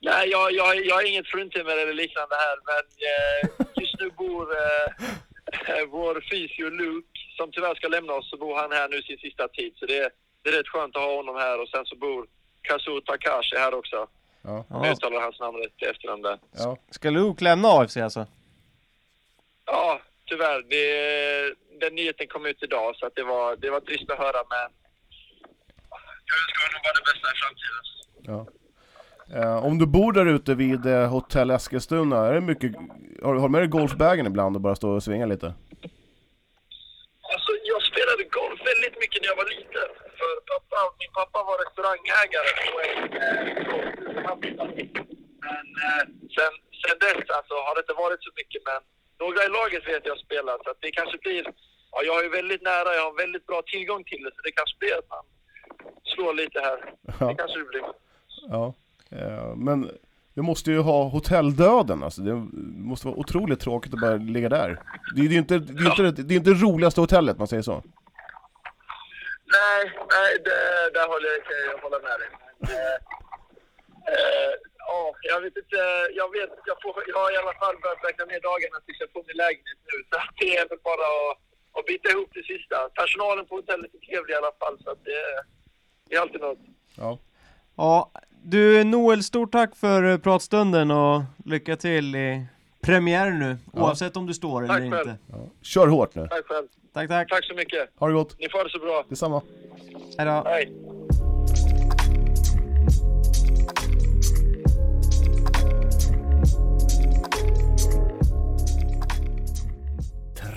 Nej, 0.00 0.28
jag, 0.28 0.52
jag, 0.52 0.86
jag 0.86 0.94
har 0.94 1.08
inget 1.10 1.26
fruntimmer 1.26 1.76
eller 1.82 1.92
liknande 1.94 2.34
här, 2.34 2.56
men 2.70 2.82
eh, 3.10 3.66
just 3.82 4.00
nu 4.00 4.10
bor 4.10 4.42
eh, 4.56 5.86
vår 5.90 6.20
fysio 6.30 6.70
Luke, 6.70 7.08
som 7.36 7.50
tyvärr 7.52 7.74
ska 7.74 7.88
lämna 7.88 8.12
oss, 8.12 8.30
så 8.30 8.36
bor 8.36 8.56
han 8.56 8.72
här 8.72 8.88
nu 8.88 9.02
sin 9.02 9.18
sista 9.18 9.48
tid. 9.48 9.72
Så 9.76 9.86
det, 9.86 9.98
är- 9.98 10.10
det 10.42 10.48
är 10.50 10.52
rätt 10.58 10.68
skönt 10.68 10.96
att 10.96 11.02
ha 11.02 11.16
honom 11.16 11.36
här 11.36 11.62
och 11.62 11.68
sen 11.68 11.84
så 11.86 11.96
bor 11.96 12.26
Kazu 12.62 13.00
Takashi 13.00 13.56
här 13.56 13.74
också. 13.74 14.06
Ja. 14.42 14.64
Jag 14.70 14.86
Ja. 14.86 14.92
uttalar 14.92 15.20
hans 15.20 15.40
namn 15.40 15.56
rätt 15.58 15.90
efternamn 15.90 16.22
där. 16.22 16.38
ja. 16.56 16.76
Ska 16.90 17.10
Luke 17.10 17.44
lämna 17.44 17.68
AFC 17.68 17.96
alltså? 17.96 18.26
Ja, 19.66 20.00
tyvärr. 20.32 20.60
Det, 20.72 20.86
den 21.82 21.94
nyheten 21.94 22.26
kom 22.26 22.46
ut 22.46 22.62
idag 22.62 22.96
så 22.96 23.06
att 23.06 23.14
det, 23.14 23.26
var, 23.32 23.56
det 23.56 23.70
var 23.70 23.80
trist 23.80 24.10
att 24.10 24.18
höra, 24.18 24.40
men 24.54 24.66
jag 26.28 26.36
önskar 26.42 26.60
honom 26.66 26.80
bara 26.86 26.96
det 26.98 27.06
bästa 27.10 27.26
i 27.34 27.36
framtiden. 27.42 27.84
ja. 28.30 28.40
Eh, 29.36 29.58
om 29.68 29.78
du 29.78 29.86
bor 29.86 30.12
där 30.12 30.26
ute 30.36 30.54
vid 30.54 30.86
eh, 30.86 31.06
Hotell 31.14 31.50
Eskilstuna, 31.50 32.18
är 32.26 32.32
det 32.32 32.40
mycket, 32.40 32.70
har, 33.22 33.34
har 33.34 33.48
du 33.48 33.52
med 33.52 33.62
dig 33.62 33.68
golfbagen 33.68 34.26
ibland 34.26 34.56
och 34.56 34.62
bara 34.62 34.76
stå 34.76 34.88
och 34.90 35.02
svinga 35.02 35.26
lite? 35.26 35.46
Alltså, 37.32 37.52
jag 37.70 37.80
spelade 37.90 38.22
golf 38.38 38.60
väldigt 38.72 38.96
mycket 39.02 39.18
när 39.22 39.28
jag 39.32 39.38
var 39.42 39.48
liten. 39.56 39.88
För 40.18 40.32
pappa, 40.50 40.78
min 41.00 41.12
pappa 41.18 41.38
var 41.48 41.56
restaurangägare 41.64 42.50
på 42.66 42.74
en 42.86 42.96
eh. 43.20 43.52
Men 45.46 45.64
eh, 45.86 46.04
sen, 46.36 46.52
sen 46.82 46.96
dess 47.04 47.30
alltså, 47.38 47.54
har 47.66 47.74
det 47.74 47.82
inte 47.84 47.98
varit 48.04 48.22
så 48.26 48.30
mycket. 48.40 48.62
Men 48.70 48.80
några 49.22 49.40
i 49.48 49.50
laget 49.58 49.88
vet 49.92 50.06
jag 50.12 50.18
spelar. 50.26 50.56
Så 50.64 50.70
att 50.70 50.80
det 50.84 50.90
kanske 50.90 51.18
blir... 51.24 51.42
Ja, 51.92 51.98
jag 52.10 52.18
är 52.24 52.30
väldigt 52.38 52.62
nära, 52.62 52.94
jag 52.98 53.04
har 53.08 53.16
väldigt 53.24 53.46
bra 53.46 53.62
tillgång 53.72 54.04
till 54.04 54.22
det. 54.24 54.30
Så 54.36 54.40
det 54.46 54.52
kanske 54.58 54.76
blir 54.78 54.94
att 54.98 55.08
man 55.14 55.24
slår 56.14 56.34
lite 56.34 56.58
här. 56.68 56.78
Ja. 57.20 57.26
Det 57.28 57.34
kanske 57.34 57.58
det 57.58 57.64
blir. 57.64 57.84
Ja. 58.54 58.74
Eh, 59.16 59.54
men 59.56 59.78
du 60.34 60.42
måste 60.42 60.70
ju 60.70 60.78
ha 60.78 61.08
hotelldöden 61.08 62.02
alltså. 62.02 62.20
Det 62.22 62.34
måste 62.90 63.06
vara 63.06 63.16
otroligt 63.16 63.60
tråkigt 63.60 63.94
att 63.94 64.00
bara 64.00 64.16
ligga 64.16 64.48
där. 64.48 64.80
Det 65.14 65.20
är 65.20 65.24
ju 65.24 65.38
inte 65.38 65.58
det, 65.58 65.84
är 65.84 65.90
inte, 65.90 66.22
det, 66.22 66.34
är 66.34 66.38
inte 66.38 66.50
det 66.50 66.62
roligaste 66.62 67.00
hotellet, 67.00 67.38
man 67.38 67.48
säger 67.48 67.62
så. 67.62 67.82
Nej, 69.56 69.82
nej 70.14 70.30
det, 70.44 70.90
där 70.94 71.08
håller 71.08 71.28
jag, 71.28 71.44
kan 71.44 71.56
jag 71.70 71.78
hålla 71.82 71.98
med 71.98 72.16
dig. 72.20 72.28
Men, 72.58 72.70
eh, 72.70 72.96
eh, 74.12 74.52
ja, 74.92 75.00
jag 75.32 75.40
vet 75.44 75.56
inte. 75.62 75.78
Jag, 76.20 76.28
vet, 76.36 76.50
jag, 76.70 76.76
får, 76.82 76.92
jag 77.12 77.18
har 77.22 77.30
i 77.36 77.38
alla 77.42 77.54
fall 77.62 77.76
börjat 77.82 78.02
räkna 78.08 78.24
ner 78.32 78.40
dagarna 78.50 78.78
tills 78.84 79.00
jag 79.04 79.10
får 79.14 79.22
min 79.30 79.38
lägenhet 79.44 79.78
nu. 79.90 79.96
Så 80.10 80.14
att 80.22 80.32
det 80.40 80.50
är 80.60 80.64
väl 80.70 80.80
bara 80.90 81.06
att, 81.20 81.34
att 81.76 81.86
bita 81.90 82.06
ihop 82.14 82.30
det 82.38 82.44
sista. 82.52 82.76
Personalen 83.00 83.44
på 83.48 83.54
hotellet 83.58 83.90
är 83.96 84.00
trevlig 84.08 84.32
i 84.34 84.38
alla 84.42 84.54
fall, 84.62 84.74
så 84.84 84.88
att 84.94 85.02
det, 85.08 85.20
det 86.08 86.12
är 86.16 86.20
alltid 86.24 86.40
något. 86.48 86.58
Ja. 87.02 87.10
Ja, 87.82 88.10
du 88.54 88.84
Noel, 88.84 89.22
stort 89.22 89.52
tack 89.52 89.70
för 89.84 90.00
eh, 90.10 90.18
pratstunden 90.26 90.90
och 90.90 91.16
lycka 91.54 91.74
till 91.76 92.08
i 92.16 92.46
premiären 92.86 93.38
nu, 93.38 93.56
Ja. 93.72 93.80
oavsett 93.82 94.16
om 94.16 94.26
du 94.26 94.34
står 94.34 94.58
eller 94.64 94.74
Tack 94.74 94.84
inte. 94.84 94.96
själv. 94.96 95.10
ja. 95.32 95.38
Kör 95.62 95.86
hårt 95.86 96.14
nu. 96.14 96.26
Tack 96.30 96.46
själv. 96.46 96.66
Tack, 96.94 97.08
tack. 97.08 97.28
Tack 97.28 97.44
så 97.44 97.54
mycket. 97.54 97.90
Ha 97.98 98.06
det 98.08 98.14
gott. 98.14 98.38
Ni 98.38 98.48
får 98.48 98.64
det 98.64 98.70
så 98.70 98.78
bra. 98.78 99.04
Detsamma. 99.08 99.42
Hejdå. 100.18 100.42
Hej. 100.46 100.72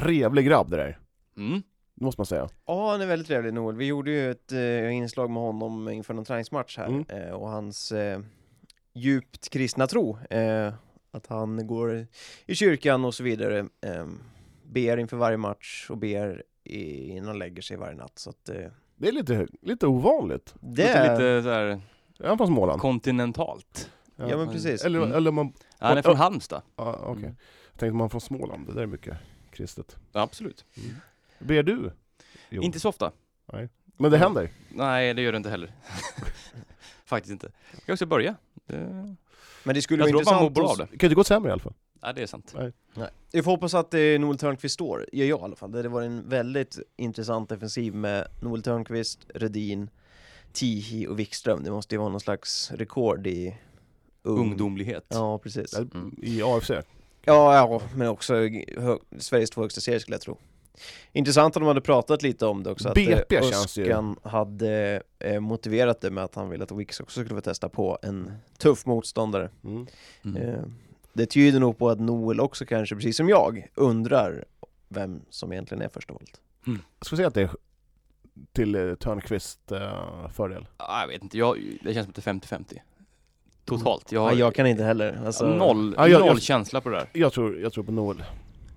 Trevlig 0.03 0.45
grabb 0.45 0.69
det 0.71 0.77
där. 0.77 0.99
Mm. 1.38 1.62
Det 1.95 2.05
måste 2.05 2.19
man 2.19 2.25
säga. 2.25 2.49
Ja, 2.65 2.91
han 2.91 3.01
är 3.01 3.05
väldigt 3.05 3.27
trevlig 3.27 3.53
Noel. 3.53 3.75
Vi 3.75 3.86
gjorde 3.86 4.12
ju 4.12 4.31
ett 4.31 4.51
eh, 4.51 4.95
inslag 4.95 5.29
med 5.29 5.43
honom 5.43 5.89
inför 5.89 6.13
någon 6.13 6.25
träningsmatch 6.25 6.77
här 6.77 6.88
Mm. 6.88 7.05
eh, 7.10 7.29
och 7.31 7.49
hans 7.49 7.91
eh, 7.91 8.19
djupt 8.93 9.49
kristna 9.49 9.88
tro. 9.88 10.17
Eh, 10.29 10.73
att 11.12 11.27
han 11.27 11.67
går 11.67 12.08
i 12.45 12.55
kyrkan 12.55 13.05
och 13.05 13.13
så 13.13 13.23
vidare. 13.23 13.60
Eh, 13.60 14.05
ber 14.63 14.97
inför 14.97 15.17
varje 15.17 15.38
match 15.38 15.88
och 15.89 15.97
ber 15.97 16.43
i, 16.63 17.10
innan 17.10 17.27
han 17.27 17.39
lägger 17.39 17.62
sig 17.62 17.77
varje 17.77 17.95
natt. 17.95 18.19
Så 18.19 18.29
att 18.29 18.49
eh, 18.49 18.55
Det 18.95 19.08
är 19.08 19.12
lite, 19.12 19.47
lite 19.62 19.88
ovanligt. 19.88 20.55
det 20.62 20.88
Låter 20.88 21.05
är... 21.05 21.12
lite 21.12 21.43
såhär 21.43 21.81
Är 22.19 22.27
han 22.27 22.38
från 22.38 22.47
Småland? 22.47 22.81
kontinentalt. 22.81 23.89
Ja 24.15 24.38
men 24.38 24.47
precis. 24.49 24.86
Eller, 24.86 24.99
Mm. 25.01 25.13
eller 25.13 25.31
man... 25.31 25.53
Han 25.79 25.97
är 25.97 26.01
från 26.01 26.15
Halmstad. 26.15 26.62
Ja, 26.75 26.99
okej. 27.03 27.23
Mm. 27.23 27.36
Jag 27.71 27.79
tänkte 27.79 27.95
man 27.95 28.10
från 28.10 28.21
Småland, 28.21 28.67
det 28.67 28.73
där 28.73 28.81
är 28.81 28.86
mycket 28.88 29.17
kristet. 29.56 29.96
Ja, 30.12 30.22
absolut. 30.22 30.65
Ber 31.39 31.63
du? 31.63 31.91
Jo. 32.50 32.62
Inte 32.62 32.80
så 32.80 32.89
ofta. 32.89 33.12
Men 33.98 34.12
det 34.12 34.18
händer? 34.18 34.50
Nej, 34.70 35.13
det 35.13 35.22
gör 35.22 35.32
det 35.32 35.38
inte 35.38 35.50
heller. 35.50 35.72
Faktiskt 37.06 37.32
inte. 37.32 37.52
Jag 37.72 37.82
ska 37.82 37.94
också 37.94 38.06
börja. 38.06 38.36
Det... 38.65 39.15
Men 39.63 39.76
det 39.76 39.82
skulle 39.82 40.04
Jag 40.06 40.13
vara 40.13 40.24
tror 40.24 40.34
man 40.34 40.41
mår 40.44 40.50
intressant 40.50 40.78
bra 40.78 40.86
det. 40.86 40.98
Kan 40.98 41.00
ju 41.00 41.06
inte 41.08 41.15
gå 41.15 41.24
sämre 41.24 41.50
i 41.50 41.52
alla 41.52 41.62
fall. 41.62 41.74
Ja, 42.02 42.13
det 42.13 42.22
är 42.22 42.28
sant. 42.28 42.54
Nej. 42.58 42.72
Vi 43.32 43.44
får 43.44 43.52
hoppas 43.52 43.74
att 43.74 43.94
eh, 43.94 44.00
Noel 44.00 44.38
Törnqvist 44.38 44.74
står, 44.74 45.06
gör 45.13 45.26
jag 45.26 45.39
i 45.39 45.44
alla 45.44 45.56
fall. 45.56 45.72
Det 45.72 45.89
var 45.89 46.02
en 46.02 46.30
väldigt 46.30 46.80
intressant 46.96 47.50
defensiv 47.50 47.96
med 47.96 48.28
Noel 48.41 48.63
Törnqvist, 48.63 49.26
Redin, 49.36 49.89
Tihi 50.54 51.08
och 51.08 51.20
Wikström. 51.20 51.63
Det 51.63 51.72
måste 51.72 51.96
ju 51.96 52.00
vara 52.00 52.10
någon 52.10 52.20
slags 52.20 52.72
rekord 52.72 53.28
i 53.28 53.58
ung- 54.24 54.39
Ungdomlighet. 54.39 55.06
Ja, 55.10 55.38
precis. 55.38 55.74
Mm. 55.74 56.15
I 56.22 56.41
AFC. 56.41 56.72
Ja, 57.26 57.56
ja, 57.56 57.82
men 57.96 58.08
också 58.08 58.34
hö- 58.78 58.98
Sveriges 59.18 59.50
två 59.50 59.62
högsta 59.62 59.82
serier 59.82 60.00
skulle 60.00 60.16
jag 60.16 60.22
tro. 60.22 60.38
Intressant 61.12 61.56
att 61.58 61.62
de 61.62 61.68
hade 61.68 61.82
pratat 61.82 62.22
lite 62.24 62.46
om 62.46 62.64
det 62.64 62.72
också, 62.72 62.88
att 62.88 62.94
BP 62.96 63.36
eh, 63.36 63.42
känns 63.42 63.78
ju- 63.78 63.84
Öskan 63.84 64.16
hade 64.24 65.02
eh, 65.20 65.40
motiverat 65.40 66.02
det 66.02 66.12
med 66.12 66.24
att 66.24 66.36
han 66.36 66.50
ville 66.50 66.64
att 66.64 66.72
Wix 66.72 67.00
också 67.00 67.22
skulle 67.24 67.36
få 67.36 67.42
testa 67.42 67.70
på 67.70 68.00
en 68.02 68.32
tuff 68.58 68.86
motståndare. 68.86 69.50
Mm. 69.64 69.88
Mm. 70.26 70.42
Eh, 70.42 70.60
det 71.14 71.26
tyder 71.26 71.60
nog 71.60 71.78
på 71.78 71.90
att 71.90 72.00
Noel 72.00 72.40
också 72.40 72.66
kanske, 72.66 72.96
precis 72.96 73.18
som 73.18 73.30
jag, 73.30 73.68
undrar 73.76 74.46
vem 74.88 75.22
som 75.30 75.52
egentligen 75.52 75.82
är 75.82 75.90
första 75.90 76.14
valet. 76.14 76.42
Jag 76.66 77.06
skulle 77.06 77.18
säga 77.18 77.28
att 77.28 77.34
det 77.34 77.42
är 77.42 77.50
till 78.54 78.76
eh, 78.76 78.96
Törnqvist 78.96 79.72
eh, 79.72 80.30
fördel. 80.30 80.68
Ja, 80.78 81.02
jag 81.02 81.08
vet 81.08 81.24
inte, 81.24 81.38
jag, 81.38 81.78
det 81.84 81.94
känns 81.94 82.06
som 82.06 82.32
att 82.34 82.42
det 82.42 82.50
är 82.54 82.58
50-50. 82.60 82.80
Totalt. 83.65 84.12
Jag 84.12 84.21
har 84.21 84.30
Nej, 84.30 84.39
jag 84.39 84.56
kan 84.56 84.67
inte 84.67 84.84
heller. 84.84 85.21
Alltså, 85.25 85.45
noll, 85.47 85.95
Ja, 85.97 86.08
jag- 86.08 86.19
noll 86.19 86.28
jag- 86.28 86.41
känsla 86.41 86.82
på 86.82 86.89
det 86.89 86.95
där. 86.95 87.10
Jag 87.13 87.34
tror, 87.34 87.60
jag 87.60 87.73
tror 87.73 87.84
på 87.84 87.91
Noel. 87.91 88.23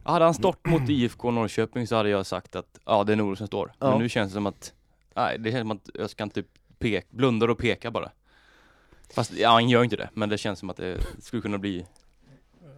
Hade 0.02 0.24
han 0.24 0.34
stått 0.34 0.66
mot 0.66 0.88
IFK 0.88 1.30
Norrköping 1.30 1.86
så 1.86 1.96
hade 1.96 2.08
jag 2.08 2.26
sagt 2.26 2.56
att 2.56 2.78
ja, 2.84 3.04
det 3.04 3.12
är 3.12 3.16
Nord 3.16 3.38
som 3.38 3.46
står. 3.46 3.72
Ja. 3.78 3.90
Men 3.90 3.98
nu 3.98 4.08
känns 4.08 4.30
det 4.32 4.34
som 4.34 4.46
att, 4.46 4.72
nej, 5.16 5.38
det 5.38 5.50
känns 5.50 5.60
som 5.62 5.70
att 5.70 5.90
jag 5.94 6.10
ska 6.10 6.26
typ 6.28 6.46
pek, 6.78 7.10
blundar 7.10 7.48
och 7.48 7.58
peka 7.58 7.90
bara. 7.90 8.10
Fast, 9.14 9.32
ja, 9.32 9.50
han 9.50 9.68
gör 9.68 9.84
inte 9.84 9.96
det, 9.96 10.08
men 10.14 10.28
det 10.28 10.38
känns 10.38 10.58
som 10.58 10.70
att 10.70 10.76
det 10.76 10.98
skulle 11.20 11.42
kunna 11.42 11.58
bli 11.58 11.86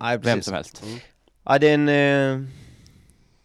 nej, 0.00 0.18
vem 0.18 0.42
som 0.42 0.54
helst. 0.54 0.84
Ja, 1.44 1.58
det 1.58 1.68
är 1.68 1.74
en, 1.74 1.88
eh, 1.88 2.48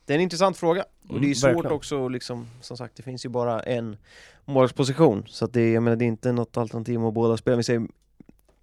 det 0.06 0.14
är 0.14 0.16
en 0.16 0.22
intressant 0.22 0.58
fråga. 0.58 0.86
Och 1.04 1.10
Mm, 1.10 1.22
det 1.22 1.30
är 1.30 1.34
svårt 1.34 1.50
verkligen. 1.54 1.72
också 1.76 2.08
liksom, 2.08 2.48
som 2.62 2.78
sagt, 2.78 2.96
det 2.96 3.04
finns 3.04 3.26
ju 3.26 3.30
bara 3.30 3.60
en 3.60 3.98
målvaktsposition. 4.46 5.24
Så 5.28 5.46
att 5.46 5.54
det, 5.54 5.72
jag 5.72 5.84
menar, 5.84 5.96
det 5.98 6.06
är 6.06 6.08
inte 6.08 6.32
något 6.32 6.58
alternativ 6.58 7.00
med 7.00 7.14
båda 7.14 7.38
spelarna. 7.38 7.58
Vi 7.58 7.64
säger 7.64 7.88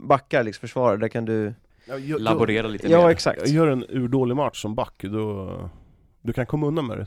backar, 0.02 0.44
liksom 0.44 0.60
försvarare, 0.60 0.96
där 0.96 1.08
kan 1.08 1.24
du... 1.24 1.54
Ja, 1.84 1.98
jag, 1.98 2.20
Laborera 2.20 2.66
lite 2.68 2.88
Ja, 2.88 3.02
mer. 3.02 3.08
exakt. 3.08 3.40
Jag 3.40 3.48
gör 3.48 3.66
en 3.66 3.84
urdålig 3.88 4.36
match 4.36 4.62
som 4.62 4.74
back, 4.74 5.02
då... 5.02 5.70
Du 6.22 6.32
kan 6.32 6.46
komma 6.46 6.66
undan 6.66 6.86
med 6.86 6.98
det. 6.98 7.06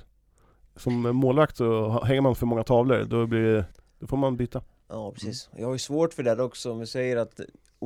Som 0.75 0.93
målvakt 1.01 1.57
så 1.57 1.89
hänger 2.03 2.21
man 2.21 2.35
för 2.35 2.45
många 2.45 2.63
tavlor, 2.63 3.03
då 3.03 3.25
blir. 3.25 3.65
Då 3.99 4.07
får 4.07 4.17
man 4.17 4.37
byta. 4.37 4.61
Ja, 4.89 5.11
precis. 5.11 5.49
Jag 5.57 5.65
har 5.65 5.73
ju 5.73 5.79
svårt 5.79 6.13
för 6.13 6.23
det 6.23 6.43
också, 6.43 6.71
om 6.71 6.79
vi 6.79 6.85
säger 6.87 7.17
att 7.17 7.39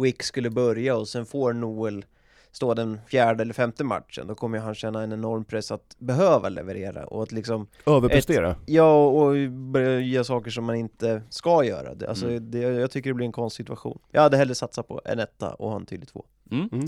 Wick 0.04 0.24
skulle 0.24 0.50
börja 0.50 0.96
och 0.98 1.08
sen 1.08 1.26
får 1.26 1.54
Noel 1.54 2.06
stå 2.52 2.74
den 2.74 3.00
fjärde 3.08 3.42
eller 3.42 3.54
femte 3.54 3.84
matchen, 3.84 4.28
då 4.28 4.36
kommer 4.36 4.60
han 4.60 4.76
känna 4.76 5.04
en 5.04 5.12
enorm 5.14 5.46
press 5.46 5.72
att 5.72 5.96
behöva 6.00 6.50
leverera 6.50 7.06
och 7.06 7.24
att 7.24 7.32
liksom 7.32 7.68
Överprestera. 7.86 8.56
Ja, 8.66 9.06
och 9.06 9.50
börja 9.52 10.00
göra 10.00 10.24
saker 10.24 10.52
som 10.52 10.66
man 10.66 10.76
inte 10.76 11.22
ska 11.30 11.64
göra. 11.64 11.96
Det, 11.96 12.08
alltså, 12.10 12.26
Mm. 12.30 12.52
det, 12.52 12.60
jag 12.60 12.92
tycker 12.92 13.10
det 13.10 13.14
blir 13.14 13.26
en 13.26 13.32
konstig 13.32 13.64
situation. 13.66 14.00
Jag 14.12 14.22
hade 14.22 14.38
hellre 14.38 14.56
satsat 14.56 14.88
på 14.88 15.02
en 15.06 15.20
etta 15.20 15.54
och 15.54 15.70
ha 15.70 15.76
en 15.76 15.86
tydlig 15.86 16.10
två. 16.10 16.26
Mm. 16.52 16.70
Mm. 16.72 16.86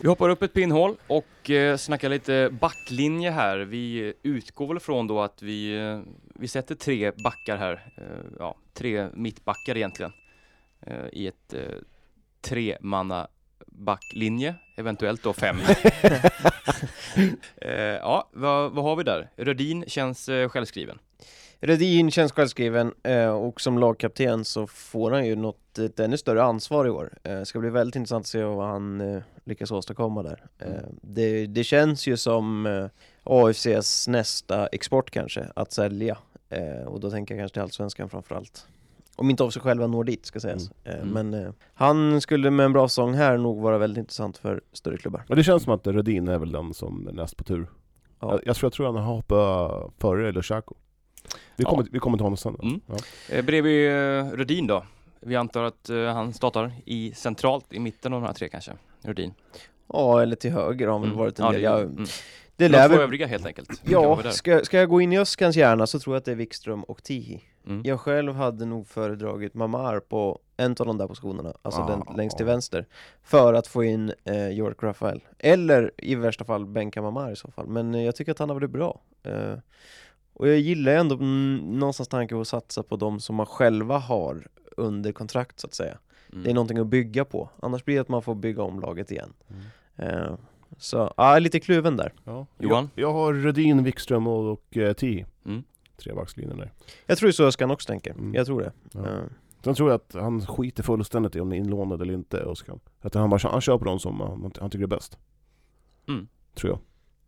Vi 0.00 0.08
hoppar 0.08 0.28
upp 0.28 0.42
ett 0.42 0.52
pinnhål 0.52 0.96
och 1.06 1.50
eh, 1.50 1.76
snackar 1.76 2.08
lite 2.08 2.50
backlinje 2.60 3.30
här. 3.30 3.58
Vi 3.58 4.14
utgår 4.22 4.68
väl 4.68 4.80
från 4.80 5.06
då 5.06 5.20
att 5.20 5.42
vi, 5.42 5.76
eh, 5.78 6.00
vi 6.34 6.48
sätter 6.48 6.74
tre 6.74 7.12
backar 7.24 7.56
här. 7.56 7.72
Eh, 7.96 8.02
ja, 8.38 8.56
tre 8.74 9.08
mittbackar 9.14 9.76
egentligen. 9.76 10.12
Eh, 10.86 11.06
I 11.12 11.26
ett 11.26 11.54
eh, 11.54 11.60
tremanna 12.40 13.28
backlinje, 13.66 14.54
eventuellt 14.76 15.22
då 15.22 15.32
fem. 15.32 15.56
eh, 17.56 17.72
ja, 17.78 18.28
vad, 18.32 18.72
vad 18.72 18.84
har 18.84 18.96
vi 18.96 19.02
där? 19.02 19.30
Rödin 19.36 19.84
känns 19.86 20.28
eh, 20.28 20.48
självskriven. 20.48 20.98
Redin 21.60 22.10
känns 22.10 22.32
självskriven 22.32 22.94
eh, 23.02 23.28
och 23.28 23.60
som 23.60 23.78
lagkapten 23.78 24.44
så 24.44 24.66
får 24.66 25.10
han 25.10 25.26
ju 25.26 25.36
något, 25.36 25.78
ett 25.78 26.00
ännu 26.00 26.16
större 26.16 26.42
ansvar 26.42 26.86
i 26.86 26.90
år. 26.90 27.18
Eh, 27.22 27.42
ska 27.42 27.58
bli 27.58 27.70
väldigt 27.70 27.96
intressant 27.96 28.22
att 28.22 28.28
se 28.28 28.42
vad 28.42 28.66
han 28.66 29.00
eh, 29.00 29.22
lyckas 29.44 29.70
åstadkomma 29.70 30.22
där. 30.22 30.44
Eh, 30.58 30.88
det, 31.02 31.46
det 31.46 31.64
känns 31.64 32.06
ju 32.06 32.16
som 32.16 32.88
AFCs 33.22 34.08
nästa 34.08 34.66
export 34.66 35.10
kanske, 35.10 35.46
att 35.56 35.72
sälja. 35.72 36.18
Och 36.86 37.00
då 37.00 37.10
tänker 37.10 37.34
jag 37.34 37.40
kanske 37.40 37.54
till 37.54 37.62
Allsvenskan 37.62 38.10
framförallt. 38.10 38.66
Om 39.16 39.30
inte 39.30 39.44
AFC 39.44 39.56
själva 39.58 39.86
når 39.86 40.04
dit 40.04 40.26
ska 40.26 40.40
sägas. 40.40 40.70
Eh, 40.84 40.94
Mm. 40.94 41.08
Men 41.08 41.34
eh, 41.46 41.52
han 41.74 42.20
skulle 42.20 42.50
med 42.50 42.66
en 42.66 42.72
bra 42.72 42.88
säsong 42.88 43.14
här 43.14 43.36
nog 43.38 43.62
vara 43.62 43.78
väldigt 43.78 43.98
intressant 43.98 44.38
för 44.38 44.60
större 44.72 44.96
klubbar. 44.98 45.24
Men 45.28 45.36
det 45.38 45.44
känns 45.44 45.62
som 45.62 45.72
att 45.72 45.86
Rödin 45.86 46.28
är 46.28 46.38
väl 46.38 46.52
den 46.52 46.74
som 46.74 47.08
är 47.08 47.12
näst 47.12 47.36
på 47.36 47.44
tur. 47.44 47.66
Ja. 48.20 48.30
Jag, 48.30 48.40
jag 48.46 48.56
tror, 48.56 48.66
jag 48.66 48.72
tror 48.72 48.86
han 48.86 48.96
har 48.96 49.14
hoppat 49.14 49.92
före 49.98 50.32
Lushaku. 50.32 50.74
Vi 51.56 51.64
Ja. 51.64 51.70
kommer, 51.70 51.86
vi 51.92 51.98
kommer 51.98 52.16
till 52.18 52.24
honom 52.24 52.36
sen. 52.36 52.56
Mm. 52.62 52.80
Ja. 52.86 52.94
Eh, 53.28 53.44
bredvid 53.44 53.88
eh, 53.90 54.24
Rödin 54.30 54.66
då? 54.66 54.84
Vi 55.20 55.36
antar 55.36 55.62
att 55.64 55.88
eh, 55.90 56.04
han 56.04 56.32
startar 56.32 56.72
i 56.84 57.12
centralt, 57.14 57.72
i 57.72 57.78
mitten 57.78 58.12
av 58.12 58.20
de 58.20 58.26
här 58.26 58.34
tre 58.34 58.48
kanske, 58.48 58.72
Rödin. 59.02 59.34
Ja, 59.92 60.22
eller 60.22 60.36
till 60.36 60.50
höger 60.52 60.86
har 60.86 60.92
han 60.92 61.00
väl 61.02 61.10
Mm. 61.10 61.18
varit 61.18 61.38
en 61.38 61.44
Ja, 61.46 61.52
del. 61.52 61.60
det- 61.60 61.64
Jag, 61.66 61.80
mm. 61.80 61.96
det 61.96 62.04
De 62.56 62.68
lär 62.68 62.88
väl 62.88 62.98
övriga 62.98 63.26
helt 63.26 63.46
enkelt. 63.46 63.82
Ja, 63.84 64.22
ska, 64.30 64.64
ska 64.64 64.78
jag 64.78 64.88
gå 64.88 65.00
in 65.00 65.12
i 65.12 65.18
Öskans 65.18 65.56
hjärna 65.56 65.86
så 65.86 65.98
tror 65.98 66.14
jag 66.16 66.18
att 66.18 66.24
det 66.24 66.30
är 66.32 66.36
Wikström 66.36 66.82
och 66.84 67.02
Tihi. 67.02 67.42
Mm. 67.66 67.82
Jag 67.84 68.00
själv 68.00 68.34
hade 68.34 68.64
nog 68.64 68.86
föredragit 68.86 69.54
Mamar 69.54 70.00
på 70.00 70.38
en 70.56 70.70
av 70.70 70.86
de 70.86 70.98
där 70.98 71.06
positionerna, 71.06 71.54
alltså 71.62 71.80
Ah. 71.80 71.88
den 71.88 72.16
längst 72.16 72.36
till 72.36 72.46
vänster, 72.46 72.86
för 73.22 73.54
att 73.54 73.66
få 73.66 73.84
in 73.84 74.12
eh, 74.24 74.48
York 74.48 74.82
Rafael. 74.82 75.20
Eller 75.38 75.90
i 75.98 76.14
värsta 76.14 76.44
fall 76.44 76.66
bänka 76.66 77.02
Mamar 77.02 77.32
i 77.32 77.36
så 77.36 77.50
fall, 77.50 77.66
men 77.66 77.94
eh, 77.94 78.02
jag 78.04 78.16
tycker 78.16 78.32
att 78.32 78.38
han 78.38 78.48
har 78.48 78.54
varit 78.54 78.70
bra. 78.70 79.00
Eh, 79.22 79.54
och 80.32 80.48
jag 80.48 80.58
gillar 80.58 80.92
ändå 80.92 81.14
mm, 81.14 81.56
någonstans 81.78 82.08
tanken 82.08 82.36
på 82.36 82.40
att 82.40 82.48
satsa 82.48 82.82
på 82.82 82.96
de 82.96 83.20
som 83.20 83.36
man 83.36 83.46
själva 83.46 83.98
har 83.98 84.46
under 84.76 85.12
kontrakt 85.12 85.60
så 85.60 85.66
att 85.66 85.74
säga. 85.74 85.98
Mm. 86.32 86.44
Det 86.44 86.50
är 86.50 86.54
någonting 86.54 86.78
att 86.78 86.86
bygga 86.86 87.24
på, 87.24 87.48
annars 87.62 87.84
blir 87.84 87.94
det 87.94 88.00
att 88.00 88.08
man 88.08 88.22
får 88.22 88.34
bygga 88.34 88.62
om 88.62 88.80
laget 88.80 89.10
igen. 89.10 89.32
Mm. 89.48 90.22
Eh, 90.24 90.34
så, 90.78 91.12
ja, 91.16 91.36
är 91.36 91.40
lite 91.40 91.60
kluven 91.60 91.96
där. 91.96 92.12
Ja. 92.24 92.46
Johan? 92.58 92.90
Jag, 92.94 93.08
jag 93.08 93.12
har 93.12 93.34
Rödin, 93.34 93.84
Wikström 93.84 94.26
och, 94.26 94.52
och 94.52 94.76
eh, 94.76 94.92
Ti. 94.92 95.24
Mm. 95.46 95.64
Trebackslinjen 95.96 96.58
där. 96.58 96.72
Jag 97.06 97.18
tror 97.18 97.30
så 97.30 97.44
Öskan 97.44 97.70
också 97.70 97.86
tänker, 97.86 98.10
Mm. 98.10 98.34
jag 98.34 98.46
tror 98.46 98.60
det. 98.60 98.72
Ja. 98.92 99.00
Eh, 99.00 99.22
Sen 99.64 99.74
tror 99.74 99.90
jag 99.90 99.96
att 99.96 100.14
han 100.14 100.46
skiter 100.46 100.82
fullständigt 100.82 101.36
i 101.36 101.40
om 101.40 101.50
de 101.50 101.56
är 101.56 101.60
inlånade 101.60 102.04
eller 102.04 102.14
inte, 102.14 102.44
Oskar. 102.44 102.78
Att 103.00 103.14
han 103.14 103.30
bara 103.30 103.48
han 103.50 103.60
kör 103.60 103.78
på 103.78 103.84
dem 103.84 103.98
som 103.98 104.20
han, 104.20 104.52
han 104.60 104.70
tycker 104.70 104.82
är 104.82 104.86
bäst. 104.86 105.18
Mm. 106.08 106.28
Tror 106.54 106.70
jag. 106.72 106.78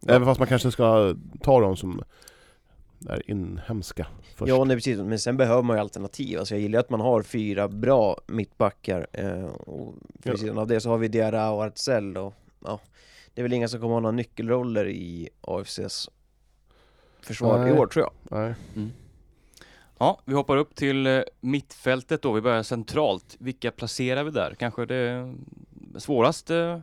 Ja. 0.01 0.15
Även 0.15 0.27
fast 0.27 0.39
man 0.41 0.49
kanske 0.49 0.71
ska 0.71 1.15
ta 1.43 1.61
dem 1.61 1.77
som 1.77 2.03
är 3.09 3.31
inhemska 3.31 4.07
först. 4.35 4.49
Ja, 4.49 4.65
nej, 4.65 4.77
precis. 4.77 4.99
Men 4.99 5.19
sen 5.19 5.37
behöver 5.37 5.63
man 5.63 5.77
ju 5.77 5.81
alternativ. 5.81 6.39
Alltså 6.39 6.55
jag 6.55 6.61
gillar 6.63 6.81
att 6.81 6.91
man 6.91 7.01
har 7.01 7.23
fyra 7.23 7.69
bra 7.69 8.21
mittbackar. 8.27 9.07
Eh, 9.13 9.45
och 9.45 9.95
vid 10.23 10.33
Ja. 10.33 10.37
sidan 10.37 10.59
av 10.59 10.67
det 10.67 10.81
så 10.81 10.91
har 10.91 10.99
vi 10.99 11.09
Diarra 11.09 11.51
och 11.51 11.63
Artzell 11.65 12.17
och 12.17 12.35
ja, 12.65 12.81
det 13.35 13.41
är 13.41 13.43
väl 13.43 13.53
inga 13.53 13.69
som 13.69 13.81
kommer 13.81 13.95
ha 13.95 14.01
några 14.01 14.13
nyckelroller 14.17 14.89
i 14.89 15.29
AFCs 15.41 16.11
försvar 17.27 17.59
Nej. 17.59 17.69
i 17.69 17.73
år 17.79 17.87
tror 17.87 18.05
jag. 18.05 18.41
Nej. 18.41 18.55
Ja, 19.99 20.21
vi 20.25 20.35
hoppar 20.35 20.57
upp 20.57 20.75
till 20.75 21.07
eh, 21.07 21.21
mittfältet 21.41 22.23
då. 22.23 22.33
Vi 22.33 22.41
börjar 22.41 22.63
centralt. 22.63 23.37
Vilka 23.39 23.71
placerar 23.71 24.25
vi 24.25 24.31
där? 24.31 24.55
Kanske 24.59 24.87
det 24.87 25.35
svåraste 25.97 26.83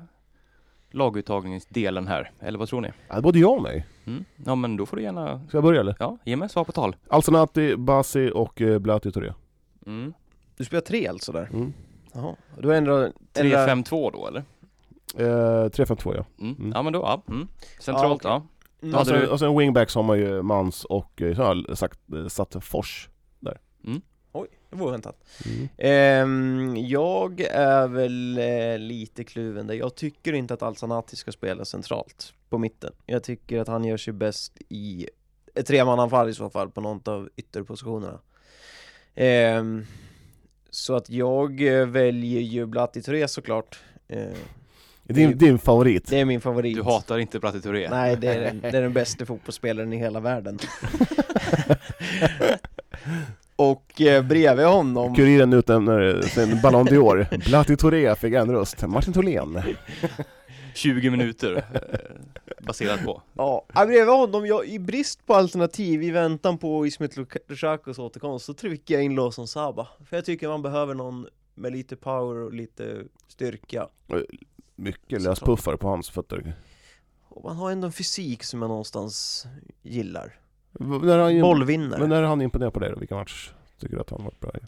laguttagningsdelen 0.91 2.07
här, 2.07 2.31
eller 2.39 2.59
vad 2.59 2.67
tror 2.69 2.81
ni? 2.81 2.91
Ja, 3.07 3.21
både 3.21 3.39
ja 3.39 3.47
och 3.47 3.63
nej. 3.63 3.85
Mm? 4.05 4.25
Ja, 4.45 4.55
men 4.55 4.77
då 4.77 4.85
får 4.85 4.97
du 4.97 5.03
gärna, 5.03 5.47
Ska 5.47 5.57
jag 5.57 5.63
börja 5.63 5.79
eller? 5.79 5.95
ja, 5.99 6.17
ge 6.23 6.35
mig 6.35 6.49
svar 6.49 6.63
på 6.63 6.71
tal. 6.71 6.95
Alsanati, 7.07 7.75
Basi 7.75 8.31
och 8.33 8.61
eh, 8.61 8.79
Blati 8.79 9.11
Touré. 9.11 9.33
Mm. 9.85 10.13
Du 10.57 10.65
spelar 10.65 10.81
tre 10.81 11.07
alltså 11.07 11.31
där? 11.31 11.49
Mm. 11.53 11.73
Jaha. 12.13 12.35
Du 12.57 12.75
ändrar... 12.75 13.11
ändrar 13.37 13.67
3-5-2 13.67 14.11
då, 14.11 14.27
eller? 14.27 14.43
Eh, 15.15 15.69
3-5-2 15.69 16.15
ja. 16.15 16.25
Mm. 16.39 16.55
Mm. 16.59 16.71
Ja, 16.75 16.81
men 16.81 16.93
då, 16.93 16.99
ja. 16.99 17.21
Mm. 17.27 17.47
Centralt, 17.79 18.23
Ja, 18.23 18.29
ja. 18.29 18.41
Mm. 18.83 18.95
Och 18.95 19.07
sen, 19.07 19.19
du- 19.19 19.27
och 19.27 19.39
sen 19.39 19.57
wingbacks 19.57 19.95
har 19.95 20.03
man 20.03 20.19
ju 20.19 20.41
Mans 20.41 20.85
och 20.85 21.21
eh, 21.21 21.35
så 21.35 21.43
har 21.43 21.63
jag 21.67 21.77
sagt, 21.77 21.99
eh, 22.13 22.27
satt 22.27 22.63
Fors. 22.63 23.09
Oj, 24.35 24.47
det 24.69 24.75
var 24.77 24.87
oväntat. 24.87 25.23
Mm. 25.45 25.67
Ehm, 25.77 26.75
jag 26.77 27.41
är 27.51 27.87
väl 27.87 28.37
eh, 28.37 28.77
lite 28.79 29.23
kluven 29.23 29.67
där. 29.67 29.73
Jag 29.75 29.95
tycker 29.95 30.33
inte 30.33 30.53
att 30.53 30.61
Alsanati 30.61 31.15
ska 31.15 31.31
spela 31.31 31.65
centralt 31.65 32.33
på 32.49 32.57
mitten. 32.57 32.93
Jag 33.05 33.23
tycker 33.23 33.59
att 33.59 33.67
han 33.67 33.83
gör 33.83 33.97
sig 33.97 34.13
bäst 34.13 34.57
i 34.69 35.07
ett 35.55 35.65
tremananfall 35.67 36.29
i 36.29 36.33
så 36.33 36.49
fall 36.49 36.69
på 36.71 36.81
någon 36.81 37.01
av 37.05 37.29
ytterpositionerna. 37.35 38.19
Ehm, 39.15 39.85
så 40.69 40.95
att 40.95 41.09
jag 41.09 41.61
väljer 41.85 42.41
ju 42.41 42.65
Blatti 42.65 43.01
Touré 43.01 43.27
såklart. 43.27 43.79
Ehm, 44.07 44.33
Din, 45.03 45.37
din 45.37 45.59
favorit. 45.59 46.09
det 46.09 46.19
är 46.19 46.25
min 46.25 46.41
favorit. 46.41 46.75
Du 46.75 46.83
hatar 46.83 47.17
inte 47.19 47.39
Bratte 47.39 47.61
Touré? 47.61 47.89
Nej, 47.89 48.15
det 48.15 48.27
är, 48.27 48.41
den, 48.41 48.59
det 48.71 48.77
är 48.77 48.81
den 48.81 48.93
bästa 48.93 49.25
fotbollsspelaren 49.25 49.93
i 49.93 49.97
hela 49.97 50.19
världen. 50.19 50.59
Och 53.55 54.01
eh, 54.01 54.23
bredvid 54.23 54.65
honom 54.65 55.15
Kuriren 55.15 55.53
utnämner 55.53 56.21
sin 56.21 56.61
Ballon 56.61 56.87
d'Or. 56.87 57.45
Blati 57.49 57.77
Touré 57.77 58.15
fick 58.15 58.33
en 58.33 58.51
röst. 58.51 58.87
Martin 58.87 59.13
Tholén. 59.13 59.63
20 60.73 61.09
minuter 61.09 61.65
eh, 61.73 61.81
baserat 62.65 63.05
på. 63.05 63.21
Ja, 63.33 63.65
ja, 63.73 63.85
bredvid 63.85 64.13
honom, 64.13 64.45
jag, 64.45 64.67
i 64.67 64.79
brist 64.79 65.25
på 65.25 65.33
alternativ 65.33 66.03
i 66.03 66.11
väntan 66.11 66.57
på 66.57 66.87
Ismet 66.87 67.17
Lushakos 67.47 67.99
återkomst 67.99 68.45
så 68.45 68.53
trycker 68.53 68.93
jag 68.93 69.03
in 69.03 69.15
Lawson 69.15 69.47
Saba. 69.47 69.87
För 70.09 70.17
jag 70.17 70.25
tycker 70.25 70.47
man 70.47 70.61
behöver 70.61 70.93
någon 70.93 71.27
med 71.55 71.71
lite 71.71 71.95
power 71.95 72.37
och 72.37 72.53
lite 72.53 73.03
styrka. 73.27 73.87
Mycket 74.83 75.21
löspuffar 75.21 75.75
på 75.75 75.87
hans 75.87 76.09
fötter. 76.09 76.53
Och 77.29 77.43
man 77.43 77.55
har 77.55 77.71
ändå 77.71 77.85
en 77.87 77.91
fysik 77.93 78.43
som 78.43 78.61
jag 78.61 78.69
någonstans 78.69 79.45
gillar. 79.81 80.35
V- 80.79 80.99
När 81.03 81.17
han, 81.19 81.41
Bollvinnare. 81.41 81.99
men 81.99 82.09
när 82.09 82.23
han 82.23 82.41
imponerar 82.41 82.71
på 82.71 82.79
dig 82.79 82.91
då? 82.91 82.99
Vilka 82.99 83.15
match 83.15 83.51
tycker 83.79 83.95
du 83.95 84.01
att 84.01 84.09
han 84.09 84.23
varit 84.23 84.39
bra 84.39 84.51
i? 84.55 84.59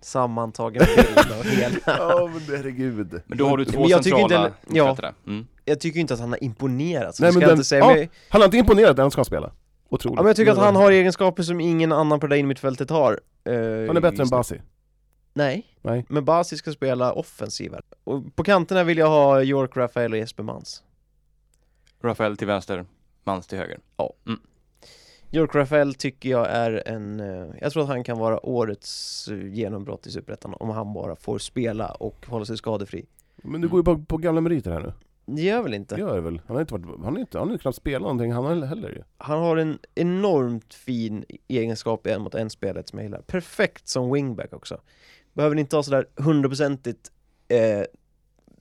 Sammantagen 0.00 0.82
bild 0.96 1.32
av 1.38 1.44
hela. 1.44 1.76
Ja 1.86 2.30
men 2.32 2.56
herregud. 2.56 3.20
Men 3.26 3.38
då 3.38 3.48
har 3.48 3.56
du 3.56 3.64
två 3.64 3.80
Men 3.80 3.88
jag 3.88 4.02
tycker 4.02 4.18
centrala 4.18 4.46
inte- 4.46 4.58
ja. 4.78 4.96
Mm. 5.26 5.46
Jag 5.64 5.80
tycker 5.80 6.00
inte 6.00 6.14
att 6.14 6.20
han 6.20 6.28
har 6.30 6.44
imponerat, 6.44 7.16
så 7.16 7.22
Nej, 7.22 7.32
men 7.32 7.40
den- 7.40 7.50
inte 7.50 7.64
säga. 7.64 7.80
ja. 7.84 7.94
Men, 7.94 8.08
Han 8.30 8.40
har 8.40 8.44
inte 8.46 8.56
imponerat, 8.56 8.96
den 8.96 9.10
ska 9.10 9.18
han 9.18 9.24
spela. 9.24 9.52
Otroligt. 9.88 10.16
ja, 10.16 10.22
men 10.22 10.26
jag 10.26 10.36
tycker 10.36 10.52
att 10.52 10.58
han 10.58 10.76
har 10.76 10.90
egenskaper 10.90 11.42
som 11.42 11.60
ingen 11.60 11.92
annan 11.92 12.20
på 12.20 12.26
det 12.26 12.34
där 12.34 12.38
innermittfältet 12.38 12.90
har. 12.90 13.20
Eh, 13.44 13.52
Han 13.86 13.96
är 13.96 14.00
bättre 14.00 14.22
än. 14.22 14.28
Basi. 14.28 14.60
Nej, 15.36 15.66
Nej. 15.82 16.04
men 16.08 16.24
Basi 16.24 16.56
ska 16.56 16.72
spela 16.72 17.12
offensivare. 17.12 17.82
Och 18.04 18.36
på 18.36 18.44
kanterna 18.44 18.84
vill 18.84 18.98
jag 18.98 19.08
ha 19.08 19.42
York 19.42 19.76
Rafael 19.76 20.12
och 20.12 20.18
Jesper 20.18 20.42
Mans. 20.42 20.82
Rafael 22.00 22.36
till 22.36 22.46
vänster, 22.46 22.84
Mans 23.24 23.46
till 23.46 23.58
höger. 23.58 23.78
York 25.30 25.54
Rafael 25.54 25.94
tycker 25.94 26.28
jag 26.28 26.46
är 26.50 26.82
en, 26.88 27.20
eh, 27.20 27.48
jag 27.60 27.72
tror 27.72 27.82
att 27.82 27.88
han 27.88 28.04
kan 28.04 28.18
vara 28.18 28.46
årets 28.46 29.28
eh, 29.28 29.54
genombrott 29.54 30.06
i 30.06 30.10
Superettan 30.10 30.54
om 30.60 30.70
han 30.70 30.92
bara 30.92 31.16
får 31.16 31.38
spela 31.38 31.88
och 31.88 32.26
hålla 32.26 32.44
sig 32.44 32.56
skadefri. 32.56 33.06
Men 33.36 33.60
du 33.60 33.68
går 33.68 33.80
ju 33.80 33.84
på, 33.84 33.98
på 34.04 34.16
gamla 34.16 34.40
meriter 34.40 34.70
här 34.70 34.80
nu. 34.80 34.92
Det 35.26 35.42
gör 35.42 35.62
väl 35.62 35.70
Det 35.70 35.76
inte? 35.76 35.94
gör 35.96 36.14
det 36.14 36.20
väl? 36.20 36.40
Han 36.46 36.56
har 36.56 36.60
inte 36.60 36.74
varit, 36.74 36.86
han 36.86 37.14
har 37.14 37.20
inte, 37.20 37.38
han 37.38 37.48
har 37.48 37.52
inte 37.52 37.62
knappt 37.62 37.76
spelat 37.76 38.02
någonting 38.02 38.32
han 38.32 38.46
heller, 38.46 38.66
heller 38.66 38.88
ju. 38.88 39.02
Han 39.18 39.38
har 39.38 39.56
en 39.56 39.78
enormt 39.94 40.74
fin 40.74 41.24
egenskap 41.48 42.06
i 42.06 42.10
en 42.10 42.22
mot 42.22 42.34
en 42.34 42.50
spelet 42.50 42.88
som 42.88 42.98
jag 42.98 43.04
gillar. 43.04 43.20
Perfekt 43.20 43.88
som 43.88 44.12
wingback 44.12 44.52
också. 44.52 44.80
Behöver 45.36 45.56
inte 45.56 45.76
ha 45.76 45.82
sådär 45.82 46.06
hundraprocentigt 46.16 47.10
eh, 47.48 47.82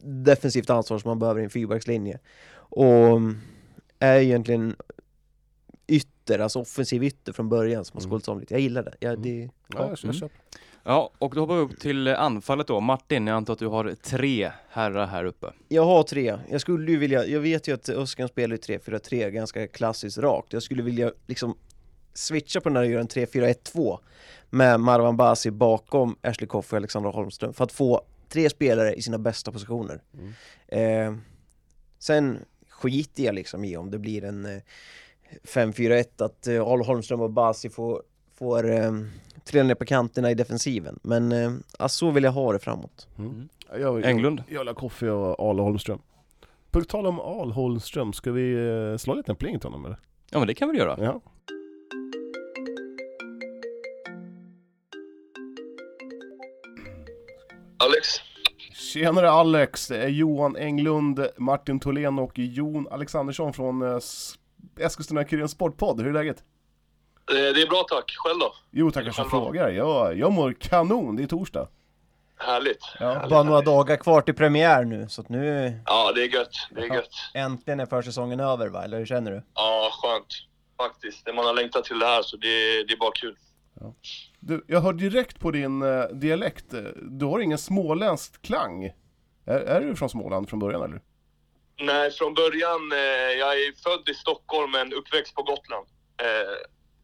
defensivt 0.01 0.69
ansvar 0.69 0.99
som 0.99 1.09
man 1.09 1.19
behöver 1.19 1.41
i 1.41 1.43
en 1.43 1.49
fyrbackslinje. 1.49 2.19
Och 2.55 2.85
mm, 2.85 3.37
är 3.99 4.19
egentligen 4.19 4.75
ytter, 5.87 6.39
alltså 6.39 6.59
offensiv 6.59 7.03
ytter 7.03 7.33
från 7.33 7.49
början 7.49 7.85
som 7.85 7.93
har 7.97 8.01
Mm. 8.01 8.09
skolats 8.09 8.27
om 8.27 8.39
lite. 8.39 8.53
Jag 8.53 8.61
gillar 8.61 8.83
det. 8.83 8.93
Ja, 8.99 9.09
Mm. 9.09 9.21
det 9.21 9.29
Ja, 9.39 9.49
jag, 9.69 9.89
jag 10.03 10.15
Mm. 10.15 10.29
Ja, 10.83 11.11
och 11.19 11.35
då 11.35 11.41
hoppar 11.41 11.55
vi 11.55 11.61
upp 11.61 11.79
till 11.79 12.07
anfallet 12.07 12.67
då. 12.67 12.79
Martin, 12.79 13.27
jag 13.27 13.35
antar 13.35 13.53
att 13.53 13.59
du 13.59 13.67
har 13.67 13.95
tre 14.03 14.51
herrar 14.69 15.07
här 15.07 15.25
uppe. 15.25 15.47
Jag 15.67 15.85
har 15.85 16.03
tre. 16.03 16.37
Jag 16.49 16.61
skulle 16.61 16.91
ju 16.91 16.97
vilja, 16.97 17.25
jag 17.25 17.39
vet 17.39 17.67
ju 17.67 17.73
att 17.73 17.89
Öskan 17.89 18.27
spelar 18.27 18.55
ju 18.55 18.61
3-4-3 18.77 19.29
ganska 19.29 19.67
klassiskt 19.67 20.17
rakt. 20.17 20.53
Jag 20.53 20.63
skulle 20.63 20.83
vilja 20.83 21.11
liksom 21.27 21.57
switcha 22.17 22.61
på 22.61 22.69
den 22.69 22.75
här 22.75 22.83
och 22.83 22.89
göra 22.89 23.01
en 23.01 23.07
3-4-1-2 23.07 23.99
med 24.49 24.79
Marwan 24.79 25.17
Basi 25.17 25.51
bakom 25.51 26.15
Ashley 26.21 26.47
Coffey 26.47 26.75
och 26.75 26.79
Alexander 26.79 27.09
Holmström 27.09 27.53
för 27.53 27.63
att 27.63 27.71
få 27.71 28.01
tre 28.29 28.49
spelare 28.49 28.93
i 28.93 29.01
sina 29.01 29.17
bästa 29.17 29.51
positioner. 29.51 30.01
Mm. 30.13 30.33
Eh, 30.67 31.19
sen 31.99 32.39
skiter 32.69 33.23
jag 33.23 33.35
liksom 33.35 33.65
i 33.65 33.77
om 33.77 33.91
det 33.91 33.99
blir 33.99 34.23
en 34.23 34.45
eh, 34.45 34.61
5-4-1 35.43 36.25
att 36.25 36.47
eh, 36.47 36.61
Al 36.61 36.81
Holmström 36.81 37.21
och 37.21 37.29
Basi 37.29 37.69
får, 37.69 38.03
får 38.33 38.71
eh, 38.71 38.91
trilla 39.43 39.63
ner 39.63 39.75
på 39.75 39.85
kanterna 39.85 40.31
i 40.31 40.33
defensiven. 40.33 40.99
Men 41.03 41.31
eh, 41.31 41.53
ja, 41.79 41.89
så 41.89 42.11
vill 42.11 42.23
jag 42.23 42.31
ha 42.31 42.53
det 42.53 42.59
framåt. 42.59 43.07
Mm. 43.17 43.49
Jag, 43.69 43.79
jag, 43.79 44.05
Englund? 44.05 44.43
Jag 44.47 44.59
vill 44.59 44.67
ha 44.67 44.75
Koffe 44.75 45.09
och 45.09 45.49
Al 45.49 45.59
Holmström. 45.59 45.99
På 46.71 46.81
tal 46.81 47.07
om 47.07 47.19
Al 47.19 47.51
Holmström, 47.51 48.13
ska 48.13 48.31
vi 48.31 48.53
eh, 48.53 48.97
slå 48.97 49.13
en 49.13 49.17
liten 49.17 49.35
pling 49.35 49.59
till 49.59 49.69
honom 49.69 49.85
eller? 49.85 49.97
Ja, 50.29 50.39
men 50.39 50.47
det 50.47 50.53
kan 50.53 50.69
vi 50.69 50.77
göra. 50.77 50.97
Ja. 50.99 51.21
Alex? 57.85 58.07
Tjenare 58.73 59.29
Alex! 59.31 59.87
Det 59.87 59.97
är 60.03 60.07
Johan 60.07 60.55
Englund, 60.57 61.27
Martin 61.37 61.79
Tholén 61.79 62.19
och 62.19 62.31
Jon 62.35 62.87
Alexandersson 62.91 63.53
från 63.53 63.81
eh, 63.81 63.99
Eskilstuna-Kurirens 64.79 65.47
Sportpodd. 65.51 65.99
Hur 66.01 66.07
är 66.09 66.13
läget? 66.13 66.37
Eh, 67.31 67.35
Det 67.35 67.61
är 67.61 67.67
bra 67.69 67.85
tack, 67.89 68.11
själv 68.17 68.39
då? 68.39 68.53
Jo 68.71 68.91
tackar 68.91 69.11
som 69.11 69.29
frågar. 69.29 69.69
Jag, 69.69 70.17
jag 70.17 70.31
mår 70.31 70.53
kanon, 70.53 71.15
det 71.15 71.23
är 71.23 71.27
torsdag. 71.27 71.67
Härligt. 72.37 72.79
Ja. 72.99 73.27
Bara 73.29 73.43
några 73.43 73.61
dagar 73.61 73.95
kvar 73.97 74.21
till 74.21 74.33
premiär 74.35 74.83
nu, 74.83 75.07
så 75.09 75.21
att 75.21 75.29
nu 75.29 75.73
Ja, 75.85 76.11
det 76.15 76.23
är 76.23 76.27
gött. 76.33 76.49
Det 76.71 76.81
är 76.81 76.87
Ja. 76.87 76.95
gött. 76.95 77.09
äntligen 77.33 77.79
är 77.79 77.85
försäsongen 77.85 78.39
över 78.39 78.67
va, 78.67 78.83
eller 78.83 78.97
hur 78.99 79.05
känner 79.05 79.31
du? 79.31 79.43
Ja, 79.55 79.89
skönt. 79.91 80.25
Faktiskt. 80.77 81.25
Det 81.25 81.33
Man 81.33 81.45
har 81.45 81.53
längtat 81.53 81.83
till 81.83 81.99
det 81.99 82.05
här, 82.05 82.21
så 82.21 82.37
det, 82.37 82.83
det 82.87 82.93
är 82.93 82.97
bara 82.97 83.11
kul. 83.11 83.35
Du, 84.47 84.65
jag 84.67 84.81
hör 84.81 84.93
direkt 84.93 85.39
på 85.39 85.51
din 85.51 85.81
eh, 85.81 86.03
dialekt, 86.03 86.65
du 87.01 87.25
har 87.25 87.39
ingen 87.39 87.57
småländsk 87.57 88.41
klang. 88.41 88.83
Är, 89.45 89.59
är 89.59 89.81
du 89.81 89.95
från 89.95 90.09
Småland 90.09 90.49
från 90.49 90.59
början 90.59 90.83
eller? 90.83 91.01
Nej, 91.79 92.11
från 92.11 92.33
början, 92.33 92.91
eh, 92.91 93.37
jag 93.39 93.53
är 93.53 93.83
född 93.83 94.09
i 94.09 94.13
Stockholm 94.13 94.71
men 94.71 94.93
uppväxt 94.93 95.35
på 95.35 95.43
Gotland. 95.43 95.87
Eh, 96.21 96.53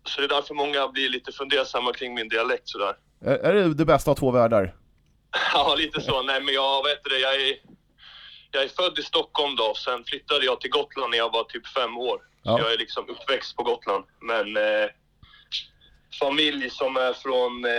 så 0.06 0.22
det 0.22 0.28
är 0.28 0.30
därför 0.30 0.54
många 0.54 0.88
blir 0.88 1.10
lite 1.10 1.32
fundersamma 1.32 1.94
kring 1.94 2.14
min 2.14 2.30
dialekt 2.30 2.70
sådär. 2.70 2.96
Är, 3.22 3.36
är 3.38 3.54
det 3.54 3.74
det 3.74 3.86
bästa 3.86 4.12
av 4.12 4.16
två 4.16 4.32
världar? 4.32 4.76
Ja, 5.54 5.76
lite 5.78 6.02
så. 6.02 6.24
Nej, 6.24 6.42
men 6.42 6.54
jag 6.54 6.84
vet 6.84 7.04
det, 7.04 7.18
jag 7.20 7.36
är, 7.36 7.56
jag 8.52 8.64
är 8.64 8.68
född 8.68 9.00
i 9.00 9.04
Stockholm 9.04 9.56
då. 9.56 9.74
Sen 9.76 10.04
flyttade 10.04 10.46
jag 10.46 10.62
till 10.62 10.72
Gotland 10.72 11.12
när 11.12 11.18
jag 11.18 11.32
var 11.32 11.44
typ 11.44 11.68
fem 11.68 11.98
år. 11.98 12.22
Ja. 12.44 12.58
Så 12.58 12.64
jag 12.64 12.74
är 12.74 12.78
liksom 12.78 13.10
uppväxt 13.10 13.56
på 13.56 13.64
Gotland. 13.64 14.06
Men 14.20 14.58
eh, 14.58 14.90
familj 16.20 16.70
som 16.70 16.98
är 16.98 17.14
från, 17.14 17.66
eh, 17.66 17.72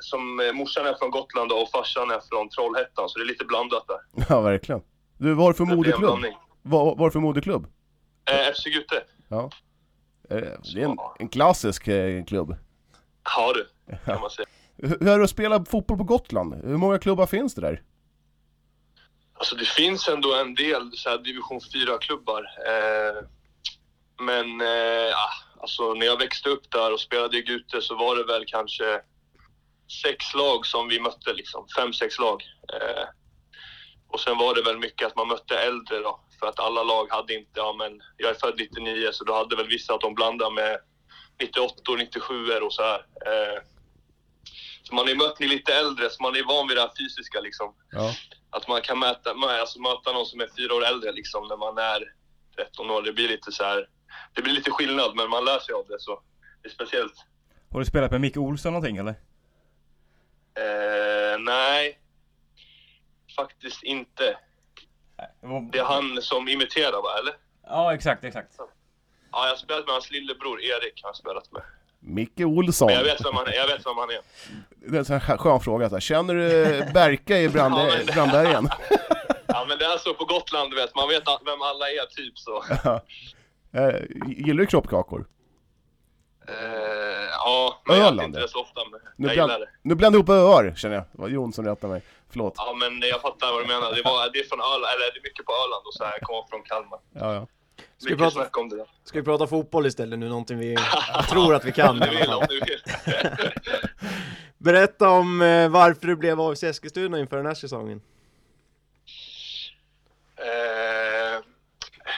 som 0.00 0.40
eh, 0.40 0.52
morsan 0.52 0.86
är 0.86 0.94
från 0.94 1.10
Gotland 1.10 1.52
och 1.52 1.70
farsan 1.70 2.10
är 2.10 2.20
från 2.28 2.48
Trollhättan. 2.48 3.08
Så 3.08 3.18
det 3.18 3.24
är 3.24 3.26
lite 3.26 3.44
blandat 3.44 3.84
där. 3.88 4.24
Ja, 4.28 4.40
verkligen. 4.40 4.82
Du, 5.18 5.34
det 5.34 5.54
för 5.54 5.64
moderklubb? 5.64 6.24
är 7.00 7.04
det 7.04 7.10
för 7.10 7.20
moderklubb? 7.20 7.66
Eh, 8.30 8.52
FC 8.54 8.64
Gute. 8.64 9.02
Ja. 9.28 9.50
Eh, 10.30 10.36
Det 10.74 10.80
är 10.80 10.84
en, 10.84 10.96
en 11.18 11.28
klassisk 11.28 11.88
eh, 11.88 12.24
klubb. 12.24 12.56
Ja 13.24 13.52
du, 13.54 13.66
kan 14.04 14.20
man 14.20 14.30
säga. 14.30 14.46
Hur 14.76 15.08
är 15.08 15.18
det 15.18 15.24
att 15.24 15.30
spela 15.30 15.64
fotboll 15.64 15.98
på 15.98 16.04
Gotland? 16.04 16.54
Hur 16.64 16.76
många 16.76 16.98
klubbar 16.98 17.26
finns 17.26 17.54
det 17.54 17.60
där? 17.60 17.82
Alltså 19.38 19.56
det 19.56 19.64
finns 19.64 20.08
ändå 20.08 20.34
en 20.34 20.54
del 20.54 20.92
så 20.92 21.10
här, 21.10 21.18
division 21.18 21.60
4-klubbar. 21.60 22.40
Eh, 22.66 23.24
men 24.24 24.60
eh, 24.60 24.66
ja, 25.10 25.28
alltså, 25.64 25.94
när 25.94 26.06
jag 26.06 26.18
växte 26.18 26.48
upp 26.48 26.70
där 26.70 26.92
och 26.92 27.00
spelade 27.00 27.38
i 27.38 27.42
Gute 27.42 27.80
så 27.80 27.94
var 27.94 28.16
det 28.16 28.24
väl 28.24 28.44
kanske 28.46 29.00
sex 30.02 30.34
lag 30.34 30.66
som 30.66 30.88
vi 30.88 31.00
mötte. 31.00 31.32
Liksom. 31.32 31.66
Fem, 31.76 31.92
sex 31.92 32.18
lag. 32.18 32.42
Eh, 32.72 33.04
och 34.08 34.20
sen 34.20 34.38
var 34.38 34.54
det 34.54 34.62
väl 34.62 34.78
mycket 34.78 35.06
att 35.06 35.16
man 35.16 35.28
mötte 35.28 35.58
äldre 35.58 35.98
då. 35.98 36.20
För 36.40 36.46
att 36.46 36.60
alla 36.60 36.82
lag 36.82 37.06
hade 37.10 37.34
inte, 37.34 37.50
ja 37.54 37.72
men 37.78 38.02
jag 38.16 38.30
är 38.30 38.34
född 38.34 38.54
99 38.58 39.08
så 39.12 39.24
då 39.24 39.34
hade 39.34 39.56
väl 39.56 39.68
vissa 39.68 39.94
att 39.94 40.00
de 40.00 40.14
blandade 40.14 40.54
med 40.54 40.78
98 41.40 41.92
och 41.92 41.98
97 41.98 42.50
och 42.50 42.72
så 42.74 42.82
här. 42.82 42.98
Eh, 43.26 43.62
så 44.82 44.94
man 44.94 45.08
är 45.08 45.14
mött 45.14 45.38
ni 45.40 45.48
lite 45.48 45.74
äldre 45.74 46.10
så 46.10 46.22
man 46.22 46.36
är 46.36 46.44
van 46.44 46.68
vid 46.68 46.76
det 46.76 46.80
här 46.80 46.92
fysiska 46.98 47.40
liksom 47.40 47.74
Ja. 47.90 48.14
att 48.50 48.68
man 48.68 48.82
kan 48.82 48.98
mäta, 48.98 49.30
alltså 49.60 49.80
möta 49.80 50.12
någon 50.12 50.26
som 50.26 50.40
är 50.40 50.48
fyra 50.56 50.74
år 50.74 50.84
äldre 50.84 51.12
liksom 51.12 51.48
när 51.48 51.56
man 51.56 51.78
är 51.78 52.02
13 52.56 52.90
år. 52.90 53.02
Det 53.02 53.12
blir 53.12 53.28
lite 53.28 53.52
så 53.52 53.64
här, 53.64 53.88
det 54.34 54.42
blir 54.42 54.52
lite 54.52 54.70
skillnad 54.70 55.16
men 55.16 55.30
man 55.30 55.44
lär 55.44 55.58
sig 55.58 55.74
av 55.74 55.86
det 55.88 56.00
så 56.00 56.20
det 56.62 56.68
är 56.68 56.72
speciellt. 56.72 57.14
Har 57.72 57.78
du 57.80 57.86
spelat 57.86 58.10
med 58.10 58.20
Micke 58.20 58.36
Olsson 58.36 58.72
någonting 58.72 58.96
eller? 58.96 59.14
Eh, 60.58 61.38
nej, 61.40 61.98
faktiskt 63.36 63.82
inte. 63.82 64.36
Det 65.72 65.78
är 65.78 65.84
han 65.84 66.22
som 66.22 66.48
imiterar 66.48 67.02
va, 67.02 67.18
eller? 67.18 67.34
Ja, 67.66 67.94
exakt, 67.94 68.24
exakt. 68.24 68.54
Ja, 68.58 69.44
jag 69.44 69.48
har 69.48 69.56
spelat 69.56 69.84
med 69.86 69.92
hans 69.92 70.10
lillebror 70.10 70.60
Erik. 70.62 71.00
Har 71.02 71.08
jag 71.08 71.16
spelat 71.16 71.52
med. 71.52 71.62
Micke 72.00 72.40
Olsson. 72.40 72.86
Men 72.86 72.96
jag 72.96 73.04
vet 73.04 73.24
vem 73.26 73.34
han 73.34 73.46
är. 73.46 73.52
Jag 73.52 73.66
vet 73.66 73.86
vem 73.86 73.96
han 73.96 74.10
är. 74.10 74.20
Det 74.70 74.96
är 74.96 74.98
en 74.98 75.04
sån 75.04 75.20
här 75.20 75.36
skön 75.36 75.60
fråga. 75.60 75.88
Så 75.88 75.94
här. 75.94 76.00
Känner 76.00 76.34
du 76.34 76.92
Berka 76.92 77.38
i 77.38 77.48
Brand 77.48 77.74
Ja, 77.78 77.84
men- 77.96 78.06
Brandbergen? 78.06 78.68
Ja, 79.46 79.64
men 79.68 79.78
det 79.78 79.84
är 79.84 79.98
så 79.98 80.14
på 80.14 80.24
Gotland, 80.24 80.74
vet. 80.74 80.94
Man 80.94 81.08
vet 81.08 81.22
vem 81.44 81.62
alla 81.62 81.90
är, 81.90 82.06
typ 82.06 82.38
så. 82.38 82.64
Eh, 83.74 84.00
Gillar 84.26 84.60
du 84.60 84.66
kroppkakor? 84.66 85.26
Eh, 86.48 86.54
ja, 87.30 87.82
men 87.86 87.96
jag 87.96 88.06
äter 88.06 88.12
Öland, 88.12 88.28
inte 88.28 88.40
det 88.40 88.48
så 88.48 88.60
ofta. 88.60 88.80
Men 88.90 89.00
Nu, 89.16 89.28
jag 89.28 89.34
bland, 89.36 89.50
gillar 89.52 89.60
det. 89.66 89.72
nu 89.82 89.94
blandar 89.94 90.18
jag 90.18 90.28
ihop 90.28 90.54
öar 90.54 90.74
känner 90.76 90.94
jag. 90.94 91.04
Det 91.12 91.20
var 91.22 91.28
Jon 91.28 91.52
som 91.52 91.64
rättade 91.64 91.92
mig. 91.92 92.02
Förlåt. 92.30 92.54
Ja, 92.56 92.76
men 92.80 93.00
jag 93.08 93.20
fattar 93.20 93.52
vad 93.52 93.62
du 93.62 93.66
menar. 93.66 93.94
Det, 93.94 94.02
var, 94.02 94.30
det 94.32 94.38
är 94.38 94.44
från 94.48 94.60
Öland, 94.60 94.84
eller 94.94 95.12
det 95.14 95.18
är 95.18 95.22
mycket 95.22 95.46
på 95.46 95.52
Öland 95.52 95.86
och 95.86 95.94
så 95.94 96.04
här. 96.04 96.12
Jag 96.12 96.20
kommer 96.22 96.42
från 96.50 96.62
Kalmar. 96.62 96.98
Ja, 97.12 97.34
ja. 97.34 97.46
Ska 97.98 98.10
vi 98.10 98.16
prata- 98.16 98.60
om 98.60 98.68
det 98.68 98.76
där. 98.76 98.86
Ska 99.04 99.18
vi 99.18 99.24
prata 99.24 99.46
fotboll 99.46 99.86
istället 99.86 100.18
nu, 100.18 100.28
någonting 100.28 100.58
vi 100.58 100.76
tror 101.30 101.54
att 101.54 101.64
vi 101.64 101.72
kan 101.72 101.88
Om 101.88 101.98
du 102.00 102.10
vill, 102.18 102.30
om 102.30 102.46
du 102.48 102.60
vill. 102.60 102.82
Berätta 104.58 105.08
om 105.10 105.42
eh, 105.42 105.68
varför 105.68 106.06
du 106.06 106.16
blev 106.16 106.40
AFC 106.40 106.62
Eskilstuna 106.62 107.18
inför 107.18 107.36
den 107.36 107.46
här 107.46 107.54
säsongen. 107.54 108.00
Eh, 110.36 110.83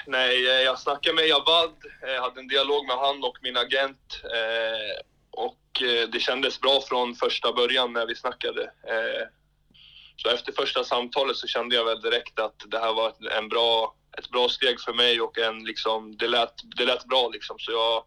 nej, 0.07 0.47
eh, 0.47 0.63
jag 0.63 0.79
snackade 0.79 1.15
med 1.17 1.27
Javad, 1.29 1.75
Jag 2.03 2.23
hade 2.23 2.41
en 2.41 2.49
dialog 2.49 2.87
med 2.87 2.97
han 2.97 3.25
och 3.25 3.39
min 3.43 3.57
agent. 3.57 4.21
Eh, 4.25 5.01
och 5.31 5.59
det 6.13 6.21
kändes 6.21 6.61
bra 6.61 6.81
från 6.81 7.15
första 7.15 7.53
början 7.53 7.93
när 7.93 8.07
vi 8.07 8.15
snackade. 8.15 8.71
Så 10.17 10.29
efter 10.29 10.53
första 10.53 10.85
samtalet 10.85 11.37
så 11.37 11.47
kände 11.47 11.77
jag 11.77 11.85
väl 11.85 12.01
direkt 12.01 12.39
att 12.39 12.55
det 12.67 12.79
här 12.79 12.93
var 12.93 13.09
ett- 13.09 13.33
en 13.39 13.49
bra, 13.49 13.95
ett 14.19 14.29
bra 14.31 14.49
steg 14.49 14.81
för 14.81 14.93
mig 14.93 15.21
och 15.21 15.39
en 15.39 15.65
liksom, 15.65 16.17
det 16.17 16.29
lät, 16.29 16.55
det 16.77 16.85
lät 16.85 17.05
bra 17.05 17.29
liksom. 17.29 17.59
Så 17.59 17.73
jag, 17.73 18.05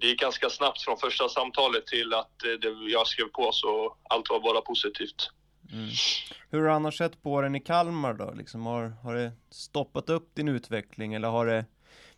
det 0.00 0.06
gick 0.06 0.20
ganska 0.20 0.50
snabbt 0.50 0.82
från 0.84 0.98
första 0.98 1.28
samtalet 1.28 1.86
till 1.86 2.14
att 2.14 2.38
det, 2.38 2.68
jag 2.88 3.06
skrev 3.06 3.24
på 3.28 3.52
så 3.52 3.96
allt 4.10 4.30
var 4.30 4.40
bara 4.40 4.60
positivt. 4.60 5.28
Hur 6.50 6.58
har 6.58 6.64
du 6.64 6.72
annars 6.72 6.98
sett 6.98 7.22
på 7.22 7.40
den 7.40 7.54
i 7.54 7.60
Kalmar 7.60 8.14
då? 8.14 8.34
Liksom, 8.36 8.66
har, 8.66 8.88
har 9.02 9.14
det 9.14 9.32
stoppat 9.50 10.10
upp 10.10 10.34
din 10.34 10.48
utveckling 10.48 11.14
eller 11.14 11.28
har 11.28 11.46
det 11.46 11.64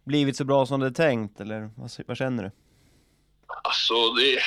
blivit 0.05 0.37
så 0.37 0.45
bra 0.45 0.67
som 0.67 0.81
du 0.81 0.91
tänkt? 0.91 1.41
Eller 1.41 1.71
vad, 1.77 1.91
vad 2.07 2.17
känner 2.17 2.43
du? 2.43 2.51
Alltså 3.47 4.13
det, 4.13 4.41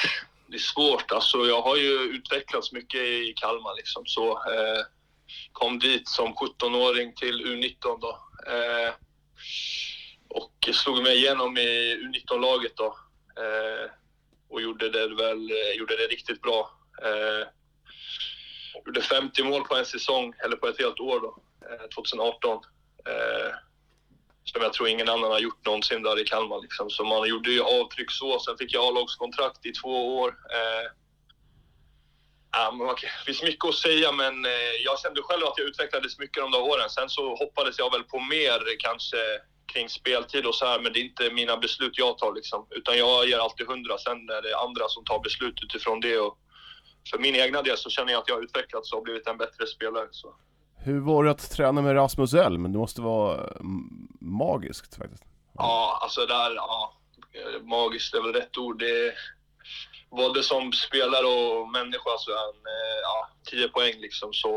det 0.48 0.56
är 0.56 0.60
svårt. 0.60 1.12
Alltså, 1.12 1.38
jag 1.38 1.62
har 1.62 1.78
ju 1.78 1.91
utvecklats 1.91 2.72
mycket 2.72 3.02
i 3.02 3.34
Kalmar. 3.36 3.76
Liksom. 3.76 4.06
Så, 4.06 4.32
eh, 4.32 4.86
kom 5.52 5.80
dit 5.80 6.08
som 6.08 6.34
17-åring 6.34 7.13
till 7.15 7.45
U19 7.45 7.99
då. 8.01 8.20
Eh, 8.47 8.93
och 10.28 10.70
slog 10.76 11.03
mig 11.03 11.18
igenom 11.18 11.57
i 11.57 11.95
U19-laget 11.95 12.78
då. 12.78 12.97
Eh, 13.38 13.91
och 14.49 14.62
gjorde 14.62 14.89
det, 14.89 15.16
väl, 15.16 15.51
gjorde 15.78 15.97
det 15.97 16.07
riktigt 16.07 16.41
bra. 16.41 16.72
Eh, 17.03 17.47
gjorde 18.86 19.01
50 19.01 19.43
mål 19.43 19.63
på 19.63 19.75
en 19.75 19.86
säsong, 19.86 20.34
eller 20.43 20.55
på 20.55 20.67
ett 20.67 20.80
helt 20.80 20.99
år 20.99 21.19
då, 21.19 21.38
eh, 21.69 21.89
2018. 21.95 22.59
Eh, 23.05 23.55
som 24.43 24.61
jag 24.61 24.73
tror 24.73 24.89
ingen 24.89 25.09
annan 25.09 25.32
har 25.32 25.39
gjort 25.39 25.65
någonsin 25.65 26.03
där 26.03 26.21
i 26.21 26.23
Kalmar. 26.23 26.61
Liksom. 26.61 26.89
Så 26.89 27.03
man 27.03 27.30
gjorde 27.30 27.51
ju 27.51 27.61
avtryck 27.61 28.11
så. 28.11 28.39
Sen 28.39 28.57
fick 28.57 28.73
jag 28.73 28.84
A-lagskontrakt 28.84 29.65
i 29.65 29.71
två 29.71 30.19
år. 30.19 30.27
Eh, 30.30 30.91
ja, 32.51 32.71
men 32.71 32.89
okay. 32.89 33.09
det 33.19 33.25
finns 33.25 33.43
mycket 33.43 33.69
att 33.69 33.75
säga, 33.75 34.11
men 34.11 34.45
eh, 34.45 34.75
jag 34.86 34.99
kände 34.99 35.21
själv 35.21 35.45
att 35.45 35.57
jag 35.57 35.67
utvecklades 35.67 36.19
mycket 36.19 36.43
de 36.43 36.51
där 36.51 36.61
åren. 36.61 36.89
Sen 36.89 37.09
så 37.09 37.36
hoppades 37.36 37.80
jag 37.80 37.91
väl 37.91 38.03
på 38.03 38.19
mer 38.19 38.59
kanske 38.80 39.17
kring 39.73 39.89
speltid 39.89 40.45
och 40.45 40.55
så 40.55 40.65
här, 40.65 40.80
men 40.80 40.93
det 40.93 40.99
är 40.99 41.03
inte 41.03 41.32
mina 41.32 41.57
beslut 41.57 41.97
jag 41.97 42.17
tar 42.17 42.34
liksom. 42.34 42.67
Utan 42.69 42.97
jag 42.97 43.27
ger 43.27 43.38
alltid 43.38 43.67
hundra, 43.67 43.97
sen 43.97 44.30
är 44.30 44.41
det 44.41 44.57
andra 44.57 44.88
som 44.88 45.05
tar 45.05 45.19
beslut 45.19 45.63
utifrån 45.63 45.99
det. 45.99 46.17
Och 46.17 46.38
för 47.12 47.20
min 47.20 47.36
egna 47.36 47.62
del 47.62 47.78
så 47.78 47.89
känner 47.89 48.12
jag 48.12 48.20
att 48.20 48.28
jag 48.28 48.36
har 48.36 48.41
utvecklats 48.41 48.93
och 48.93 49.04
blivit 49.04 49.28
en 49.28 49.38
bättre 49.38 49.68
spelare. 49.68 50.08
Så. 50.12 50.36
Hur 50.78 51.00
var 51.00 51.24
det 51.24 51.32
att 51.32 51.52
träna 51.52 51.82
med 51.82 51.95
Rasmus 51.95 52.34
Elm? 52.34 52.64
Det 52.64 52.78
måste 52.78 53.02
vara 53.02 53.47
mm, 53.60 54.08
magiskt 54.22 54.95
faktiskt. 54.95 55.24
Ja, 55.54 56.00
alltså 56.02 56.26
där, 56.26 56.56
ja, 56.56 56.93
magiskt 57.64 58.14
är 58.14 58.22
väl 58.22 58.34
rätt 58.34 58.58
ord. 58.58 58.80
Det, 58.80 59.14
både 60.12 60.43
som 60.43 60.72
spelare 60.74 61.26
och 61.26 61.70
människa 61.70 62.18
så 62.18 62.32
är 62.32 62.36
han, 62.38 62.56
ja, 63.04 63.30
10 63.52 63.68
poäng 63.68 63.93
liksom. 64.00 64.30
Så 64.34 64.50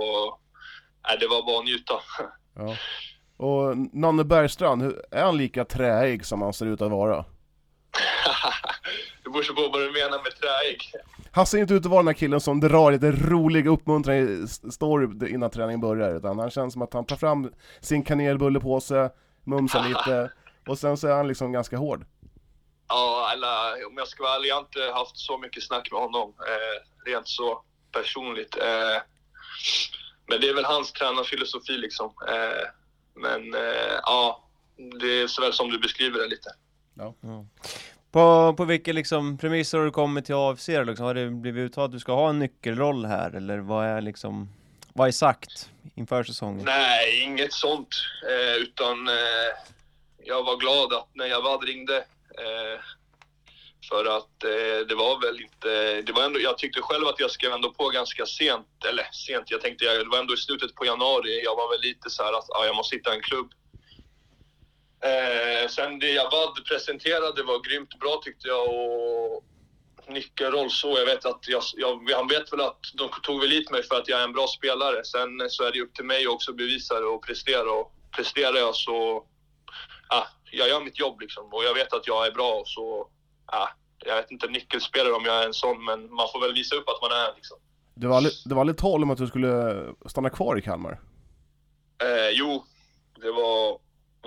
nej, 1.08 1.16
det 1.20 1.26
var 1.26 1.46
bara 1.46 1.58
att 1.58 1.64
njuta. 1.64 1.94
Ja. 2.54 2.76
Och 3.36 3.76
Nanne 3.76 4.24
Bergstrand, 4.24 4.82
är 5.10 5.24
han 5.24 5.36
lika 5.36 5.64
träig 5.64 6.26
som 6.26 6.42
han 6.42 6.52
ser 6.52 6.66
ut 6.66 6.82
att 6.82 6.90
vara? 6.90 7.24
det 9.24 9.30
beror 9.30 9.54
på 9.54 9.68
vad 9.68 9.80
du 9.80 9.92
menar 9.92 10.22
med 10.22 10.36
träig. 10.40 10.92
Han 11.32 11.46
ser 11.46 11.58
inte 11.58 11.74
ut 11.74 11.84
att 11.84 11.90
vara 11.90 12.02
den 12.02 12.06
här 12.06 12.14
killen 12.14 12.40
som 12.40 12.60
drar 12.60 12.92
lite 12.92 13.10
rolig 13.10 13.66
uppmuntrande 13.66 14.48
story 14.48 15.28
innan 15.28 15.50
träningen 15.50 15.80
börjar, 15.80 16.14
utan 16.14 16.38
han 16.38 16.50
känns 16.50 16.72
som 16.72 16.82
att 16.82 16.92
han 16.92 17.06
tar 17.06 17.16
fram 17.16 17.52
sin 17.80 18.02
kanelbullepåse, 18.02 19.10
mumsar 19.44 19.84
lite, 19.88 20.32
och 20.66 20.78
sen 20.78 20.96
så 20.96 21.08
är 21.08 21.12
han 21.12 21.28
liksom 21.28 21.52
ganska 21.52 21.76
hård. 21.76 22.04
Ja, 22.88 23.30
eller 23.32 23.86
om 23.86 23.96
jag 23.96 24.08
ska 24.08 24.22
vara 24.22 24.34
ärlig, 24.36 24.48
jag 24.48 24.54
har 24.54 24.62
inte 24.62 24.92
haft 24.94 25.16
så 25.18 25.38
mycket 25.38 25.62
snack 25.62 25.92
med 25.92 26.00
honom. 26.00 26.34
Eh, 26.38 27.10
rent 27.10 27.28
så 27.28 27.62
personligt. 27.92 28.56
Eh, 28.56 29.02
men 30.26 30.40
det 30.40 30.48
är 30.48 30.54
väl 30.54 30.64
hans 30.64 30.92
tränarfilosofi 30.92 31.72
liksom. 31.72 32.12
Eh, 32.28 32.68
men 33.14 33.54
eh, 33.54 33.98
ja, 34.02 34.44
det 35.00 35.22
är 35.22 35.26
så 35.26 35.42
väl 35.42 35.52
som 35.52 35.70
du 35.70 35.78
beskriver 35.78 36.18
det 36.18 36.26
lite. 36.26 36.50
På, 38.12 38.54
på 38.56 38.64
vilka 38.64 38.92
liksom 38.92 39.38
premisser 39.38 39.78
har 39.78 39.84
du 39.84 39.90
kommit 39.90 40.24
till 40.24 40.34
AFC 40.34 40.68
liksom? 40.68 41.06
Har 41.06 41.14
det 41.14 41.30
blivit 41.30 41.70
uttalat 41.70 41.88
att 41.88 41.92
du 41.92 42.00
ska 42.00 42.12
ha 42.12 42.30
en 42.30 42.38
nyckelroll 42.38 43.04
här 43.04 43.36
eller 43.36 43.58
vad 43.58 43.86
är 43.86 44.00
liksom 44.00 44.48
Vad 44.92 45.08
är 45.08 45.12
sagt 45.12 45.70
inför 45.94 46.24
säsongen? 46.24 46.64
Nej, 46.64 47.22
inget 47.22 47.52
sånt. 47.52 47.88
Eh, 48.30 48.62
utan 48.62 49.08
eh, 49.08 49.50
jag 50.24 50.42
var 50.44 50.56
glad 50.56 50.92
att 50.92 51.08
när 51.14 51.26
Javad 51.26 51.64
ringde. 51.64 51.96
Eh, 51.96 52.80
för 53.88 54.04
att 54.16 54.44
eh, 54.44 54.86
det 54.88 54.94
var 54.94 55.20
väl 55.20 55.40
inte... 55.40 56.02
Det 56.02 56.12
var 56.12 56.24
ändå, 56.24 56.40
jag 56.40 56.58
tyckte 56.58 56.80
själv 56.80 57.06
att 57.06 57.20
jag 57.20 57.30
skrev 57.30 57.52
ändå 57.52 57.72
på 57.72 57.88
ganska 57.88 58.26
sent. 58.26 58.84
Eller 58.88 59.06
sent, 59.12 59.50
jag 59.50 59.60
tänkte 59.60 59.84
jag, 59.84 60.06
det 60.06 60.10
var 60.10 60.18
ändå 60.18 60.34
i 60.34 60.36
slutet 60.36 60.74
på 60.74 60.84
januari. 60.84 61.44
Jag 61.44 61.56
var 61.56 61.70
väl 61.70 61.80
lite 61.80 62.10
så 62.10 62.22
här 62.22 62.32
att 62.32 62.50
ah, 62.50 62.66
jag 62.66 62.76
måste 62.76 62.96
hitta 62.96 63.14
en 63.14 63.22
klubb. 63.22 63.52
Eh, 65.04 65.68
sen 65.68 65.98
det 65.98 66.10
Javad 66.10 66.64
presenterade 66.68 67.42
var 67.42 67.68
grymt 67.68 67.98
bra 67.98 68.20
tyckte 68.24 68.48
jag. 68.48 68.68
Och 68.68 69.44
nyckelroll 70.08 70.70
så. 70.70 70.98
Jag 70.98 71.06
vet 71.06 71.24
att 71.24 71.48
jag, 71.48 71.62
jag, 71.76 72.10
han 72.16 72.28
vet 72.28 72.52
väl 72.52 72.60
att 72.60 72.80
de 72.94 73.08
tog 73.22 73.40
väl 73.40 73.50
hit 73.50 73.70
mig 73.70 73.82
för 73.82 73.96
att 73.98 74.08
jag 74.08 74.20
är 74.20 74.24
en 74.24 74.32
bra 74.32 74.46
spelare. 74.46 75.04
Sen 75.04 75.50
så 75.50 75.64
är 75.64 75.72
det 75.72 75.80
upp 75.80 75.94
till 75.94 76.04
mig 76.04 76.28
också 76.28 76.50
att 76.50 76.56
bevisa 76.56 77.00
det 77.00 77.06
och 77.06 77.22
prestera. 77.22 77.72
Och 77.72 77.92
presterar 78.16 78.56
jag 78.56 78.74
så... 78.74 79.26
Ja, 80.08 80.26
jag 80.50 80.68
gör 80.68 80.80
mitt 80.80 80.98
jobb 80.98 81.20
liksom. 81.20 81.44
Och 81.52 81.64
jag 81.64 81.74
vet 81.74 81.92
att 81.92 82.06
jag 82.06 82.26
är 82.26 82.30
bra 82.32 82.52
och 82.52 82.68
så... 82.68 83.08
Ja, 83.52 83.68
jag 84.04 84.16
vet 84.16 84.30
inte 84.30 84.46
nyckelspelare 84.46 85.12
om 85.12 85.24
jag 85.24 85.42
är 85.42 85.46
en 85.46 85.54
sån, 85.54 85.84
men 85.84 86.14
man 86.14 86.28
får 86.32 86.40
väl 86.40 86.54
visa 86.54 86.76
upp 86.76 86.88
att 86.88 87.02
man 87.02 87.12
är 87.12 87.34
liksom. 87.34 87.58
Det 87.94 88.06
var 88.06 88.16
aldrig, 88.16 88.34
det 88.44 88.54
var 88.54 88.60
aldrig 88.60 88.78
tal 88.78 89.02
om 89.02 89.10
att 89.10 89.18
du 89.18 89.26
skulle 89.26 89.84
stanna 90.06 90.30
kvar 90.30 90.58
i 90.58 90.62
Kalmar? 90.62 91.00
Eh, 92.02 92.30
jo, 92.32 92.64
det 93.20 93.32
var... 93.32 93.78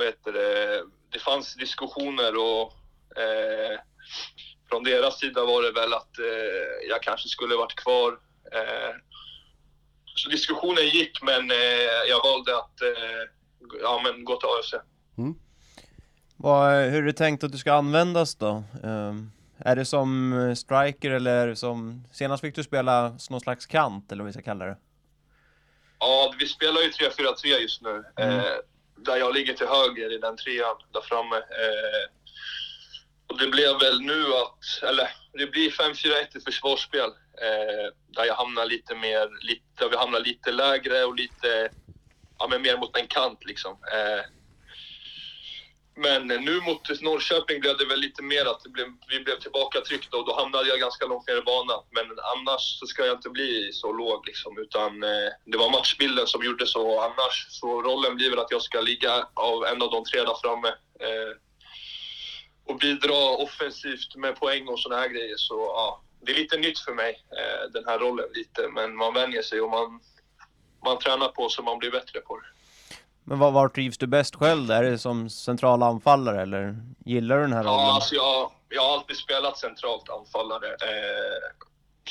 Heter 0.04 0.32
det? 0.32 0.84
Det 1.10 1.20
fanns 1.20 1.56
diskussioner 1.56 2.38
och... 2.38 2.74
Eh, 3.18 3.80
från 4.70 4.84
deras 4.84 5.20
sida 5.20 5.46
var 5.46 5.64
det 5.64 5.72
väl 5.72 5.94
att 5.94 6.20
eh, 6.20 6.90
jag 6.90 7.02
kanske 7.02 7.28
skulle 7.28 7.56
varit 7.56 7.76
kvar. 7.76 8.20
Eh, 8.52 8.96
så 10.16 10.30
diskussionen 10.30 10.86
gick, 10.86 11.24
men 11.24 11.52
eh, 11.52 12.02
jag 12.10 12.24
valde 12.24 12.58
att 12.58 12.82
eh, 12.82 13.30
ja, 13.82 14.02
men 14.04 14.26
gå 14.26 14.36
till 14.36 14.50
AFC. 14.50 14.86
Vad, 16.38 16.84
hur 16.84 17.02
är 17.02 17.06
det 17.06 17.14
tänkt 17.14 17.44
att 17.44 17.52
du 17.52 17.58
ska 17.58 17.74
användas 17.74 18.36
då? 18.36 18.64
Ehm, 18.84 19.32
är 19.58 19.76
det 19.76 19.86
som 19.86 20.34
eh, 20.34 20.54
striker 20.54 21.12
eller 21.12 21.56
som... 21.56 22.08
Senast 22.12 22.42
fick 22.42 22.56
du 22.56 22.64
spela 22.64 23.18
någon 23.30 23.42
slags 23.42 23.66
kant 23.66 24.12
eller 24.12 24.24
vad 24.24 24.28
vi 24.28 24.34
ska 24.34 24.42
kalla 24.42 24.66
det? 24.66 24.78
Ja, 26.00 26.34
vi 26.40 26.48
spelar 26.48 26.82
ju 26.82 26.90
3-4-3 26.90 27.46
just 27.46 27.82
nu. 27.82 28.04
Mm. 28.16 28.46
Där 28.96 29.18
jag 29.18 29.34
ligger 29.34 29.54
till 29.54 29.68
höger 29.68 30.14
i 30.14 30.18
den 30.18 30.38
trean 30.38 30.76
där 30.94 31.02
framme. 31.02 31.36
Eh, 31.36 32.10
och 33.28 33.40
det 33.40 33.48
blev 33.48 33.80
väl 33.80 34.02
nu 34.02 34.24
att, 34.34 34.90
eller 34.90 35.10
det 35.34 35.48
blir 35.48 35.72
5-4-1 35.72 36.38
i 36.38 36.40
försvarsspel. 36.40 37.10
Eh, 37.42 37.92
där 38.08 38.26
jag 38.26 38.36
hamnar 38.36 38.66
lite 38.66 38.96
mer, 38.96 39.46
lite, 39.46 39.64
där 39.80 39.90
vi 39.90 39.98
hamnar 39.98 40.20
lite 40.20 40.52
lägre 40.52 41.04
och 41.04 41.16
lite, 41.16 41.70
ja 42.40 42.48
men 42.48 42.62
mer 42.62 42.78
mot 42.78 42.98
en 42.98 43.08
kant 43.08 43.46
liksom. 43.46 43.72
Eh, 43.72 44.26
men 45.96 46.28
nu 46.28 46.62
mot 46.62 47.02
Norrköping 47.02 47.60
blev 47.60 47.78
det 47.78 47.86
väl 47.86 48.00
lite 48.00 48.24
mer 48.24 48.46
att 48.46 48.64
det 48.64 48.70
blev, 48.70 48.88
vi 49.10 49.20
blev 49.20 49.40
tillbaka 49.40 49.82
tryckta 49.82 50.18
och 50.18 50.26
då 50.26 50.36
hamnade 50.36 50.70
jag 50.70 50.80
ganska 50.80 51.06
långt 51.06 51.28
ner 51.28 51.38
i 51.38 51.42
banan. 51.42 51.84
Men 51.92 52.06
annars 52.06 52.80
så 52.80 52.88
ska 52.88 53.06
jag 53.06 53.16
inte 53.16 53.30
bli 53.30 53.70
så 53.74 53.92
låg 53.92 54.28
liksom, 54.28 54.58
utan 54.58 55.04
eh, 55.04 55.30
det 55.46 55.58
var 55.58 55.72
matchbilden 55.72 56.28
som 56.28 56.44
gjorde 56.44 56.68
så. 56.68 57.02
Annars 57.02 57.48
så 57.50 57.82
rollen 57.82 58.16
blir 58.16 58.30
väl 58.30 58.40
att 58.40 58.52
jag 58.52 58.62
ska 58.62 58.82
ligga 58.82 59.28
av 59.34 59.66
en 59.66 59.82
av 59.82 59.92
de 59.92 60.06
tre 60.06 60.20
där 60.20 60.42
framme. 60.42 60.68
Eh, 61.00 61.32
och 62.68 62.78
bidra 62.78 63.30
offensivt 63.30 64.16
med 64.16 64.36
poäng 64.36 64.68
och 64.68 64.80
såna 64.80 64.96
här 64.96 65.08
grejer. 65.08 65.38
Så 65.38 65.54
ja, 65.54 66.04
det 66.22 66.32
är 66.32 66.36
lite 66.36 66.58
nytt 66.58 66.80
för 66.80 66.94
mig, 66.94 67.26
eh, 67.32 67.72
den 67.72 67.86
här 67.86 68.00
rollen 68.00 68.30
lite. 68.34 68.68
Men 68.74 68.96
man 68.96 69.14
vänjer 69.14 69.42
sig 69.42 69.62
och 69.62 69.70
man, 69.70 70.00
man 70.86 71.00
tränar 71.00 71.28
på 71.28 71.50
så 71.50 71.64
man 71.64 71.80
blir 71.80 71.92
bättre 71.92 72.22
på 72.22 72.38
det. 72.38 72.55
Men 73.28 73.40
var, 73.40 73.52
var 73.52 73.70
trivs 73.70 73.98
du 73.98 74.08
bäst 74.08 74.36
själv? 74.36 74.72
Är 74.72 74.84
det 74.84 74.98
som 74.98 75.30
central 75.30 75.84
anfallare 75.84 76.42
eller 76.42 76.76
gillar 77.06 77.36
du 77.36 77.42
den 77.42 77.54
här 77.54 77.64
rollen? 77.64 77.74
Ja, 77.80 77.96
alltså 77.96 78.16
jag, 78.16 78.52
jag 78.70 78.82
har 78.82 78.94
alltid 78.94 79.18
spelat 79.18 79.58
centralt 79.58 80.10
anfallare. 80.10 80.68
Eh, 80.68 81.38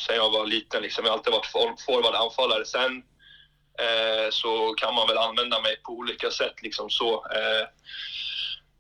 sen 0.06 0.16
jag 0.16 0.30
var 0.30 0.46
liten. 0.46 0.82
Liksom. 0.82 1.04
Jag 1.04 1.12
har 1.12 1.18
alltid 1.18 1.32
varit 1.32 1.46
for- 1.46 1.84
forward 1.86 2.14
anfallare. 2.14 2.64
Sen 2.64 3.02
eh, 3.86 4.30
så 4.30 4.74
kan 4.76 4.94
man 4.94 5.08
väl 5.08 5.18
använda 5.18 5.60
mig 5.60 5.76
på 5.82 5.92
olika 5.92 6.30
sätt. 6.30 6.62
Liksom 6.62 6.90
så. 6.90 7.14
Eh, 7.14 7.66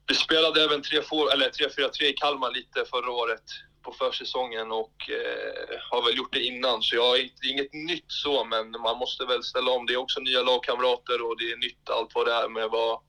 vi 0.06 0.14
spelade 0.14 0.64
även 0.64 0.82
3-4 0.82 1.32
eller 1.32 1.48
3-4-3 1.50 2.02
i 2.02 2.12
Kalmar 2.12 2.50
lite 2.50 2.84
förra 2.90 3.10
året 3.10 3.42
på 3.84 3.92
försäsongen 3.92 4.72
och 4.72 4.96
eh, 5.20 5.78
har 5.90 6.02
väl 6.06 6.16
gjort 6.16 6.32
det 6.32 6.44
innan. 6.44 6.82
Så 6.82 6.96
jag 6.96 7.14
det 7.40 7.46
är 7.48 7.52
inget 7.52 7.72
nytt 7.72 8.10
så, 8.24 8.44
men 8.44 8.70
man 8.70 8.96
måste 8.98 9.24
väl 9.24 9.42
ställa 9.42 9.70
om. 9.70 9.86
Det 9.86 9.94
är 9.94 10.04
också 10.04 10.20
nya 10.20 10.42
lagkamrater 10.42 11.18
och 11.26 11.38
det 11.38 11.44
är 11.52 11.56
nytt 11.56 11.90
allt 11.90 12.14
vad 12.14 12.26
det 12.26 12.32
är 12.32 12.48
med 12.48 12.68
vad, 12.70 13.00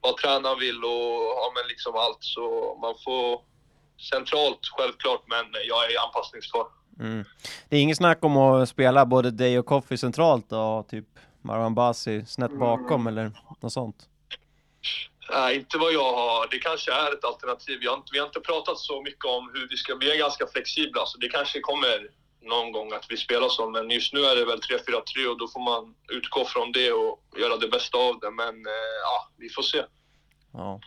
vad 0.00 0.16
tränaren 0.16 0.58
vill 0.58 0.84
och 0.84 1.12
ja, 1.40 1.52
men 1.54 1.64
liksom 1.68 1.92
allt. 2.04 2.22
Så 2.34 2.44
man 2.82 2.94
får 3.04 3.40
centralt 4.10 4.60
självklart, 4.76 5.22
men 5.26 5.46
jag 5.70 5.80
är 5.92 6.06
anpassningsbar. 6.06 6.66
Mm. 7.00 7.24
Det 7.68 7.76
är 7.76 7.80
inget 7.80 7.96
snack 7.96 8.18
om 8.24 8.36
att 8.36 8.68
spela 8.68 9.06
både 9.06 9.30
dig 9.30 9.58
och 9.58 9.66
Koffi 9.66 9.96
centralt 9.96 10.52
och 10.52 10.88
typ 10.88 11.06
Marwan 11.42 11.74
Basi 11.74 12.26
snett 12.26 12.58
bakom 12.58 13.06
eller 13.06 13.32
något 13.60 13.72
sånt? 13.72 14.08
Nej, 15.34 15.56
inte 15.56 15.78
vad 15.78 15.92
jag 15.92 16.12
har. 16.12 16.48
Det 16.50 16.58
kanske 16.58 16.92
är 16.92 17.12
ett 17.12 17.24
alternativ. 17.24 17.78
Vi 17.80 17.86
har, 17.86 17.96
inte, 17.96 18.08
vi 18.12 18.18
har 18.18 18.26
inte 18.26 18.40
pratat 18.40 18.78
så 18.78 19.02
mycket 19.02 19.24
om 19.24 19.50
hur 19.54 19.68
vi 19.70 19.76
ska... 19.76 19.94
Vi 19.94 20.12
är 20.12 20.18
ganska 20.18 20.46
flexibla, 20.46 21.06
så 21.06 21.18
det 21.18 21.28
kanske 21.28 21.60
kommer 21.60 22.08
någon 22.40 22.72
gång 22.72 22.92
att 22.92 23.06
vi 23.08 23.16
spelar 23.16 23.48
så. 23.48 23.70
Men 23.70 23.90
just 23.90 24.12
nu 24.12 24.20
är 24.20 24.36
det 24.36 24.44
väl 24.44 24.60
3-4-3 24.60 25.26
och 25.26 25.38
då 25.38 25.48
får 25.48 25.60
man 25.60 25.94
utgå 26.08 26.44
från 26.44 26.72
det 26.72 26.92
och 26.92 27.20
göra 27.38 27.56
det 27.56 27.68
bästa 27.68 27.98
av 27.98 28.20
det. 28.20 28.30
Men 28.30 28.66
eh, 28.66 28.96
ja, 29.02 29.28
vi 29.36 29.48
får 29.48 29.62
se. 29.62 29.82
Ja. 30.52 30.80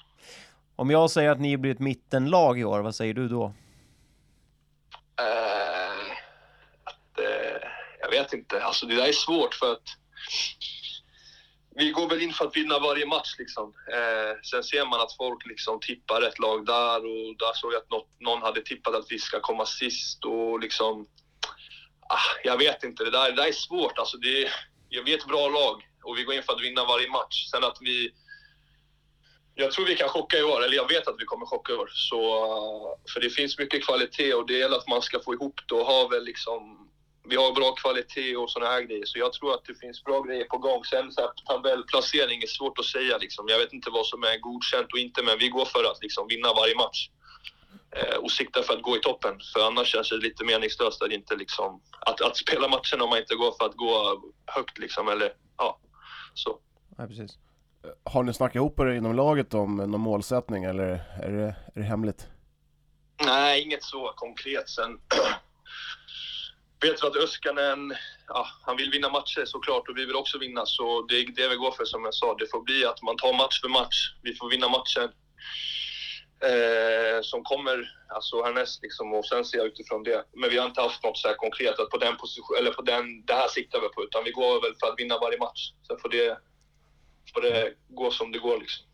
Om 0.75 0.89
jag 0.89 1.11
säger 1.11 1.31
att 1.31 1.39
ni 1.39 1.57
blir 1.57 1.71
ett 1.71 1.79
mittenlag 1.79 2.59
i 2.59 2.63
år, 2.63 2.79
vad 2.79 2.95
säger 2.95 3.13
du 3.13 3.27
då? 3.27 3.53
Eh, 5.19 6.11
att, 6.83 7.19
eh, 7.19 7.69
jag 7.99 8.09
vet 8.09 8.33
inte. 8.33 8.63
Alltså 8.63 8.85
det 8.85 8.95
där 8.95 9.07
är 9.07 9.11
svårt 9.11 9.53
för 9.53 9.71
att 9.71 9.87
vi 11.77 11.91
går 11.91 12.09
väl 12.09 12.21
in 12.21 12.33
för 12.33 12.45
att 12.45 12.55
vinna 12.55 12.79
varje 12.79 13.05
match 13.05 13.35
liksom. 13.37 13.73
Eh, 13.93 14.41
sen 14.43 14.63
ser 14.63 14.85
man 14.85 15.01
att 15.01 15.17
folk 15.17 15.45
liksom 15.45 15.79
tippar 15.79 16.21
ett 16.21 16.39
lag 16.39 16.65
där 16.65 16.97
och 16.97 17.37
där 17.37 17.53
såg 17.53 17.73
jag 17.73 17.81
att 17.81 17.89
något, 17.89 18.09
någon 18.19 18.41
hade 18.41 18.61
tippat 18.61 18.95
att 18.95 19.05
vi 19.09 19.19
ska 19.19 19.39
komma 19.39 19.65
sist 19.65 20.25
och 20.25 20.59
liksom... 20.59 21.07
Ah, 22.09 22.39
jag 22.43 22.57
vet 22.57 22.83
inte, 22.83 23.03
det 23.03 23.11
där, 23.11 23.29
det 23.29 23.35
där 23.35 23.47
är 23.47 23.51
svårt. 23.51 23.97
Alltså 23.97 24.17
det, 24.17 24.49
vi 24.89 25.13
är 25.13 25.17
ett 25.17 25.27
bra 25.27 25.49
lag 25.49 25.89
och 26.03 26.17
vi 26.17 26.23
går 26.23 26.35
in 26.35 26.43
för 26.43 26.53
att 26.53 26.61
vinna 26.61 26.85
varje 26.85 27.09
match. 27.09 27.49
Sen 27.51 27.63
att 27.63 27.77
vi... 27.81 28.13
Jag 29.55 29.71
tror 29.71 29.85
vi 29.85 29.95
kan 29.95 30.09
chocka 30.09 30.37
i 30.37 30.43
år, 30.43 30.63
eller 30.63 30.75
jag 30.75 30.87
vet 30.87 31.07
att 31.07 31.15
vi 31.19 31.25
kommer 31.25 31.45
chocka 31.45 31.73
i 31.73 31.75
år. 31.75 31.89
Så, 31.93 32.33
ah, 32.33 32.97
för 33.13 33.19
det 33.21 33.29
finns 33.29 33.57
mycket 33.57 33.85
kvalitet 33.85 34.33
och 34.33 34.47
det 34.47 34.57
gäller 34.57 34.77
att 34.77 34.87
man 34.87 35.01
ska 35.01 35.19
få 35.19 35.33
ihop 35.33 35.59
det 35.67 35.75
och 35.75 35.85
ha 35.85 36.07
väl 36.07 36.23
liksom 36.23 36.89
vi 37.29 37.35
har 37.35 37.53
bra 37.53 37.71
kvalitet 37.71 38.35
och 38.35 38.49
sådana 38.49 38.71
här 38.71 38.81
grejer. 38.81 39.05
Så 39.05 39.19
jag 39.19 39.33
tror 39.33 39.53
att 39.53 39.65
det 39.65 39.75
finns 39.75 40.03
bra 40.03 40.21
grejer 40.21 40.45
på 40.45 40.57
gång. 40.57 40.83
Sen 40.85 41.11
så 41.11 41.21
här, 41.21 41.29
tabellplacering 41.45 42.41
är 42.43 42.47
svårt 42.47 42.79
att 42.79 42.85
säga 42.85 43.17
liksom. 43.17 43.45
Jag 43.47 43.57
vet 43.57 43.73
inte 43.73 43.89
vad 43.89 44.05
som 44.05 44.23
är 44.23 44.37
godkänt 44.39 44.93
och 44.93 44.99
inte, 44.99 45.23
men 45.23 45.37
vi 45.39 45.49
går 45.49 45.65
för 45.65 45.83
att 45.91 45.99
liksom 46.01 46.27
vinna 46.27 46.53
varje 46.53 46.75
match. 46.75 47.09
Eh, 47.91 48.17
och 48.17 48.31
siktar 48.31 48.61
för 48.61 48.73
att 48.73 48.81
gå 48.81 48.97
i 48.97 48.99
toppen. 48.99 49.39
För 49.53 49.67
annars 49.67 49.87
känns 49.87 50.09
det 50.09 50.17
lite 50.17 50.43
meningslöst 50.43 51.01
att 51.01 51.11
inte 51.11 51.35
liksom, 51.35 51.81
att, 51.99 52.21
att 52.21 52.37
spela 52.37 52.67
matchen 52.67 53.01
om 53.01 53.09
man 53.09 53.19
inte 53.19 53.35
går 53.35 53.51
för 53.59 53.65
att 53.65 53.75
gå 53.75 54.21
högt 54.45 54.77
liksom, 54.77 55.07
eller 55.07 55.33
ja, 55.57 55.79
så. 56.33 56.59
Ja, 56.97 57.07
precis. 57.07 57.37
Har 58.03 58.23
ni 58.23 58.33
snackat 58.33 58.55
ihop 58.55 58.79
er 58.79 58.85
inom 58.85 59.15
laget 59.15 59.53
om 59.53 59.77
någon 59.77 60.01
målsättning 60.01 60.63
eller 60.63 61.03
är 61.23 61.31
det, 61.31 61.55
är 61.75 61.79
det 61.79 61.83
hemligt? 61.83 62.27
Nej, 63.25 63.61
inget 63.61 63.83
så 63.83 64.13
konkret. 64.15 64.69
Sen 64.69 64.99
vet 66.85 67.03
vi 67.03 67.07
att 67.07 67.15
Öskanen, 67.15 67.95
ja, 68.27 68.47
han 68.61 68.77
vill 68.77 68.91
vinna 68.91 69.09
matcher 69.09 69.45
såklart 69.45 69.89
och 69.89 69.97
vi 69.97 70.05
vill 70.05 70.15
också 70.15 70.37
vinna. 70.37 70.65
Så 70.65 71.05
det 71.09 71.15
är 71.19 71.25
det 71.35 71.49
vi 71.49 71.55
går 71.55 71.71
för 71.71 71.85
som 71.85 72.03
jag 72.03 72.13
sa. 72.13 72.35
Det 72.39 72.51
får 72.51 72.63
bli 72.63 72.85
att 72.85 73.01
man 73.01 73.17
tar 73.17 73.33
match 73.33 73.61
för 73.61 73.69
match. 73.69 73.97
Vi 74.21 74.35
får 74.35 74.49
vinna 74.49 74.69
matchen 74.69 75.09
eh, 76.49 77.21
som 77.21 77.43
kommer 77.43 77.77
alltså 78.15 78.43
härnäst 78.43 78.83
liksom 78.83 79.13
och 79.13 79.25
sen 79.25 79.45
ser 79.45 79.57
jag 79.57 79.67
utifrån 79.67 80.03
det. 80.03 80.25
Men 80.33 80.49
vi 80.49 80.57
har 80.57 80.65
inte 80.65 80.81
haft 80.81 81.03
något 81.03 81.17
så 81.17 81.27
här 81.27 81.35
konkret 81.35 81.79
att 81.79 81.89
på 81.89 81.97
den 81.97 82.15
position, 82.17 82.57
eller 82.59 82.71
på 82.71 82.81
den, 82.81 83.25
det 83.25 83.33
här 83.33 83.47
siktar 83.47 83.79
vi 83.81 83.89
på 83.89 84.03
utan 84.03 84.23
vi 84.23 84.31
går 84.31 84.61
väl 84.61 84.75
för 84.79 84.87
att 84.87 84.99
vinna 84.99 85.17
varje 85.17 85.39
match. 85.39 85.61
Sen 85.87 85.97
får 86.01 86.09
det, 86.09 86.37
får 87.33 87.41
det 87.41 87.73
gå 87.89 88.11
som 88.11 88.31
det 88.31 88.39
går 88.39 88.57
liksom. 88.59 88.85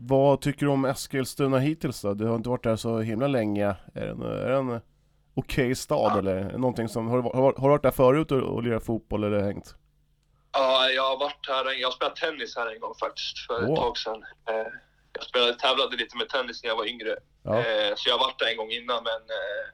Vad 0.00 0.40
tycker 0.40 0.66
du 0.66 0.72
om 0.72 0.84
Eskilstuna 0.84 1.58
hittills 1.58 2.00
då? 2.00 2.14
Du 2.14 2.24
har 2.26 2.36
inte 2.36 2.48
varit 2.48 2.62
där 2.62 2.76
så 2.76 2.98
himla 2.98 3.26
länge. 3.26 3.66
Är 3.94 4.06
det 4.06 4.10
en, 4.10 4.22
är 4.22 4.50
det 4.50 4.56
en 4.56 4.80
okej 5.38 5.64
okay 5.64 5.74
stad 5.74 6.12
Ja. 6.14 6.18
eller 6.18 6.58
någonting 6.58 6.88
som, 6.88 7.08
har, 7.08 7.22
har, 7.22 7.32
har 7.32 7.68
du 7.68 7.68
varit 7.68 7.82
där 7.82 7.90
förut 7.90 8.32
och, 8.32 8.38
och 8.38 8.62
lirat 8.62 8.86
fotboll 8.86 9.24
eller 9.24 9.40
hängt? 9.40 9.74
Ja, 10.52 10.90
jag 10.90 11.02
har 11.02 11.18
varit 11.18 11.48
här, 11.48 11.80
jag 11.80 11.88
har 11.88 11.92
spelat 11.92 12.16
tennis 12.16 12.56
här 12.56 12.74
en 12.74 12.80
gång 12.80 12.94
faktiskt 13.00 13.38
för 13.46 13.62
ett 13.62 13.68
Åh. 13.68 13.76
tag 13.76 13.98
sedan. 13.98 14.22
Eh, 14.48 14.72
jag 15.12 15.24
spelade, 15.24 15.54
tävlade 15.54 15.96
lite 15.96 16.16
med 16.16 16.28
tennis 16.28 16.62
när 16.62 16.70
jag 16.70 16.76
var 16.76 16.86
yngre. 16.86 17.16
Ja. 17.42 17.58
Eh, 17.58 17.92
så 17.96 18.08
jag 18.08 18.18
har 18.18 18.26
varit 18.26 18.38
där 18.38 18.46
en 18.46 18.56
gång 18.56 18.70
innan 18.70 19.04
men 19.04 19.22
eh, 19.38 19.64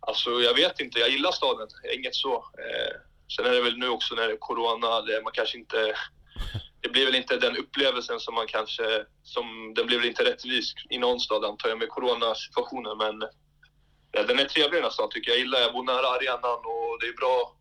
alltså 0.00 0.30
jag 0.30 0.54
vet 0.54 0.80
inte, 0.80 0.98
jag 0.98 1.10
gillar 1.10 1.32
staden. 1.32 1.68
Inget 1.96 2.14
så. 2.14 2.44
Sen 3.36 3.46
är 3.46 3.50
det 3.50 3.62
väl 3.62 3.78
nu 3.78 3.88
också 3.88 4.14
när 4.14 4.26
det 4.26 4.32
är 4.32 4.36
corona, 4.36 5.00
det, 5.00 5.22
man 5.24 5.32
kanske 5.32 5.58
inte 5.58 5.94
det 6.82 6.88
blir 6.88 7.04
väl 7.06 7.14
inte 7.14 7.36
den 7.36 7.56
upplevelsen 7.56 8.20
som 8.20 8.34
man 8.34 8.46
kanske, 8.46 9.04
som, 9.22 9.74
den 9.76 9.86
blir 9.86 9.98
väl 9.98 10.08
inte 10.08 10.24
rättvis 10.24 10.74
i 10.90 10.98
någon 10.98 11.20
stad 11.20 11.44
antar 11.44 11.68
jag 11.68 11.78
med 11.78 11.88
coronasituationen 11.88 12.98
men 12.98 13.28
den 14.26 14.38
är 14.38 14.44
trevlig 14.44 14.72
den 14.72 14.82
här 14.82 14.90
staden 14.90 15.10
tycker 15.10 15.30
jag. 15.30 15.38
Jag 15.38 15.44
gillar, 15.44 15.58
jag 15.58 15.72
bor 15.72 15.84
nära 15.84 16.08
arenan 16.16 16.60
och 16.74 16.98
det 17.00 17.06
är 17.06 17.16
bra. 17.16 17.54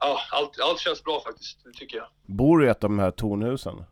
Ja, 0.00 0.20
allt, 0.30 0.60
allt 0.60 0.80
känns 0.80 1.04
bra 1.04 1.22
faktiskt, 1.26 1.64
det 1.64 1.72
tycker 1.72 1.96
jag. 1.96 2.06
Bor 2.26 2.58
du 2.58 2.66
i 2.66 2.68
ett 2.68 2.84
av 2.84 2.90
de 2.90 2.98
här 2.98 3.10
tornhusen? 3.10 3.84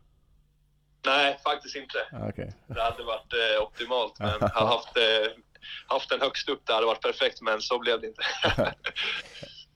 Nej, 1.05 1.39
faktiskt 1.43 1.75
inte. 1.75 1.97
Ja, 2.11 2.29
Okej. 2.29 2.53
Det 2.67 2.81
hade 2.81 3.03
varit 3.03 3.33
eh, 3.33 3.63
optimalt, 3.63 4.19
men 4.19 4.29
hade 4.41 4.69
haft, 4.69 4.97
eh, 4.97 5.31
haft 5.87 6.09
den 6.09 6.21
högst 6.21 6.49
upp, 6.49 6.61
det 6.65 6.73
hade 6.73 6.85
varit 6.85 7.01
perfekt, 7.01 7.41
men 7.41 7.61
så 7.61 7.79
blev 7.79 8.01
det 8.01 8.07
inte. 8.07 8.21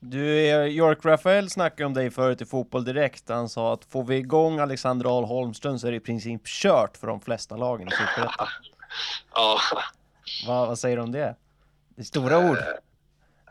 Du, 0.06 0.48
eh, 0.48 0.66
York 0.66 1.04
Rafael 1.04 1.50
snackade 1.50 1.86
om 1.86 1.94
dig 1.94 2.10
förut 2.10 2.40
i 2.40 2.44
Fotboll 2.44 2.84
Direkt. 2.84 3.28
Han 3.28 3.48
sa 3.48 3.72
att 3.72 3.84
får 3.84 4.04
vi 4.04 4.16
igång 4.16 4.58
Alexander 4.58 5.18
Ahl 5.18 5.24
Holmström 5.24 5.78
så 5.78 5.86
är 5.86 5.90
det 5.90 5.96
i 5.96 6.00
princip 6.00 6.46
kört 6.46 6.96
för 6.96 7.06
de 7.06 7.20
flesta 7.20 7.56
lagen 7.56 7.88
i 7.88 7.90
Superettan. 7.90 8.46
ja, 9.34 9.58
vad, 10.46 10.68
vad 10.68 10.78
säger 10.78 10.96
du 10.96 11.02
om 11.02 11.12
det? 11.12 11.36
Det 11.96 12.02
är 12.02 12.04
stora 12.04 12.38
ord. 12.38 12.58
Eh, 12.58 12.64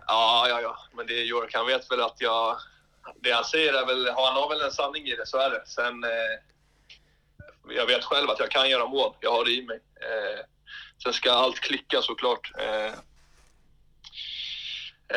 ja, 0.08 0.46
ja, 0.50 0.62
ja, 0.62 0.78
men 0.94 1.08
det 1.08 1.14
är 1.14 1.24
York. 1.24 1.54
Han 1.54 1.68
vet 1.68 1.92
väl 1.92 2.02
att 2.02 2.22
jag... 2.22 2.58
Det 3.16 3.32
han 3.32 3.46
säger 3.46 3.74
är 3.74 3.86
väl, 3.86 4.08
han 4.08 4.34
har 4.34 4.50
väl 4.50 4.62
en 4.62 4.72
sanning 4.72 5.08
i 5.08 5.16
det, 5.16 5.28
så 5.28 5.38
är 5.38 5.50
det. 5.50 5.64
Sen, 5.66 6.04
eh, 6.04 6.40
jag 7.76 7.86
vet 7.86 8.04
själv 8.04 8.30
att 8.30 8.40
jag 8.40 8.52
kan 8.52 8.70
göra 8.70 8.88
mål. 8.88 9.14
Jag 9.20 9.32
har 9.32 9.46
det 9.46 9.52
i 9.52 9.62
mig. 9.62 9.80
Eh, 9.96 10.46
sen 11.04 11.14
ska 11.14 11.32
allt 11.32 11.60
klicka 11.60 12.02
såklart. 12.02 12.52
Eh, 12.60 12.94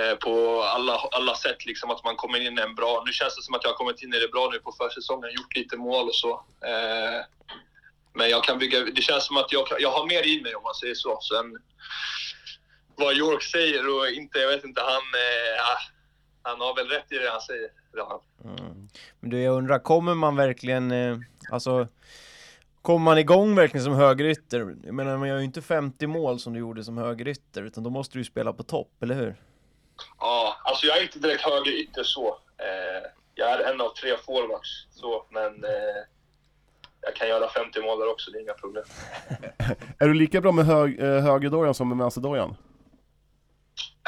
eh, 0.00 0.16
på 0.16 0.62
alla, 0.62 0.96
alla 0.96 1.34
sätt, 1.34 1.66
liksom 1.66 1.90
att 1.90 2.04
man 2.04 2.16
kommer 2.16 2.40
in 2.40 2.58
i 2.58 2.62
en 2.62 2.74
bra... 2.74 3.02
Nu 3.06 3.12
känns 3.12 3.36
det 3.36 3.42
som 3.42 3.54
att 3.54 3.64
jag 3.64 3.70
har 3.70 3.76
kommit 3.76 4.02
in 4.02 4.14
i 4.14 4.18
det 4.18 4.28
bra 4.28 4.48
nu 4.52 4.58
på 4.58 4.72
försäsongen, 4.72 5.30
gjort 5.32 5.56
lite 5.56 5.76
mål 5.76 6.08
och 6.08 6.14
så. 6.14 6.44
Eh, 6.64 7.24
men 8.12 8.30
jag 8.30 8.44
kan 8.44 8.58
bygga... 8.58 8.80
Det 8.80 9.02
känns 9.02 9.26
som 9.26 9.36
att 9.36 9.52
jag, 9.52 9.66
jag 9.78 9.90
har 9.90 10.06
mer 10.06 10.26
i 10.26 10.40
mig 10.42 10.54
om 10.54 10.62
man 10.62 10.74
säger 10.74 10.94
så. 10.94 11.20
Sen 11.20 11.62
vad 12.96 13.14
York 13.14 13.42
säger 13.42 13.98
och 13.98 14.08
inte, 14.08 14.38
jag 14.38 14.48
vet 14.48 14.64
inte, 14.64 14.80
han... 14.80 14.90
Eh, 14.92 15.70
ah, 15.72 15.96
han 16.46 16.60
har 16.60 16.74
väl 16.74 16.88
rätt 16.88 17.12
i 17.12 17.18
det 17.18 17.30
han 17.30 17.40
säger. 17.40 17.70
Han. 18.08 18.20
Mm. 18.44 18.88
Men 19.20 19.30
du, 19.30 19.42
jag 19.42 19.54
undrar, 19.54 19.78
kommer 19.78 20.14
man 20.14 20.36
verkligen, 20.36 20.90
eh, 20.90 21.18
alltså, 21.52 21.88
kommer 22.82 23.04
man 23.04 23.18
igång 23.18 23.54
verkligen 23.54 23.84
som 23.84 23.94
högerytter? 23.94 24.76
Jag 24.84 24.94
menar, 24.94 25.16
man 25.16 25.28
gör 25.28 25.38
ju 25.38 25.44
inte 25.44 25.62
50 25.62 26.06
mål 26.06 26.40
som 26.40 26.52
du 26.52 26.58
gjorde 26.58 26.84
som 26.84 26.98
högerytter, 26.98 27.62
utan 27.62 27.84
då 27.84 27.90
måste 27.90 28.14
du 28.14 28.20
ju 28.20 28.24
spela 28.24 28.52
på 28.52 28.62
topp, 28.62 29.02
eller 29.02 29.14
hur? 29.14 29.36
Ja, 30.18 30.56
alltså 30.64 30.86
jag 30.86 30.98
är 30.98 31.02
inte 31.02 31.18
direkt 31.18 31.42
höger 31.42 31.72
ytter 31.72 32.02
så. 32.02 32.28
Eh, 32.58 33.10
jag 33.34 33.50
är 33.50 33.72
en 33.72 33.80
av 33.80 33.94
tre 33.94 34.16
forwards, 34.26 34.86
så, 34.90 35.26
men 35.30 35.64
eh, 35.64 36.02
jag 37.00 37.14
kan 37.14 37.28
göra 37.28 37.48
50 37.48 37.80
mål 37.80 37.98
där 37.98 38.10
också, 38.10 38.30
det 38.30 38.38
är 38.38 38.42
inga 38.42 38.54
problem. 38.54 38.84
Är 39.98 40.08
du 40.08 40.14
lika 40.14 40.40
bra 40.40 40.52
med 40.52 40.66
hög, 40.66 41.00
eh, 41.00 41.22
högerdojan 41.22 41.74
som 41.74 41.88
med 41.88 41.98
vänsterdojan? 41.98 42.56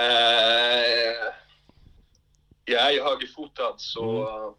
Eh, 0.01 1.33
jag 2.65 2.83
är 2.87 2.91
ju 2.91 3.03
högerfotad, 3.03 3.75
så 3.77 4.29
Mm. 4.29 4.55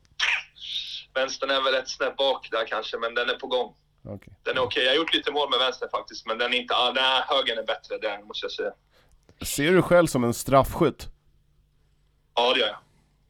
vänstern 1.13 1.49
är 1.49 1.61
väl 1.61 1.75
ett 1.75 1.89
snäpp 1.89 2.17
bak 2.17 2.47
där 2.51 2.67
kanske, 2.67 2.97
men 2.97 3.15
den 3.15 3.29
är 3.29 3.33
på 3.35 3.47
gång. 3.47 3.75
Okej. 4.05 4.33
Den 4.43 4.57
är 4.57 4.61
okej. 4.61 4.83
Jag 4.83 4.91
har 4.91 4.95
gjort 4.97 5.13
lite 5.13 5.31
mål 5.31 5.49
med 5.49 5.59
vänster 5.59 5.87
faktiskt, 5.91 6.25
men 6.25 6.37
den 6.37 6.53
är 6.53 6.57
inte... 6.57 6.73
Ah, 6.75 6.91
nej, 6.95 7.23
högern 7.27 7.57
är 7.57 7.63
bättre 7.63 7.97
där, 7.97 8.23
måste 8.23 8.45
jag 8.45 8.51
säga. 8.51 8.71
Ser 9.45 9.71
du 9.71 9.81
själv 9.81 10.07
som 10.07 10.23
en 10.23 10.33
straffskytt? 10.33 11.07
Ja, 12.35 12.53
det 12.53 12.59
gör 12.59 12.67
jag. 12.67 12.77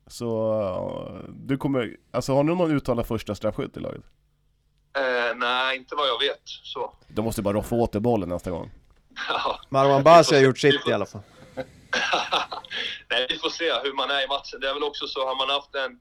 Så 0.08 1.22
du 1.30 1.58
kommer, 1.58 1.98
alltså 2.12 2.34
har 2.34 2.44
du 2.44 2.56
någon 2.56 2.72
uttalad 2.72 3.08
första 3.08 3.36
straffskytt 3.36 3.78
i 3.78 3.80
laget? 3.80 4.02
Eh, 4.98 5.36
nej, 5.36 5.78
inte 5.78 5.96
vad 5.96 6.08
jag 6.08 6.20
vet. 6.20 6.42
Så. 6.46 6.94
Då 7.08 7.22
måste 7.22 7.42
du 7.42 7.44
bara 7.44 7.54
roffa 7.54 7.76
åt 7.76 7.92
dig 7.92 8.02
bollen 8.02 8.30
nästa 8.30 8.52
gång. 8.52 8.72
Ja. 9.30 9.60
Marwan 9.70 10.04
Basi 10.04 10.36
har 10.36 10.42
gjort 10.42 10.60
sitt 10.60 10.88
i 10.88 10.94
alla 10.94 11.06
fall. 11.06 11.22
Nej, 13.10 13.26
vi 13.30 13.38
får 13.38 13.50
se 13.50 13.74
hur 13.84 13.94
man 13.94 14.10
är 14.10 14.24
i 14.24 14.28
matchen. 14.28 14.60
Det 14.62 14.70
är 14.70 14.74
väl 14.74 14.84
också 14.84 15.08
så, 15.08 15.28
har 15.28 15.36
man 15.36 15.50
haft 15.50 15.76
en... 15.76 16.00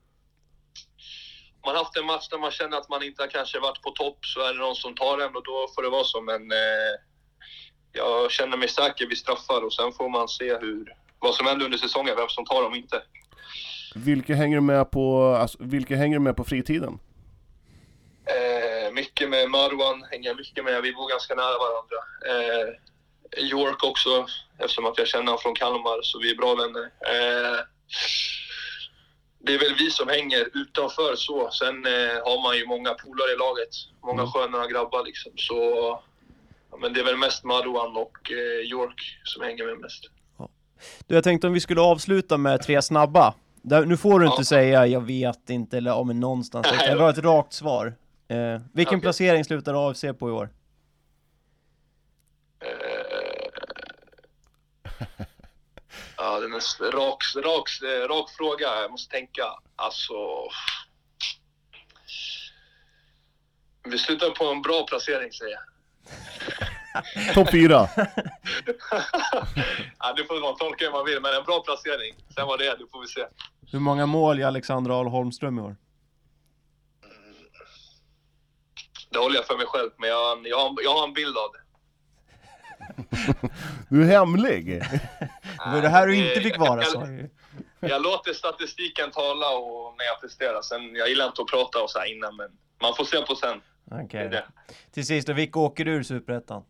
Man 1.67 1.77
haft 1.77 1.97
en 1.97 2.07
match 2.07 2.29
där 2.29 2.39
man 2.39 2.51
känner 2.51 2.77
att 2.77 2.89
man 2.89 3.03
inte 3.03 3.23
har 3.23 3.29
kanske 3.29 3.59
varit 3.59 3.83
på 3.83 3.91
topp 3.91 4.19
så 4.23 4.41
är 4.41 4.53
det 4.53 4.59
någon 4.59 4.75
som 4.75 4.95
tar 4.95 5.17
den 5.19 5.37
och 5.37 5.45
då 5.45 5.69
får 5.75 5.83
det 5.83 5.89
vara 5.89 6.05
så. 6.05 6.21
Men 6.21 6.53
eh, 6.53 6.95
jag 7.93 8.31
känner 8.31 8.57
mig 8.57 8.69
säker 8.69 9.07
vid 9.07 9.19
straffar 9.19 9.65
och 9.65 9.73
sen 9.73 9.93
får 9.93 10.09
man 10.09 10.29
se 10.29 10.59
hur, 10.59 10.97
vad 11.19 11.35
som 11.35 11.47
händer 11.47 11.65
under 11.65 11.79
säsongen, 11.79 12.17
vem 12.17 12.29
som 12.29 12.45
tar 12.45 12.63
dem 12.63 12.73
och 12.73 12.77
inte. 12.77 13.03
Vilka 13.95 14.35
hänger 14.35 14.57
du 14.57 14.61
med 14.61 14.91
på, 14.91 15.35
alltså, 15.41 15.59
vilka 15.61 15.97
hänger 15.97 16.19
med 16.19 16.37
på 16.37 16.45
fritiden? 16.45 16.99
Eh, 18.25 18.93
mycket 18.93 19.31
med 19.31 19.51
Marwan, 19.51 20.05
hänger 20.11 20.35
mycket 20.35 20.65
med. 20.65 20.83
Vi 20.83 20.93
bor 20.93 21.09
ganska 21.09 21.35
nära 21.35 21.59
varandra. 21.59 21.99
Eh, 22.31 22.75
York 23.37 23.85
också, 23.85 24.27
eftersom 24.59 24.87
att 24.87 24.99
jag 24.99 25.07
känner 25.09 25.25
honom 25.25 25.39
från 25.39 25.55
Kalmar, 25.55 26.03
så 26.03 26.19
vi 26.19 26.31
är 26.31 26.37
bra 26.37 26.55
vänner. 26.55 26.83
Eh, 26.85 27.59
det 29.41 29.55
är 29.55 29.59
väl 29.59 29.75
vi 29.79 29.91
som 29.91 30.09
hänger 30.09 30.49
utanför 30.55 31.17
så. 31.17 31.51
Sen 31.51 31.87
eh, 31.87 31.93
har 32.25 32.43
man 32.43 32.57
ju 32.57 32.67
många 32.67 32.95
polare 32.95 33.33
i 33.33 33.37
laget. 33.37 33.69
Många 34.03 34.23
Mm. 34.23 34.33
sköna 34.33 34.67
grabbar 34.67 35.05
liksom. 35.05 35.33
Så, 35.37 35.55
ja, 36.71 36.77
men 36.81 36.93
det 36.93 37.01
är 37.01 37.05
väl 37.05 37.17
mest 37.17 37.45
Marwan 37.45 37.97
och 37.97 38.33
eh, 38.33 38.71
York 38.71 39.01
som 39.25 39.43
hänger 39.43 39.67
med 39.67 39.79
mest. 39.79 40.05
Du, 41.07 41.15
jag 41.15 41.25
tänkte 41.25 41.47
om 41.47 41.53
vi 41.53 41.61
skulle 41.61 41.81
avsluta 41.81 42.37
med 42.37 42.63
tre 42.63 42.83
snabba. 42.83 43.35
Där, 43.63 43.85
nu 43.85 43.97
får 43.97 44.21
du 44.21 44.27
inte 44.27 44.41
Ja. 44.41 44.45
säga 44.45 44.87
jag 44.87 45.01
vet 45.01 45.51
inte 45.51 45.77
eller 45.77 45.91
ja 45.91 46.03
men 46.03 46.21
någonstans. 46.21 46.67
Nej, 46.73 46.91
vill 46.91 47.01
ha 47.01 47.11
ett 47.11 47.19
rakt 47.19 47.53
svar. 47.53 47.95
Eh, 48.29 48.61
vilken 48.75 48.95
Okej. 48.95 49.01
placering 49.03 49.45
slutar 49.45 49.89
AFC 49.91 50.05
på 50.19 50.29
i 50.29 50.33
år? 50.33 50.49
Eh, 54.85 54.88
ja, 56.17 56.41
den 56.41 56.53
är 56.53 56.59
s- 56.59 56.81
rak, 56.81 57.23
rak, 57.37 57.69
rak 58.09 58.31
fråga. 58.37 58.81
Jag 58.83 58.91
måste 58.91 59.11
tänka. 59.11 59.45
Alltså... 59.77 60.15
Vi 63.85 63.99
slutar 63.99 64.31
på 64.31 64.45
en 64.45 64.63
bra 64.63 64.87
placering, 64.87 65.33
säger 65.33 65.53
jag. 65.53 65.63
Topp 67.35 67.51
fyra! 67.51 67.89
ja, 69.99 70.13
det 70.17 70.25
får 70.25 70.41
man 70.43 70.57
tolka 70.57 70.85
hur 70.85 70.93
man 70.93 71.05
vill, 71.05 71.21
men 71.21 71.35
en 71.35 71.45
bra 71.45 71.61
placering. 71.61 72.15
Sen 72.35 72.47
vad 72.47 72.59
det 72.59 72.67
är, 72.67 72.77
det 72.77 72.85
får 72.93 73.01
vi 73.01 73.07
se. 73.09 73.27
Hur 73.73 73.79
många 73.79 74.07
mål 74.07 74.39
gör 74.39 74.49
Alexander 74.49 74.91
Ahl 75.01 75.07
Holmström 75.07 75.59
i 75.59 75.63
år? 75.63 75.77
Det 79.11 79.19
håller 79.19 79.37
jag 79.37 79.47
för 79.47 79.57
mig 79.57 79.67
själv, 79.67 79.91
men 79.99 80.09
jag, 80.09 80.47
jag, 80.47 80.59
har, 80.61 80.75
jag 80.85 80.95
har 80.95 81.05
en 81.05 81.13
bild 81.13 81.37
av 81.37 81.53
det. 81.53 81.59
Du 83.89 84.03
är 84.03 84.07
hemlig! 84.07 84.67
Det 85.65 85.71
var 85.75 85.83
det 85.83 85.89
här 85.89 86.07
du 86.07 86.17
inte 86.29 86.41
fick 86.41 86.59
vara, 86.59 86.83
jag- 86.83 86.93
sa 86.93 87.07
jag 87.07 87.29
jag 87.81 88.03
låter 88.03 88.33
statistiken 88.33 89.11
tala 89.11 89.51
och 89.51 89.95
när 89.99 90.05
jag 90.05 90.21
presterar. 90.21 90.63
Sen, 90.63 90.95
jag 90.95 91.09
gillar 91.09 91.27
inte 91.27 91.43
att 91.43 91.49
prata 91.49 91.83
och 91.83 91.91
så 91.91 91.99
här 91.99 92.17
innan, 92.17 92.37
men 92.37 92.51
man 92.83 92.95
får 92.97 93.05
se 93.05 93.21
på 93.23 93.35
sen. 93.37 93.61
Okej. 93.91 94.07
Det 94.11 94.19
är 94.19 94.31
det. 94.31 94.45
Till 94.91 95.07
sist 95.07 95.29
vilka 95.29 95.59
åker 95.59 95.89
ur 95.89 96.03
Superettan? 96.03 96.63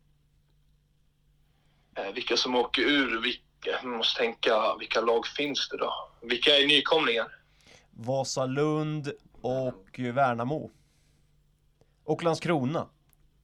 Eh, 1.96 2.12
vilka 2.14 2.36
som 2.36 2.54
åker 2.54 2.82
ur, 2.82 3.22
vilka, 3.22 3.42
jag 3.82 3.84
måste 3.84 4.20
tänka, 4.20 4.76
vilka 4.78 5.00
lag 5.00 5.26
finns 5.26 5.68
det 5.68 5.76
då? 5.76 5.92
Vilka 6.22 6.50
är 6.56 6.66
nykomlingar? 6.66 7.26
Vasalund 7.90 9.12
och 9.40 9.98
Värnamo. 9.98 10.70
Och 12.04 12.22
Landskrona. 12.22 12.88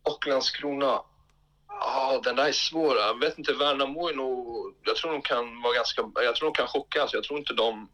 Och 0.03 0.27
Landskrona. 0.27 1.01
Ja, 1.81 2.21
den 2.25 2.37
där 2.37 2.49
är 2.49 2.53
svår. 2.53 2.97
Jag 2.97 3.21
vet 3.21 3.39
inte, 3.39 3.53
Värnamo 3.53 4.09
är 4.09 4.15
nog... 4.15 4.75
Jag 4.83 4.97
tror 4.97 5.13
de 5.13 5.23
kan 5.23 5.63
vara 5.63 5.75
ganska... 5.75 6.03
Jag 6.15 6.37
tror 6.37 6.51
de 6.51 6.55
kan 6.55 6.67
chocka. 6.67 7.03
Alltså, 7.03 7.17
jag 7.17 7.25
tror 7.25 7.39
inte 7.39 7.55
de... 7.55 7.89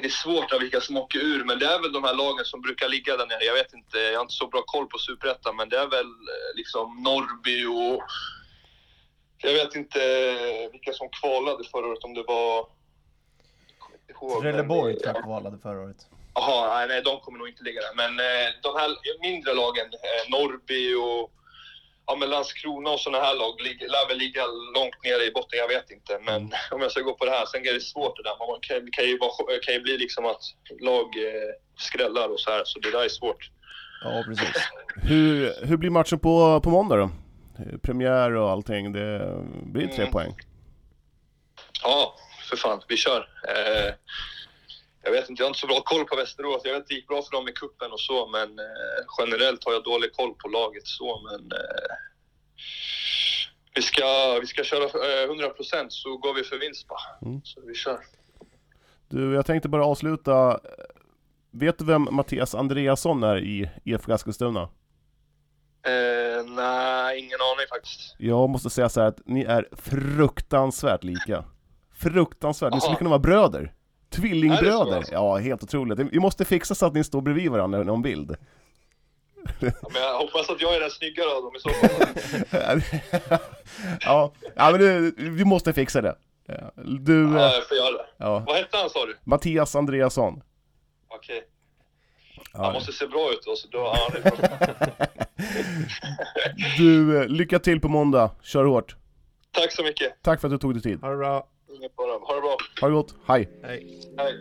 Det 0.00 0.06
är 0.06 0.08
svårt 0.08 0.52
av 0.52 0.60
vilka 0.60 0.80
som 0.80 0.96
åker 0.96 1.18
ur, 1.18 1.44
men 1.44 1.58
det 1.58 1.66
är 1.66 1.82
väl 1.82 1.92
de 1.92 2.04
här 2.04 2.14
lagen 2.14 2.44
som 2.44 2.60
brukar 2.60 2.88
ligga 2.88 3.16
där 3.16 3.26
nere. 3.26 3.44
Jag 3.44 3.54
vet 3.54 3.72
inte, 3.72 3.98
jag 3.98 4.18
har 4.18 4.22
inte 4.22 4.34
så 4.34 4.46
bra 4.46 4.62
koll 4.66 4.86
på 4.86 4.98
Superettan, 4.98 5.56
men 5.56 5.68
det 5.68 5.78
är 5.78 5.86
väl 5.86 6.06
eh, 6.06 6.56
liksom 6.56 7.02
Norrby 7.02 7.64
och... 7.64 8.02
Jag 9.38 9.52
vet 9.52 9.74
inte 9.74 10.00
eh, 10.30 10.70
vilka 10.72 10.92
som 10.92 11.08
kvalade 11.08 11.64
förra 11.64 11.86
året, 11.86 12.04
om 12.04 12.14
det 12.14 12.22
var... 12.22 12.66
Ihåg, 14.08 14.42
Trelleborg 14.42 15.00
tror 15.00 15.14
jag 15.14 15.24
kvalade 15.24 15.58
förra 15.58 15.80
året. 15.80 16.06
Jaha, 16.34 16.86
nej, 16.86 17.02
de 17.02 17.20
kommer 17.20 17.38
nog 17.38 17.48
inte 17.48 17.64
ligga 17.64 17.80
där. 17.80 17.94
Men 17.94 18.12
eh, 18.18 18.48
de 18.62 18.76
här 18.80 18.90
mindre 19.20 19.54
lagen, 19.54 19.86
Norrby 20.28 20.94
och 20.94 21.30
ja, 22.06 22.16
men 22.16 22.30
Landskrona 22.30 22.90
och 22.90 23.00
sådana 23.00 23.24
här 23.24 23.34
lag 23.34 23.54
lär 23.80 24.08
väl 24.08 24.18
ligga 24.18 24.42
långt 24.76 24.94
nere 25.04 25.24
i 25.24 25.30
botten, 25.30 25.58
jag 25.58 25.68
vet 25.68 25.90
inte. 25.90 26.18
Men 26.24 26.42
om 26.70 26.80
jag 26.80 26.90
ska 26.90 27.00
gå 27.00 27.14
på 27.14 27.24
det 27.24 27.30
här, 27.30 27.46
sen 27.46 27.66
är 27.66 27.72
det 27.72 27.80
svårt 27.80 28.16
det 28.16 28.22
där. 28.22 28.36
Man 28.38 28.60
kan, 28.60 28.90
kan, 28.90 29.04
ju, 29.04 29.18
vara, 29.18 29.58
kan 29.64 29.74
ju 29.74 29.80
bli 29.80 29.98
liksom 29.98 30.24
att 30.26 30.42
lag 30.80 31.04
eh, 31.16 31.50
skrällar 31.78 32.28
och 32.28 32.40
så 32.40 32.50
här, 32.50 32.62
så 32.64 32.78
det 32.78 32.90
där 32.90 33.04
är 33.04 33.08
svårt. 33.08 33.50
Ja, 34.04 34.24
precis. 34.26 34.62
Hur, 35.02 35.66
hur 35.66 35.76
blir 35.76 35.90
matchen 35.90 36.18
på, 36.18 36.60
på 36.60 36.70
måndag 36.70 36.96
då? 36.96 37.10
Premiär 37.82 38.30
och 38.36 38.50
allting, 38.50 38.92
det 38.92 39.38
blir 39.62 39.86
tre 39.86 39.96
Mm. 40.02 40.10
poäng. 40.12 40.34
Ja, 41.82 42.14
för 42.50 42.56
fan, 42.56 42.82
vi 42.88 42.96
kör. 42.96 43.28
Eh, 43.48 43.94
jag 45.04 45.12
vet 45.12 45.30
inte, 45.30 45.42
jag 45.42 45.46
har 45.46 45.50
inte 45.50 45.60
så 45.60 45.66
bra 45.66 45.80
koll 45.80 46.04
på 46.04 46.16
Västerås. 46.16 46.60
Jag 46.64 46.72
vet 46.72 46.82
att 46.82 46.88
det 46.88 46.94
gick 46.94 47.08
bra 47.08 47.22
för 47.22 47.30
dem 47.30 47.48
i 47.48 47.52
kuppen 47.52 47.92
och 47.92 48.00
så, 48.00 48.26
men 48.26 48.58
eh, 48.58 49.00
generellt 49.18 49.64
har 49.64 49.72
jag 49.72 49.84
dålig 49.84 50.12
koll 50.12 50.34
på 50.34 50.48
laget 50.48 50.86
så, 50.86 51.20
men 51.30 51.52
eh, 51.52 51.94
vi, 53.74 53.82
ska, 53.82 54.38
vi 54.40 54.46
ska 54.46 54.64
köra 54.64 54.84
eh, 54.84 55.30
100% 55.30 55.86
så 55.88 56.16
går 56.16 56.34
vi 56.34 56.42
för 56.42 56.58
vinst 56.58 56.88
bara. 56.88 57.28
Mm. 57.28 57.40
Så 57.44 57.60
vi 57.60 57.74
kör. 57.74 58.00
Du, 59.08 59.34
jag 59.34 59.46
tänkte 59.46 59.68
bara 59.68 59.84
avsluta. 59.84 60.60
Vet 61.50 61.78
du 61.78 61.84
vem 61.84 62.08
Mattias 62.10 62.54
Andreasson 62.54 63.22
är 63.22 63.38
i 63.38 63.70
IFK 63.84 64.12
Eskilstuna? 64.12 64.62
Eh, 65.86 66.44
nej, 66.46 67.18
ingen 67.18 67.38
aning 67.40 67.66
faktiskt. 67.70 68.14
Jag 68.18 68.50
måste 68.50 68.70
säga 68.70 68.88
så 68.88 69.00
här 69.00 69.08
att 69.08 69.20
ni 69.26 69.42
är 69.42 69.68
fruktansvärt 69.72 71.04
lika. 71.04 71.44
Fruktansvärt, 71.94 72.74
ni 72.74 72.80
skulle 72.80 72.96
kunna 72.96 73.10
vara 73.10 73.18
bröder. 73.18 73.72
Tvillingbröder! 74.14 74.96
alltså? 74.96 75.12
Ja, 75.12 75.36
helt 75.36 75.62
otroligt. 75.62 75.98
Vi 75.98 76.18
måste 76.20 76.44
fixa 76.44 76.74
så 76.74 76.86
att 76.86 76.94
ni 76.94 77.04
står 77.04 77.20
bredvid 77.20 77.50
varandra 77.50 77.80
i 77.80 77.84
någon 77.84 78.02
bild. 78.02 78.36
Ja, 79.60 79.70
men 79.92 80.02
jag 80.02 80.18
hoppas 80.18 80.50
att 80.50 80.60
jag 80.60 80.74
är 80.76 80.80
den 80.80 80.90
snyggare 80.90 81.26
av 81.36 81.42
dem 81.42 81.52
i 81.56 81.60
så 81.60 81.68
fall. 81.70 82.82
ja, 84.00 84.32
ja, 84.56 84.70
men 84.70 84.80
det, 84.80 85.12
vi 85.16 85.44
måste 85.44 85.72
fixa 85.72 86.00
det. 86.02 86.16
Du, 86.84 87.22
Ja, 87.22 87.38
eh, 87.38 87.54
jag 87.54 87.68
får 87.68 87.76
göra 87.76 87.92
det. 87.92 88.06
ja. 88.16 88.44
Vad 88.46 88.56
hette 88.56 88.76
han 88.76 88.90
sa 88.90 89.06
du? 89.06 89.16
Mattias 89.24 89.76
Andreasson. 89.76 90.42
Okej. 91.08 91.42
Ja. 92.52 92.64
Han 92.64 92.72
måste 92.72 92.92
se 92.92 93.06
bra 93.06 93.30
ut 93.32 93.40
då, 93.46 93.56
så 93.56 93.68
då... 93.68 93.78
Är 93.78 94.20
bra. 94.22 95.06
Du, 96.78 97.18
eh, 97.22 97.28
lycka 97.28 97.58
till 97.58 97.80
på 97.80 97.88
måndag. 97.88 98.30
Kör 98.42 98.64
hårt. 98.64 98.96
Tack 99.50 99.72
så 99.72 99.82
mycket. 99.82 100.22
Tack 100.22 100.40
för 100.40 100.48
att 100.48 100.52
du 100.52 100.58
tog 100.58 100.74
dig 100.74 100.82
tid. 100.82 101.00
Ha 101.00 101.10
det 101.10 101.16
bra. 101.16 101.46
Inget 101.84 101.96
bara. 101.96 102.12
Ha 102.12 102.34
det 102.34 102.40
bra. 102.40 102.56
Ha 102.80 102.88
det 102.88 102.94
gott. 102.94 103.14
Hej! 103.26 103.48
Hej. 103.62 104.00
Hej. 104.16 104.34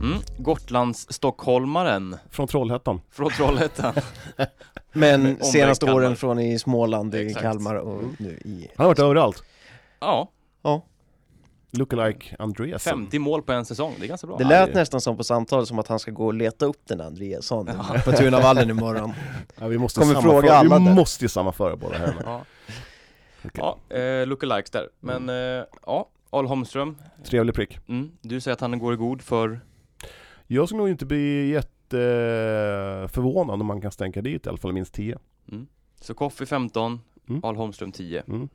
Mm. 0.00 0.18
Gotlands 0.38 1.12
stockholmaren 1.12 2.16
Från 2.30 2.48
Trollhättan. 2.48 3.00
från 3.10 3.30
Trollhättan. 3.30 3.94
Men 4.92 5.44
senaste 5.44 5.92
åren 5.92 6.16
från 6.16 6.38
i 6.38 6.58
Småland, 6.58 7.14
i 7.14 7.26
Exakt. 7.26 7.42
Kalmar 7.42 7.74
och 7.74 8.02
nu 8.18 8.30
i... 8.44 8.70
Han 8.76 8.84
har 8.84 8.90
varit 8.90 8.98
överallt. 8.98 9.44
Ja, 10.00 10.28
Ja, 10.62 10.82
Lookalike 11.70 12.36
Andreasson. 12.38 12.90
50 12.90 13.18
mål 13.18 13.42
på 13.42 13.52
en 13.52 13.64
säsong, 13.64 13.94
det 13.98 14.04
är 14.06 14.08
ganska 14.08 14.26
bra. 14.26 14.36
det 14.36 14.42
Ja, 14.44 14.48
lät 14.48 14.66
det- 14.66 14.74
nästan 14.80 15.00
som 15.00 15.16
på 15.16 15.24
samtalet 15.24 15.68
som 15.68 15.78
att 15.78 15.88
han 15.88 15.98
ska 15.98 16.10
gå 16.10 16.26
och 16.26 16.34
leta 16.34 16.66
upp 16.66 16.80
den 16.84 17.00
Andreasson 17.00 17.66
på 18.04 18.12
Tunavallen 18.12 18.70
imorgon. 18.70 19.12
Ja, 19.58 19.68
vi 19.68 19.78
måste 19.78 20.00
Kommer 20.00 20.14
sammanföra- 20.14 20.40
fråga 20.40 20.52
alla 20.54 20.78
Vi 20.78 20.84
där. 20.84 20.94
måste 20.94 21.24
ju 21.24 21.28
sammanföra 21.28 21.76
båda 21.76 21.98
här. 21.98 22.14
Ja, 22.24 22.44
ja 23.54 23.78
eh, 23.96 24.26
lookalikes 24.26 24.70
där. 24.70 24.88
Men 25.00 25.28
eh, 25.28 25.34
ja, 25.86 26.08
Al 26.30 26.46
Holmström, 26.46 26.96
Trevlig 27.24 27.54
prick. 27.54 27.78
mm, 27.88 28.10
du 28.20 28.40
säger 28.40 28.52
att 28.52 28.60
han 28.60 28.78
går 28.78 28.94
i 28.94 28.96
god 28.96 29.22
för... 29.22 29.60
Jag 30.46 30.68
skulle 30.68 30.78
nog 30.78 30.88
inte 30.88 31.06
bli 31.06 31.48
jätteförvånad 31.50 33.60
om 33.60 33.66
man 33.66 33.80
kan 33.80 33.92
stänka 33.92 34.22
dit 34.22 34.46
i 34.46 34.48
alla 34.48 34.58
fall 34.58 34.72
minst 34.72 34.94
10. 34.94 35.18
Mm. 35.52 35.66
Så 36.00 36.14
Koffi 36.14 36.46
15, 36.46 37.00
Mm. 37.28 37.44
Al 37.44 37.56
Holmström 37.56 37.92
10. 37.92 38.22
Mm. 38.28 38.48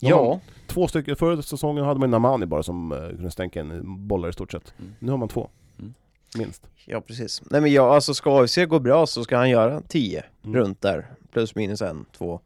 Ja, 0.00 0.40
Två 0.66 0.88
stycken, 0.88 1.16
förra 1.16 1.42
säsongen 1.42 1.84
hade 1.84 2.00
man 2.00 2.10
Namani 2.10 2.46
bara 2.46 2.62
som 2.62 2.92
uh, 2.92 3.08
kunde 3.08 3.30
stänka 3.30 3.60
in 3.60 3.80
bollar 4.08 4.28
i 4.28 4.32
stort 4.32 4.52
sett. 4.52 4.74
Mm. 4.78 4.92
Nu 4.98 5.10
har 5.10 5.18
man 5.18 5.28
två. 5.28 5.48
Mm. 5.78 5.94
Minst. 6.38 6.66
ja 6.86 7.00
precis. 7.00 7.42
Nej 7.50 7.60
men 7.60 7.72
ja, 7.72 7.94
alltså 7.94 8.14
ska 8.14 8.42
AFC 8.42 8.56
gå 8.68 8.78
bra 8.78 9.06
så 9.06 9.24
ska 9.24 9.36
han 9.36 9.50
göra 9.50 9.80
10 9.88 10.24
Mm. 10.44 10.56
runt 10.56 10.80
där. 10.80 11.06
Plus 11.32 11.54
minus 11.54 11.82
en, 11.82 12.04
två. 12.18 12.40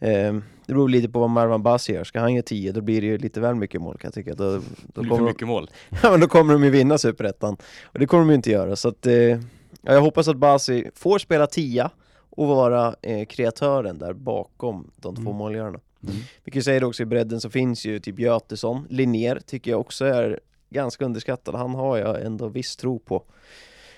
Ehm, 0.00 0.42
det 0.66 0.72
beror 0.74 0.88
lite 0.88 1.08
på 1.08 1.20
vad 1.20 1.30
Marwan 1.30 1.62
Basi 1.62 1.92
gör. 1.92 2.04
Ska 2.04 2.20
han 2.20 2.34
göra 2.34 2.42
10 2.42 2.72
då 2.72 2.80
blir 2.80 3.00
det 3.00 3.06
ju 3.06 3.18
lite 3.18 3.40
väl 3.40 3.54
mycket 3.54 3.80
mål 3.80 3.98
kan 3.98 4.08
jag 4.08 4.14
tycka. 4.14 4.34
Då, 4.34 4.52
då, 4.54 4.60
blir 5.00 5.10
för 5.10 5.16
kommer, 5.16 5.28
mycket 5.30 5.48
mål. 5.48 5.70
ja, 6.02 6.10
men 6.10 6.20
då 6.20 6.28
kommer 6.28 6.52
de 6.52 6.64
ju 6.64 6.70
vinna 6.70 6.98
Superettan. 6.98 7.56
Och 7.84 7.98
det 7.98 8.06
kommer 8.06 8.22
de 8.24 8.28
ju 8.28 8.34
inte 8.36 8.50
göra. 8.50 8.76
Så 8.76 8.88
att, 8.88 9.06
eh, 9.06 9.14
ja, 9.14 9.38
jag 9.82 10.00
hoppas 10.00 10.28
att 10.28 10.36
Basi 10.36 10.90
får 10.94 11.18
spela 11.18 11.46
10 11.46 11.90
och 12.30 12.46
vara 12.48 12.94
eh, 13.02 13.26
kreatören 13.26 13.98
där 13.98 14.12
bakom 14.12 14.90
de 14.96 15.14
två 15.16 15.22
Mm. 15.22 15.36
målgörarna. 15.36 15.80
Mm. 16.02 16.16
Vi 16.44 16.50
kan 16.52 16.62
säga 16.62 16.80
det 16.80 16.86
också 16.86 17.02
i 17.02 17.06
bredden 17.06 17.40
så 17.40 17.50
finns 17.50 17.84
ju 17.84 17.98
typ 17.98 18.18
Götesson, 18.18 18.86
Linnér 18.90 19.40
tycker 19.46 19.70
jag 19.70 19.80
också 19.80 20.04
är 20.04 20.40
ganska 20.70 21.04
underskattad. 21.04 21.54
Han 21.54 21.74
har 21.74 21.96
jag 21.98 22.22
ändå 22.22 22.48
viss 22.48 22.76
tro 22.76 22.98
på. 22.98 23.22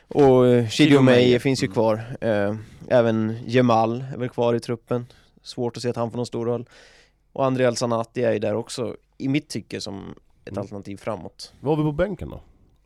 Och 0.08 0.46
eh, 0.46 0.68
Shidio 0.68 1.00
May 1.00 1.38
finns 1.38 1.62
ju 1.62 1.66
Mm. 1.66 1.74
kvar. 1.74 2.16
Eh, 2.20 2.56
även 2.88 3.36
Jemal 3.46 4.04
är 4.14 4.18
väl 4.18 4.28
kvar 4.28 4.54
i 4.54 4.60
truppen. 4.60 5.06
Svårt 5.42 5.76
att 5.76 5.82
se 5.82 5.88
att 5.88 5.96
han 5.96 6.10
får 6.10 6.16
någon 6.16 6.26
stor 6.26 6.46
roll. 6.46 6.68
Och 7.32 7.44
André 7.46 7.64
Alsanati 7.66 8.22
är 8.24 8.32
ju 8.32 8.38
där 8.38 8.54
också, 8.54 8.96
i 9.18 9.28
mitt 9.28 9.48
tycke, 9.48 9.80
som 9.80 10.14
ett 10.44 10.48
Mm. 10.50 10.60
alternativ 10.62 10.96
framåt. 10.96 11.52
Vad 11.60 11.76
har 11.78 11.84
vi 11.84 11.88
på 11.88 11.92
bänken 11.92 12.30
då? 12.30 12.40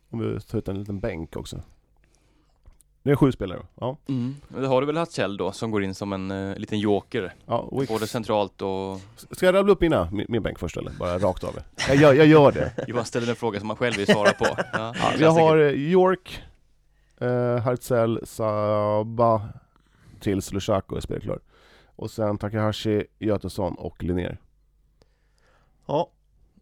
Om 0.09 0.19
vi 0.33 0.41
tar 0.41 0.57
ut 0.57 0.67
en 0.67 0.79
liten 0.79 0.99
bänk 0.99 1.35
också. 1.35 1.61
Det 3.03 3.11
är 3.11 3.15
sju 3.15 3.31
spelare 3.31 3.59
ja. 3.75 3.97
Mm. 4.07 4.35
Men 4.47 4.61
det 4.61 4.67
har 4.67 4.81
du 4.81 4.87
väl 4.87 4.97
Hatzell 4.97 5.37
då, 5.37 5.51
som 5.51 5.71
går 5.71 5.83
in 5.83 5.95
som 5.95 6.13
en 6.13 6.31
eh, 6.31 6.55
liten 6.57 6.79
joker. 6.79 7.33
ja 7.45 7.69
Wicks. 7.71 7.91
Både 7.91 8.07
centralt 8.07 8.61
och... 8.61 8.99
Ska 9.31 9.45
jag 9.45 9.55
rabbla 9.55 9.73
upp 9.73 9.81
mina, 9.81 10.09
min, 10.11 10.25
min 10.29 10.43
bänk 10.43 10.59
först 10.59 10.77
eller? 10.77 10.91
Bara 10.91 11.19
rakt 11.19 11.43
av? 11.43 11.59
Jag 11.87 11.95
gör, 11.97 12.13
jag 12.13 12.27
gör 12.27 12.51
det. 12.51 12.73
Johan 12.87 13.05
ställer 13.05 13.29
en 13.29 13.35
fråga 13.35 13.59
som 13.59 13.67
man 13.67 13.77
själv 13.77 13.95
vill 13.97 14.07
svara 14.07 14.31
på. 14.31 14.45
Ja, 14.73 14.93
Ja, 14.99 15.11
jag 15.19 15.31
har 15.31 15.57
eh, 15.57 15.69
York, 15.71 16.43
eh, 17.21 17.57
Hartzell, 17.57 18.19
Saba 18.23 19.49
tills 20.19 20.53
Lushaku 20.53 20.95
är 20.95 21.01
spelklar. 21.01 21.39
Och 21.95 22.11
sen 22.11 22.37
Takahashi, 22.37 23.03
Götesson 23.19 23.75
och 23.75 24.03
Linnér. 24.03 24.37
Ja, 25.85 26.09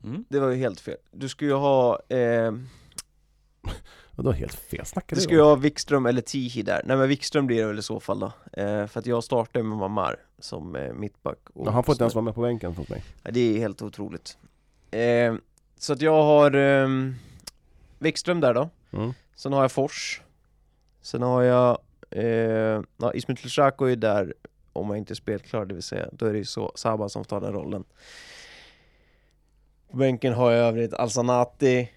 Mm. 0.04 0.26
det 0.30 0.40
var 0.40 0.50
ju 0.50 0.56
helt 0.56 0.80
fel. 0.80 0.98
Du 1.12 1.30
skulle 1.30 1.52
ju 1.52 1.58
ha, 1.58 2.00
eh, 2.10 2.52
Vadå 4.18 4.32
helt 4.32 4.54
fel? 4.56 4.86
Snackar 4.86 5.16
du 5.16 5.20
du 5.20 5.22
skulle 5.22 5.40
ju 5.40 5.44
ha 5.44 5.56
Wikström 5.56 6.06
eller 6.06 6.22
Tihi 6.22 6.62
där. 6.62 6.82
Nej 6.86 6.98
men 6.98 7.10
Wikström 7.10 7.48
blir 7.48 7.62
det 7.62 7.68
väl 7.68 7.80
i 7.80 7.82
så 7.82 8.00
fall 8.00 8.20
då. 8.20 8.32
Eh, 8.54 8.88
för 8.88 9.00
att 9.00 9.06
jag 9.06 9.24
startar 9.24 9.62
med 9.62 9.78
Mamar 9.78 10.16
som 10.40 10.76
eh, 10.76 10.94
mittback. 10.94 11.38
och 11.54 11.68
Ja, 11.68 11.72
han 11.72 11.84
får 11.84 11.94
inte 11.94 12.04
ens 12.04 12.16
vara 12.16 12.26
med 12.26 12.36
på 12.36 12.42
bänken 12.42 12.76
hos 12.76 12.90
mig. 12.90 13.04
Ja, 13.24 13.32
det 13.32 13.40
är 13.40 13.60
helt 13.60 13.82
otroligt. 13.82 14.38
Eh, 14.92 15.36
så 15.80 15.94
att 15.94 16.02
jag 16.02 16.24
har 16.24 16.56
eh, 16.56 16.88
Wikström 18.00 18.40
där 18.40 18.54
då. 18.54 18.70
Mm. 18.92 19.14
Sen 19.36 19.54
har 19.54 19.62
jag 19.62 19.72
Fors. 19.72 20.22
Sen 21.02 21.22
har 21.22 21.44
jag 21.44 21.78
eh, 22.10 22.82
ja, 22.98 23.14
Ismet 23.14 23.44
Lushaku 23.44 23.92
är 23.92 23.96
där 23.96 24.34
om 24.74 24.90
jag 24.90 24.98
inte 24.98 25.14
är 25.14 25.16
spelklar, 25.16 25.66
det 25.66 25.74
vill 25.74 25.84
säga 25.84 26.10
då 26.12 26.26
är 26.26 26.32
det 26.32 26.40
ju 26.40 26.46
så 26.46 26.72
Saba 26.76 27.10
som 27.10 27.24
tar 27.24 27.42
den 27.42 27.54
rollen. 27.54 27.84
På 29.92 29.98
bänken 29.98 30.34
har 30.34 30.52
jag 30.52 30.68
övrigt 30.68 30.94
Alsanati. 30.94 31.90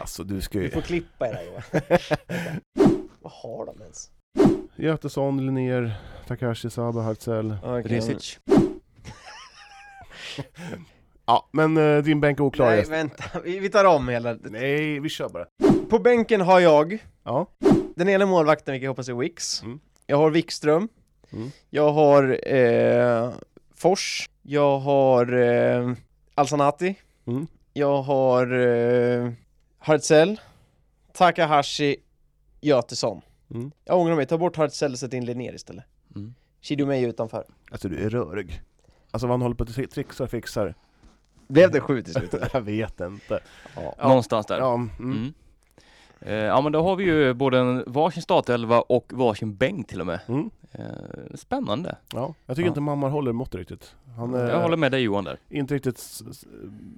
Alltså 0.00 0.24
du 0.24 0.40
ska 0.40 0.58
Du 0.58 0.64
ju... 0.64 0.70
får 0.70 0.80
klippa 0.80 1.28
i 1.28 1.30
det 1.30 1.36
här 1.36 1.44
Johan. 1.44 3.00
Vad 3.20 3.32
har 3.32 3.66
de 3.66 3.82
ens? 3.82 4.10
Götesson, 4.76 5.46
Linnér, 5.46 5.92
Takashi, 6.26 6.70
Saba, 6.70 7.00
Hartzell. 7.02 7.56
Okej. 7.62 7.82
Resic. 7.82 8.38
Ja, 11.26 11.48
men 11.52 11.76
eh, 11.76 12.02
din 12.02 12.20
bänk 12.20 12.38
är 12.40 12.44
oklar. 12.44 12.66
Nej, 12.66 12.78
Jesper. 12.78 12.96
vänta. 12.96 13.24
Vi, 13.44 13.58
vi 13.58 13.68
tar 13.70 13.84
om 13.84 14.08
hela. 14.08 14.36
Nej, 14.44 15.00
vi 15.00 15.08
kör 15.08 15.28
bara. 15.28 15.46
På 15.90 15.98
bänken 15.98 16.40
har 16.40 16.60
jag 16.60 16.98
Ja. 17.24 17.46
den 17.96 18.08
ena 18.08 18.26
målvakten, 18.26 18.72
vilket 18.72 18.84
jag 18.84 18.90
hoppas 18.90 19.08
är 19.08 19.14
Wix. 19.14 19.62
Mm. 19.62 19.80
Jag 20.06 20.16
har 20.16 20.30
Wikström. 20.30 20.88
Mm. 21.32 21.50
Jag 21.70 21.92
har 21.92 22.52
eh, 22.54 23.30
Fors. 23.76 24.30
Jag 24.42 24.78
har 24.78 25.32
eh, 25.38 25.92
Alsanati. 26.34 26.94
Mm. 27.26 27.46
Jag 27.72 28.02
har 28.02 28.52
eh, 28.60 29.32
Hartzell. 29.80 30.40
Takahashi. 31.12 31.96
Götesson. 32.60 33.20
Mm. 33.54 33.70
Jag 33.84 33.98
ångrar 33.98 34.16
mig, 34.16 34.26
ta 34.26 34.38
bort 34.38 34.56
Hartzell 34.56 34.92
och 34.92 34.98
sätt 34.98 35.12
in 35.12 35.24
Linnér 35.24 35.54
istället. 35.54 35.84
Mm. 36.16 36.34
Shidomei 36.62 37.04
utanför. 37.04 37.44
Alltså 37.70 37.88
du 37.88 37.96
är 38.04 38.10
rörig. 38.10 38.62
Alltså 39.10 39.26
vad 39.26 39.32
han 39.34 39.42
håller 39.42 39.54
på 39.56 39.62
att 39.64 39.68
tri- 39.70 39.86
trixar 39.86 40.24
och 40.24 40.30
fixar. 40.30 40.74
Blev 41.48 41.70
det 41.70 41.80
sju 41.80 42.02
till 42.02 42.14
slut? 42.14 42.34
Jag 42.52 42.60
vet 42.60 43.00
inte. 43.00 43.40
ja. 43.76 43.94
Någonstans 44.08 44.46
där. 44.46 44.58
Ja, 44.58 44.74
mm. 44.74 44.90
Mm. 44.98 45.32
Eh, 46.20 46.34
ja 46.34 46.60
men 46.60 46.72
då 46.72 46.82
har 46.82 46.96
vi 46.96 47.04
ju 47.04 47.34
både 47.34 47.58
en 47.58 47.84
varsin 47.86 48.22
startelva 48.22 48.80
och 48.80 49.12
varsin 49.14 49.54
bänk 49.56 49.88
till 49.88 50.00
och 50.00 50.06
med. 50.06 50.20
Mm. 50.28 50.50
Eh, 50.72 50.84
spännande. 51.34 51.96
ja. 52.12 52.34
Jag 52.46 52.56
tycker 52.56 52.66
Ja. 52.66 52.70
inte 52.70 52.80
Mammar 52.80 53.08
håller 53.10 53.32
mått 53.32 53.54
riktigt. 53.54 53.94
Han 54.16 54.34
är 54.34 54.48
Jag 54.50 54.60
håller 54.62 54.76
med 54.76 54.92
dig 54.92 55.00
Johan 55.02 55.24
där. 55.24 55.38
inte 55.48 55.74
riktigt 55.74 56.20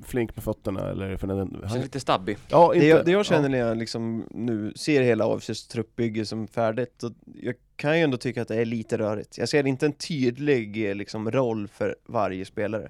flink 0.05 0.37
med 0.37 0.45
fötterna 0.45 0.91
eller 0.91 1.17
för 1.17 1.27
den... 1.27 1.51
Känns 1.61 1.73
Han, 1.73 1.81
lite 1.81 2.01
stabbig. 2.01 2.39
ja, 2.49 2.75
inte, 2.75 2.87
Det 2.87 2.91
jag, 2.91 3.05
det 3.05 3.11
jag 3.13 3.27
känner 3.27 3.43
ja. 3.43 3.49
när 3.49 3.59
jag 3.59 3.77
liksom 3.77 4.25
nu 4.31 4.73
ser 4.77 5.03
hela 5.03 5.27
AFCs 5.27 5.67
truppbygge 5.69 6.27
som 6.27 6.47
färdigt, 6.49 7.03
och 7.03 7.13
jag 7.43 7.55
kan 7.77 7.99
ju 7.99 8.05
ändå 8.05 8.17
tycka 8.17 8.43
att 8.43 8.49
det 8.49 8.57
är 8.57 8.65
lite 8.65 8.99
rörigt. 8.99 9.39
Jag 9.39 9.49
ser 9.49 9.67
inte 9.67 9.87
en 9.87 9.93
tydlig 9.93 10.89
eh, 10.91 10.95
liksom, 10.95 11.31
roll 11.31 11.69
för 11.69 11.97
varje 12.07 12.45
spelare. 12.45 12.89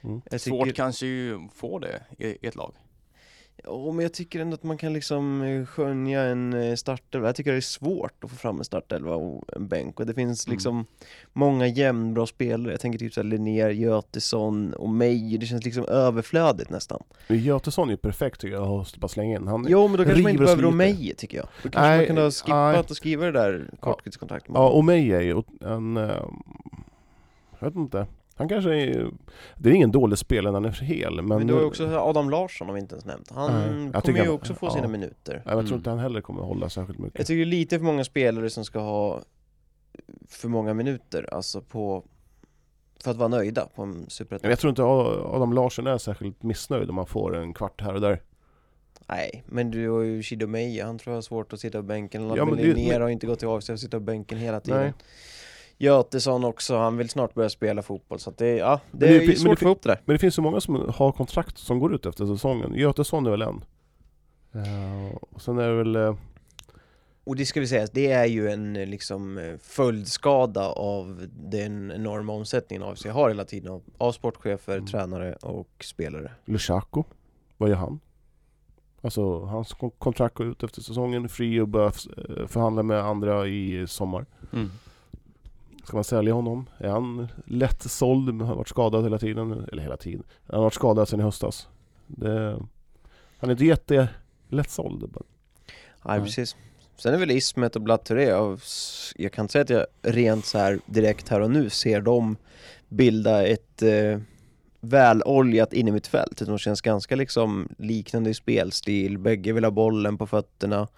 Mm. 0.00 0.20
Jag 0.30 0.40
Svårt 0.40 0.64
tycker, 0.64 0.76
kanske 0.76 1.06
ju 1.06 1.38
få 1.54 1.78
det 1.78 2.00
i 2.18 2.46
ett 2.46 2.56
lag. 2.56 2.72
Ja, 3.64 3.92
men 3.92 4.02
jag 4.02 4.12
tycker 4.12 4.40
ändå 4.40 4.54
att 4.54 4.62
man 4.62 4.78
kan 4.78 4.92
liksom 4.92 5.42
eh, 5.42 5.66
skönja 5.66 6.22
en 6.22 6.52
eh, 6.52 6.74
startelva. 6.74 7.28
Jag 7.28 7.36
tycker 7.36 7.50
det 7.52 7.56
är 7.56 7.60
svårt 7.60 8.24
att 8.24 8.30
få 8.30 8.36
fram 8.36 8.58
en 8.58 8.64
startelva 8.64 9.14
och 9.14 9.44
en 9.56 9.68
bänk. 9.68 10.00
Och 10.00 10.06
det 10.06 10.14
finns 10.14 10.46
Mm. 10.46 10.54
liksom 10.54 10.86
många 11.32 11.66
jämnbra 11.66 12.26
spelare. 12.26 12.72
Jag 12.72 12.80
tänker 12.80 12.98
typ 12.98 13.12
såhär 13.14 13.24
Linnér, 13.28 13.70
Götesson 13.70 14.72
och 14.74 14.88
Meijer. 14.88 15.38
Det 15.38 15.46
känns 15.46 15.64
liksom 15.64 15.84
överflödigt 15.84 16.70
nästan. 16.70 17.02
Men 17.28 17.38
Götesson 17.38 17.88
är 17.88 17.92
ju 17.92 17.96
perfekt 17.96 18.40
tycker 18.40 18.54
jag 18.54 18.68
att 18.80 18.96
bara 18.96 19.08
slänga 19.08 19.36
in. 19.36 19.46
Han, 19.46 19.66
Jo, 19.68 19.88
men 19.88 19.96
då 19.96 20.04
kanske 20.04 20.22
man 20.22 20.30
inte 20.30 20.42
behöver. 20.44 20.62
Romeje 20.62 21.14
tycker 21.14 21.36
jag. 21.38 21.46
Då 21.62 21.68
kanske 21.70 21.80
Nej, 21.80 21.98
man 21.98 22.06
kunde 22.06 22.22
ha 22.22 22.30
skippat 22.30 22.74
nej. 22.74 22.84
och 22.90 22.96
skriva 22.96 23.24
det 23.26 23.32
där 23.32 23.70
korttidskontraktet. 23.80 24.50
Ja, 24.54 24.68
och 24.68 24.84
mig 24.84 25.12
är 25.12 25.20
ju 25.20 25.42
en... 25.60 25.96
eh, 25.96 26.10
Jag 27.60 27.66
vet 27.68 27.76
inte. 27.76 28.06
Han 28.38 28.48
kanske 28.48 28.74
är... 28.74 29.10
Det 29.56 29.68
är 29.70 29.74
ingen 29.74 29.90
dålig 29.92 30.18
spelare 30.18 30.52
när 30.52 30.60
han 30.60 30.64
är 30.64 30.72
hel, 30.84 31.14
men... 31.22 31.38
Men 31.38 31.46
du 31.46 31.52
har 31.54 31.60
ju 31.60 31.66
också 31.66 31.86
Adam 31.98 32.30
Larsson 32.30 32.66
har 32.66 32.74
vi 32.74 32.80
inte 32.80 32.94
ens 32.94 33.04
nämnt. 33.04 33.30
Han 33.30 33.52
jag 33.52 33.60
kommer 33.62 34.00
tycker 34.00 34.18
ju 34.20 34.24
han- 34.26 34.34
också 34.34 34.54
få 34.54 34.66
ja. 34.66 34.70
sina 34.70 34.88
minuter. 34.88 35.42
Ja, 35.44 35.50
Jag 35.50 35.52
tror 35.52 35.60
Mm. 35.60 35.74
inte 35.74 35.90
han 35.90 35.98
heller 35.98 36.20
kommer 36.20 36.42
hålla 36.42 36.68
särskilt 36.68 36.98
Jag 36.98 37.04
mycket. 37.04 37.26
tycker 37.26 37.36
det 37.36 37.42
är 37.42 37.46
lite 37.46 37.78
för 37.78 37.84
många 37.84 38.04
spelare 38.04 38.50
som 38.50 38.64
ska 38.64 38.78
ha 38.78 39.20
för 40.28 40.48
många 40.48 40.74
minuter, 40.74 41.34
alltså 41.34 41.60
på 41.62 42.04
för 43.04 43.10
att 43.10 43.16
vara 43.16 43.28
nöjda 43.28 43.66
på 43.74 43.82
en 43.82 43.90
Men 43.92 44.10
superettan. 44.10 44.50
jag 44.50 44.58
tror 44.58 44.68
inte 44.70 44.82
Adam 44.82 45.52
Larsson 45.52 45.86
är 45.86 45.98
särskilt 45.98 46.42
missnöjd 46.42 46.88
om 46.88 46.94
man 46.94 47.06
får 47.06 47.36
en 47.36 47.54
kvart 47.54 47.80
här 47.80 47.94
och 47.94 48.00
där. 48.00 48.22
Nej, 49.08 49.44
men 49.46 49.70
du 49.70 49.88
har 49.90 50.00
ju 50.00 50.22
Shido 50.22 50.46
Meja, 50.46 50.86
han 50.86 50.98
tror 50.98 51.12
jag 51.12 51.16
har 51.16 51.22
svårt 51.22 51.52
att 51.52 51.60
sitta 51.60 51.78
på 51.78 51.82
bänken. 51.82 52.22
Ja, 52.28 52.36
Ja, 52.36 52.44
men 52.44 52.54
men 52.54 52.64
det- 52.64 52.74
Linnér 52.74 52.92
men- 52.92 53.02
har 53.02 53.08
inte 53.08 53.26
gått 53.26 53.38
till 53.38 53.48
AFC 53.48 53.66
för 53.66 53.74
att 53.74 53.80
sitta 53.80 53.96
på 53.96 54.04
bänken 54.04 54.38
hela 54.38 54.60
tiden. 54.60 54.80
Nej. 54.80 54.92
Götesson 55.78 56.44
också, 56.44 56.76
han 56.76 56.96
vill 56.96 57.08
snart 57.10 57.34
börja 57.34 57.48
spela 57.48 57.82
fotboll 57.82 58.18
så 58.18 58.30
att 58.30 58.38
det, 58.38 58.56
ja, 58.56 58.80
det, 58.92 59.06
det- 59.06 59.16
är 59.16 59.20
ju 59.20 59.36
svårt 59.36 59.52
att 59.52 59.58
få 59.58 59.64
ihop 59.64 59.82
det 59.82 59.88
där. 59.88 60.00
Men 60.04 60.14
det 60.14 60.18
finns 60.18 60.34
så 60.34 60.42
många 60.42 60.60
som 60.60 60.92
har 60.94 61.12
kontrakt 61.12 61.58
som 61.58 61.78
går 61.78 61.94
ut 61.94 62.06
efter 62.06 62.26
säsongen. 62.26 62.74
Götesson 62.74 63.26
är 63.26 63.30
väl 63.30 63.42
en. 63.42 63.64
Eh, 64.52 65.16
och 65.30 65.42
sen 65.42 65.58
är 65.58 65.68
det 65.68 65.74
väl... 65.74 65.96
eh, 65.96 66.16
Och 67.24 67.36
det 67.36 67.46
ska 67.46 67.60
vi 67.60 67.66
säga, 67.66 67.86
det 67.92 68.12
är 68.12 68.26
ju 68.26 68.48
en 68.50 68.76
eh, 68.76 68.86
liksom 68.86 69.38
eh, 69.38 69.56
följdskada 69.62 70.66
av 70.68 71.26
den 71.32 71.90
enorma 71.92 72.32
omsättningen 72.32 72.82
AFC 72.82 73.04
har 73.06 73.28
hela 73.28 73.44
tiden 73.44 73.72
av, 73.72 73.82
av 73.98 74.12
sportchefer, 74.12 74.72
Mm. 74.76 74.86
tränare 74.86 75.32
och 75.34 75.84
spelare. 75.84 76.30
Lushaku, 76.44 77.02
vad 77.56 77.68
gör 77.70 77.76
han? 77.76 78.00
Alltså 79.00 79.40
hans 79.44 79.72
kon- 79.72 79.90
kontrakt 79.98 80.34
går 80.34 80.46
ut 80.46 80.62
efter 80.62 80.80
säsongen, 80.82 81.28
fri 81.28 81.60
och 81.60 81.68
börja 81.68 81.86
eh, 81.86 82.46
förhandla 82.46 82.82
med 82.82 82.98
andra 83.04 83.46
i 83.46 83.86
sommar. 83.86 84.26
Mm. 84.52 84.70
Ska 85.84 85.96
man 85.96 86.04
sälja 86.04 86.34
honom? 86.34 86.68
Är 86.78 86.88
han 86.88 87.28
lätt 87.46 87.82
såld? 87.82 88.28
Han 88.28 88.40
har 88.40 88.54
varit 88.54 88.68
skadad 88.68 89.04
hela 89.04 89.18
tiden, 89.18 89.52
eller 89.72 89.82
hela 89.82 89.96
tiden. 89.96 90.22
Han 90.46 90.56
har 90.56 90.64
varit 90.64 90.74
skadad 90.74 91.08
sedan 91.08 91.20
i 91.20 91.22
höstas. 91.22 91.68
Det, 92.06 92.58
han 93.38 93.50
är 93.50 93.52
inte 93.52 93.64
jätte 93.64 94.08
lätt 94.48 94.70
såld. 94.70 95.02
Nej, 95.02 95.22
Nej. 96.04 96.20
precis. 96.20 96.56
Sen 96.96 97.14
är 97.14 97.18
väl 97.18 97.30
Ismet 97.30 97.76
och 97.76 97.82
Blatt 97.82 98.04
Touré, 98.04 98.24
jag, 98.24 98.60
jag 99.16 99.32
kan 99.32 99.44
inte 99.44 99.52
säga 99.52 99.62
att 99.62 99.70
jag 99.70 99.86
rent 100.02 100.46
så 100.46 100.58
här 100.58 100.80
direkt 100.86 101.28
här 101.28 101.40
och 101.40 101.50
nu 101.50 101.70
ser 101.70 102.00
dem 102.00 102.36
bilda 102.88 103.46
ett 103.46 103.82
eh, 103.82 104.18
väloljat 104.80 105.72
innermittfält, 105.72 106.42
utan 106.42 106.48
de 106.48 106.58
känns 106.58 106.80
ganska 106.80 107.16
liksom 107.16 107.68
liknande 107.78 108.30
i 108.30 108.34
spelstil, 108.34 109.18
bägge 109.18 109.52
vill 109.52 109.64
ha 109.64 109.70
bollen 109.70 110.18
på 110.18 110.26
fötterna. 110.26 110.88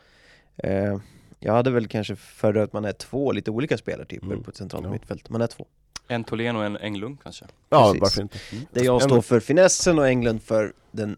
Eh, 0.56 0.98
jag 1.40 1.52
hade 1.52 1.70
väl 1.70 1.86
kanske 1.88 2.16
föredragit 2.16 2.68
att 2.68 2.72
man 2.72 2.84
är 2.84 2.92
två 2.92 3.32
lite 3.32 3.50
olika 3.50 3.78
spelartyper 3.78 4.26
Mm. 4.26 4.42
på 4.42 4.50
ett 4.50 4.56
centralt 4.56 4.84
Ja. 4.84 4.90
mittfält. 4.92 5.28
Man 5.30 5.40
är 5.42 5.46
två. 5.46 5.66
En 6.08 6.24
Tholén 6.24 6.56
och 6.56 6.64
en 6.64 6.76
Englund 6.76 7.18
kanske. 7.22 7.44
Ja, 7.68 7.84
Precis. 7.86 8.00
varför 8.00 8.22
inte? 8.22 8.38
Där 8.72 8.84
jag 8.84 9.02
står 9.02 9.20
för 9.20 9.40
finessen 9.40 9.98
och 9.98 10.08
Englund 10.08 10.42
för 10.42 10.72
den 10.92 11.16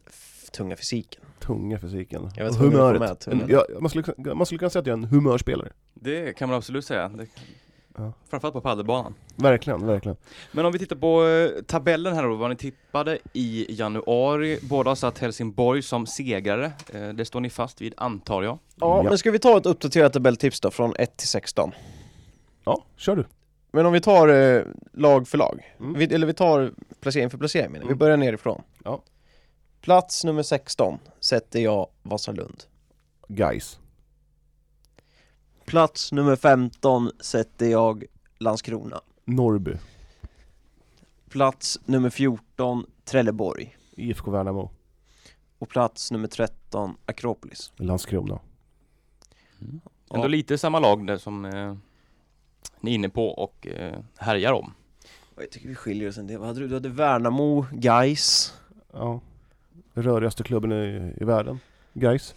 tunga 0.53 0.77
fysiken. 0.77 1.23
Tunga 1.41 1.79
fysiken. 1.79 2.31
Jag 2.37 2.45
vet 2.45 2.53
med 2.53 2.61
humöret. 2.73 3.21
tungan. 3.21 3.41
En, 3.43 3.49
ja, 3.51 3.65
man, 3.81 3.91
skulle, 3.91 4.35
man 4.35 4.47
skulle 4.47 4.59
kunna 4.59 4.71
säga 4.71 4.81
att 4.81 4.87
jag 4.87 4.93
är 4.99 5.03
en 5.03 5.05
humörspelare. 5.05 5.69
Det 5.95 6.33
kan 6.37 6.49
man 6.49 6.59
absolut 6.59 6.85
säga. 6.85 7.09
Det, 7.09 7.27
Ja. 7.97 8.13
Framförallt 8.31 8.55
på 8.55 8.61
padelbanan. 8.61 9.15
Verkligen, 9.37 9.87
verkligen. 9.87 10.17
Men 10.53 10.67
om 10.67 10.73
vi 10.73 10.79
tittar 10.79 10.97
på 10.97 11.27
eh, 11.27 11.63
tabellen 11.63 12.15
här 12.15 12.23
då, 12.23 12.35
vad 12.35 12.51
ni 12.51 12.57
tippade 12.57 13.19
i 13.33 13.67
januari. 13.75 14.59
Båda 14.63 14.97
satt 14.97 15.19
Helsingborg 15.19 15.83
som 15.83 16.07
segrare. 16.07 16.73
Eh, 16.95 17.09
det 17.09 17.25
står 17.25 17.41
ni 17.41 17.51
fast 17.51 17.81
vid 17.81 17.95
antar 17.97 18.43
jag. 18.43 18.59
Ja, 18.77 18.97
Ja. 18.97 19.03
men 19.03 19.19
ska 19.19 19.31
vi 19.31 19.39
ta 19.39 19.57
ett 19.59 19.67
uppdaterat 19.67 20.13
tabelltips 20.13 20.61
då, 20.61 20.71
från 20.71 20.95
1 20.99 21.17
till 21.17 21.29
16? 21.29 21.73
Ja, 22.65 22.85
kör 22.97 23.17
du. 23.17 23.25
Men 23.73 23.87
om 23.87 23.93
vi 23.93 24.01
tar 24.01 24.29
eh, 24.29 24.63
lag 24.93 25.29
för 25.29 25.39
lag, 25.39 25.75
Mm. 25.81 25.95
vi, 25.99 26.15
eller 26.15 26.27
vi 26.27 26.35
tar 26.35 26.73
placering 27.01 27.31
för 27.31 27.39
placering 27.39 27.73
menar 27.73 27.83
jag. 27.83 27.89
vi 27.89 27.93
Mm. 27.93 27.99
börjar 27.99 28.17
nerifrån. 28.17 28.63
Ja. 28.85 29.03
Plats 29.81 30.25
nummer 30.25 30.43
16 30.43 30.99
sätter 31.21 31.61
jag 31.61 31.87
Vasalund. 32.03 32.63
Guys. 33.29 33.79
Plats 35.67 36.13
nummer 36.13 36.37
15 36.37 37.11
sätter 37.21 37.67
jag 37.67 38.05
Landskrona. 38.39 39.01
Norrby. 39.25 39.73
Plats 41.29 41.79
nummer 41.85 42.11
14 42.11 42.87
Trelleborg. 43.05 43.77
IFK 43.97 44.31
Värnamo. 44.31 44.71
Och 45.59 45.69
plats 45.69 46.11
nummer 46.11 46.29
13 46.29 46.95
Akropolis. 47.07 47.73
Landskrona. 47.77 48.39
Ändå 49.61 49.81
Ja. 50.09 50.27
lite 50.27 50.59
samma 50.59 50.79
lag 50.79 51.07
där 51.07 51.17
som 51.17 51.45
eh, 51.45 51.77
ni 52.81 52.91
är 52.91 52.95
inne 52.95 53.09
på 53.09 53.29
och 53.29 53.67
eh, 53.67 53.99
härjar 54.19 54.53
om. 54.53 54.75
Jag 55.37 55.51
tycker 55.51 55.69
vi 55.69 55.75
skiljer 55.75 56.09
oss 56.09 56.19
en 56.19 56.27
del. 56.27 56.39
Vad 56.39 56.47
hade 56.49 56.61
du? 56.61 56.69
Du 56.69 56.75
hade 56.75 56.89
Värnamo, 56.89 57.67
Gais. 57.73 58.55
Ja. 58.93 59.21
Rörigaste 59.95 60.43
klubben 60.43 60.73
i, 60.73 61.15
i 61.21 61.25
världen. 61.25 61.61
Guys. 61.95 62.35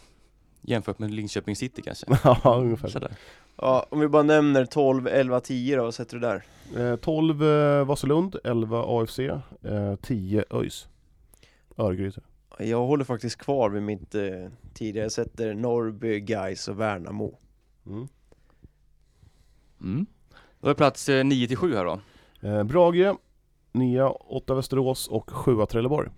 Jämfört 0.68 0.99
med 0.99 1.11
Linköping 1.11 1.55
City 1.55 1.82
kanske. 1.82 2.05
ja, 2.24 2.55
ungefär. 2.57 2.88
Sådär. 2.88 3.11
Ja, 3.55 3.86
om 3.89 3.99
vi 3.99 4.07
bara 4.07 4.24
nämner 4.24 4.66
12, 4.66 5.07
11, 5.07 5.39
10 5.39 5.78
då, 5.78 5.84
vad 5.84 5.93
sätter 5.93 6.18
du 6.18 6.20
där? 6.20 6.43
Eh, 6.91 6.95
12 6.95 7.43
eh, 7.43 7.86
Vasalund, 7.86 8.36
11 8.43 8.84
AFC, 8.88 9.20
eh, 9.20 9.95
10 10.01 10.43
ÖIS. 10.49 10.88
Örgryte. 11.78 12.22
Jag 12.59 12.86
håller 12.86 13.03
faktiskt 13.03 13.38
kvar 13.38 13.70
vid 13.70 13.84
mitt 13.84 14.16
eh, 14.16 14.24
tidigare, 14.74 15.05
jag 15.05 15.11
sätter 15.11 15.53
Norrby, 15.53 16.20
Gais 16.20 16.68
och 16.68 16.80
Värnamo. 16.80 17.38
Mm. 17.86 18.07
Mm. 19.82 20.05
Då 20.59 20.70
är 20.70 20.74
plats 20.74 21.09
eh, 21.09 21.26
9 21.26 21.47
till 21.47 21.57
7 21.57 21.76
här 21.76 21.86
då. 21.86 21.99
Eh, 22.47 22.63
Brage, 22.63 23.16
9 23.72 24.03
8 24.03 24.55
Västerås 24.55 25.07
och 25.07 25.30
7 25.32 25.66
Trelleborg. 25.66 26.09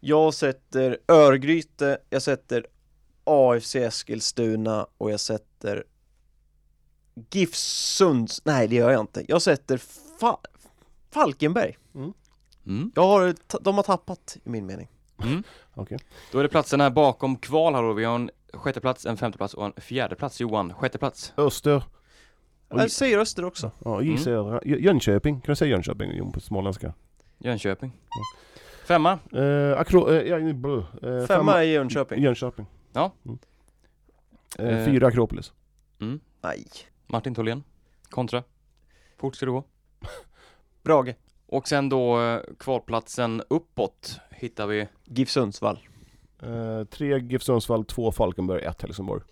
Jag 0.00 0.34
sätter 0.34 0.98
Örgryte, 1.08 1.98
jag 2.10 2.22
sätter 2.22 2.66
AFC 3.24 3.74
Eskilstuna 3.76 4.86
och 4.98 5.10
jag 5.10 5.20
sätter 5.20 5.84
GIF 7.30 7.54
Sunds, 7.54 8.42
nej 8.44 8.68
det 8.68 8.74
gör 8.74 8.90
jag 8.90 9.00
inte. 9.00 9.24
Jag 9.28 9.42
sätter 9.42 9.76
Fa 10.20 10.38
Falkenberg. 11.10 11.78
Mm. 11.94 12.92
Jag 12.94 13.02
har, 13.02 13.34
de 13.60 13.74
har 13.76 13.82
tappat 13.82 14.36
i 14.44 14.48
min 14.50 14.66
mening. 14.66 14.88
Mm. 15.22 15.42
Okej. 15.74 15.98
Då 16.32 16.38
är 16.38 16.42
det 16.42 16.48
platserna 16.48 16.90
bakom 16.90 17.36
kval 17.36 17.74
här 17.74 17.82
då. 17.82 17.92
Vi 17.92 18.04
har 18.04 18.14
en 18.14 18.30
sjätte 18.52 18.80
plats, 18.80 19.06
en 19.06 19.16
femte 19.16 19.38
plats 19.38 19.54
och 19.54 19.64
en 19.66 19.72
fjärde 19.76 20.14
plats. 20.14 20.40
Johan, 20.40 20.74
sjätte 20.74 20.98
plats. 20.98 21.32
Öster, 21.36 21.82
Jag 22.68 22.90
säger 22.90 23.18
Öster 23.18 23.44
också. 23.44 23.70
Ja, 23.84 24.02
J 24.02 24.18
säger 24.18 24.60
Jö- 24.68 24.78
Jönköping, 24.78 25.40
kan 25.40 25.52
du 25.52 25.56
säga 25.56 25.70
Jönköping 25.70 26.12
Jon, 26.12 26.32
på 26.32 26.40
småländska? 26.40 26.94
Jönköping. 27.38 27.92
Femma. 28.86 29.18
Eh, 29.32 29.78
akro, 29.80 30.10
eh, 30.10 30.22
ja, 30.22 30.38
eh, 30.38 31.26
Femma 31.26 31.64
i 31.64 31.72
Jönköping. 31.72 32.22
Jönköping. 32.22 32.66
Ja. 32.92 33.12
Mm. 33.24 33.38
Eh, 34.58 34.78
Eh. 34.78 34.84
fyra 34.84 35.06
Akropolis. 35.06 35.52
Mm. 36.00 36.20
Nej. 36.40 36.64
Martin 37.06 37.34
Tholén. 37.34 37.64
Kontra. 38.10 38.42
Fort 39.18 39.36
ska 39.36 39.46
det 39.46 39.52
gå. 39.52 39.64
Brage. 40.82 41.14
Och 41.46 41.68
sen 41.68 41.88
då 41.88 42.20
eh, 42.22 42.40
kvalplatsen 42.58 43.42
uppåt 43.50 44.20
hittar 44.30 44.66
vi 44.66 44.88
GIF 45.04 45.30
Sundsvall. 45.30 45.78
Eh, 46.42 46.84
tre 46.84 47.18
GIF 47.18 47.42
Sundsvall, 47.42 47.84
två 47.84 48.12
Falkenberg, 48.12 48.62
ett 48.64 48.82
Helsingborg. 48.82 49.22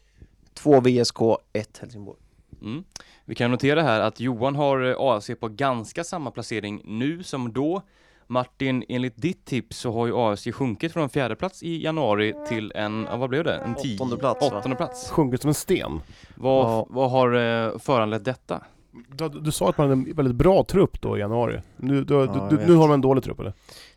Två 0.54 0.80
VSK, 0.80 1.20
ett 1.52 1.78
Helsingborg. 1.78 2.18
Mm. 2.62 2.84
Vi 3.24 3.34
kan 3.34 3.50
notera 3.50 3.82
här 3.82 4.00
att 4.00 4.20
Johan 4.20 4.56
har 4.56 4.80
eh, 4.84 4.94
AFC 4.98 5.30
på 5.40 5.48
ganska 5.48 6.04
samma 6.04 6.30
placering 6.30 6.82
nu 6.84 7.22
som 7.22 7.52
då. 7.52 7.82
Martin, 8.30 8.84
enligt 8.88 9.16
ditt 9.16 9.44
tips 9.44 9.78
så 9.78 9.92
har 9.92 10.06
ju 10.06 10.12
AFC 10.16 10.48
sjunkit 10.54 10.92
från 10.92 11.02
en 11.02 11.08
fjärde 11.08 11.36
plats 11.36 11.62
i 11.62 11.82
januari 11.84 12.34
till 12.48 12.72
en, 12.74 13.04
vad 13.04 13.28
blev 13.30 13.44
det? 13.44 13.54
En 13.56 13.74
tio, 13.74 13.96
Åttonde 13.96 14.16
plats, 14.16 14.46
åttonde 14.52 14.76
plats. 14.76 15.10
Sjunkit 15.10 15.40
som 15.42 15.48
en 15.48 15.54
sten. 15.54 16.00
Vad, 16.34 16.64
Ja. 16.66 16.86
vad 16.90 17.10
har 17.10 17.32
eh, 17.34 17.78
föranlett 17.78 18.24
detta? 18.24 18.62
Du, 19.08 19.28
du 19.28 19.52
sa 19.52 19.68
att 19.68 19.78
man 19.78 19.88
hade 19.90 20.00
en 20.10 20.16
väldigt 20.16 20.34
bra 20.34 20.64
trupp 20.64 21.00
då 21.00 21.16
i 21.16 21.20
januari. 21.20 21.60
Nu, 21.76 22.04
du, 22.04 22.14
Ja, 22.14 22.46
du, 22.50 22.66
nu 22.66 22.74
har 22.74 22.88
man 22.88 22.94
en 22.94 23.00
dålig 23.00 23.24
trupp 23.24 23.40
eller? 23.40 23.52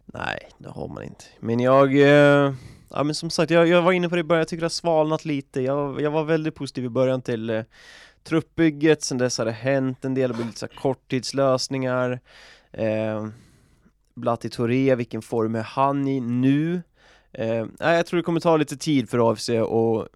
Nej, 0.06 0.50
det 0.58 0.70
har 0.70 0.88
man 0.88 1.04
inte. 1.04 1.24
Men 1.40 1.60
jag, 1.60 1.96
eh, 1.96 2.54
ja 2.90 3.04
men 3.04 3.16
som 3.16 3.30
sagt, 3.30 3.52
jag, 3.52 3.68
jag 3.68 3.82
var 3.82 3.92
inne 3.92 4.10
på 4.10 4.16
det 4.16 4.20
i 4.22 4.24
början, 4.24 4.40
jag 4.40 4.48
tycker 4.48 4.62
det 4.62 4.66
har 4.66 4.70
svalnat 4.70 5.26
lite. 5.26 5.62
Jag, 5.62 6.02
jag 6.02 6.12
var 6.12 6.24
väldigt 6.24 6.56
positiv 6.56 6.86
i 6.86 6.90
början 6.90 7.22
till 7.22 7.50
eh, 7.50 7.62
truppbygget, 8.24 9.04
sen 9.04 9.18
dess 9.18 9.38
har 9.38 9.46
det 9.46 9.52
hänt 9.52 10.06
en 10.06 10.14
del, 10.14 10.30
det 10.30 10.36
blir 10.36 10.46
lite 10.46 10.60
så 10.60 10.66
här 10.66 10.76
korttidslösningar. 10.76 12.20
Eh, 12.72 13.28
Blatti 14.16 14.50
Touré, 14.50 14.96
vilken 14.96 15.22
form 15.22 15.56
är 15.56 15.62
han 15.64 16.08
i 16.08 16.20
nu? 16.20 16.82
Eh, 17.32 17.66
jag 17.80 18.06
tror 18.06 18.18
det 18.18 18.24
kommer 18.24 18.40
ta 18.40 18.58
lite 18.58 18.78
tid 18.78 19.10
för 19.10 19.32
AFC 19.32 19.50
att 19.50 20.08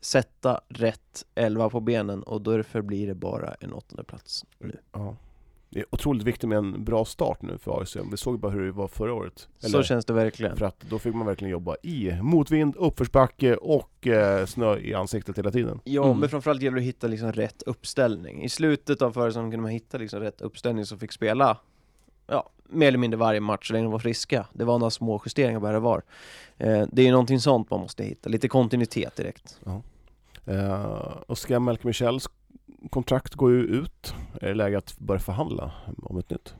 sätta 0.00 0.60
rätt 0.68 1.24
elva 1.34 1.70
på 1.70 1.80
benen 1.80 2.22
och 2.22 2.42
därför 2.42 2.82
blir 2.82 3.06
det 3.06 3.14
bara 3.14 3.54
en 3.60 3.72
åttonde 3.72 4.04
plats 4.04 4.44
nu. 4.58 4.76
Ja. 4.92 5.16
Det 5.70 5.78
är 5.80 5.86
otroligt 5.90 6.22
viktigt 6.22 6.48
med 6.48 6.58
en 6.58 6.84
bra 6.84 7.04
start 7.04 7.42
nu 7.42 7.58
för 7.58 7.80
AIC. 7.80 7.96
Vi 8.10 8.16
såg 8.16 8.38
bara 8.40 8.52
hur 8.52 8.66
det 8.66 8.72
var 8.72 8.88
förra 8.88 9.14
året. 9.14 9.48
Så 9.58 9.82
känns 9.82 10.04
det 10.04 10.12
verkligen. 10.12 10.56
För 10.56 10.64
att 10.66 10.80
då 10.90 10.98
fick 10.98 11.14
man 11.14 11.26
verkligen 11.26 11.52
jobba 11.52 11.76
i 11.82 12.12
motvind, 12.22 12.76
uppförsbacke 12.76 13.56
och 13.56 14.06
eh, 14.06 14.46
snö 14.46 14.78
i 14.78 14.94
ansiktet 14.94 15.38
hela 15.38 15.50
tiden. 15.50 15.80
Ja, 15.84 16.04
Mm. 16.04 16.18
men 16.20 16.28
framförallt 16.28 16.62
gäller 16.62 16.76
det 16.76 16.80
att 16.82 16.86
hitta 16.88 17.06
liksom 17.06 17.32
rätt 17.32 17.62
uppställning. 17.62 18.42
I 18.44 18.48
slutet 18.48 19.02
av 19.02 19.12
förra 19.12 19.30
säsongen 19.30 19.50
kunde 19.50 19.62
man 19.62 19.70
hitta 19.70 19.98
liksom 19.98 20.20
rätt 20.20 20.40
uppställning 20.40 20.86
som 20.86 20.98
fick 20.98 21.12
spela 21.12 21.58
mer 22.68 22.88
eller 22.88 22.98
mindre 22.98 23.18
varje 23.18 23.40
match 23.40 23.66
så 23.66 23.72
länge 23.72 23.84
de 23.84 23.92
var 23.92 23.98
friska. 23.98 24.46
Det 24.52 24.64
var 24.64 24.78
några 24.78 24.90
små 24.90 25.22
justeringar 25.26 25.60
bara 25.60 25.72
det 25.72 25.78
var. 25.78 26.02
Eh, 26.58 26.86
det 26.92 27.02
är 27.02 27.06
ju 27.06 27.10
någonting 27.12 27.40
sånt 27.40 27.70
man 27.70 27.80
måste 27.80 28.04
hitta, 28.04 28.28
lite 28.28 28.48
kontinuitet 28.48 29.16
direkt. 29.16 29.60
Eh, 30.46 30.82
och 31.26 31.38
ska 31.38 31.60
Malcolm 31.60 31.88
Michels 31.88 32.28
kontrakt 32.90 33.34
gå 33.34 33.50
ju 33.50 33.60
ut? 33.62 34.14
Är 34.40 34.48
det 34.48 34.54
läge 34.54 34.78
att 34.78 34.98
börja 34.98 35.20
förhandla 35.20 35.72
om 36.02 36.18
ett 36.18 36.30
nytt? 36.30 36.54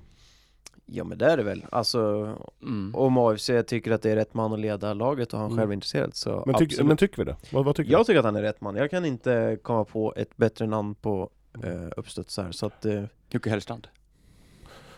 Ja 0.90 1.04
men 1.04 1.18
det 1.18 1.26
är 1.26 1.36
det 1.36 1.42
väl. 1.42 1.66
Alltså, 1.70 2.32
Mm. 2.62 2.94
om 2.94 3.18
AFC 3.18 3.50
tycker 3.66 3.90
att 3.90 4.02
det 4.02 4.10
är 4.10 4.16
rätt 4.16 4.34
man 4.34 4.52
att 4.52 4.58
leda 4.60 4.94
laget 4.94 5.32
och 5.32 5.38
han 5.38 5.46
Mm. 5.50 5.58
själv 5.58 5.70
är 5.70 5.74
intresserad 5.74 6.14
så 6.16 6.42
Men, 6.46 6.54
tyck, 6.54 6.82
men 6.82 6.96
tycker 6.96 7.16
vi 7.16 7.24
det? 7.24 7.36
Vad, 7.52 7.64
vad 7.64 7.76
tycker 7.76 7.92
Jag 7.92 8.06
tycker 8.06 8.18
att 8.18 8.24
han 8.24 8.36
är 8.36 8.42
rätt 8.42 8.60
man. 8.60 8.76
Jag 8.76 8.90
kan 8.90 9.04
inte 9.04 9.58
komma 9.62 9.84
på 9.84 10.14
ett 10.16 10.36
bättre 10.36 10.66
namn 10.66 10.94
på 10.94 11.30
eh, 11.64 11.88
uppstuds 11.96 12.36
här. 12.36 12.52
Så 12.52 12.66
att, 12.66 12.84
eh, 12.84 13.02
Jocke 13.30 13.50
Hellstrand. 13.50 13.88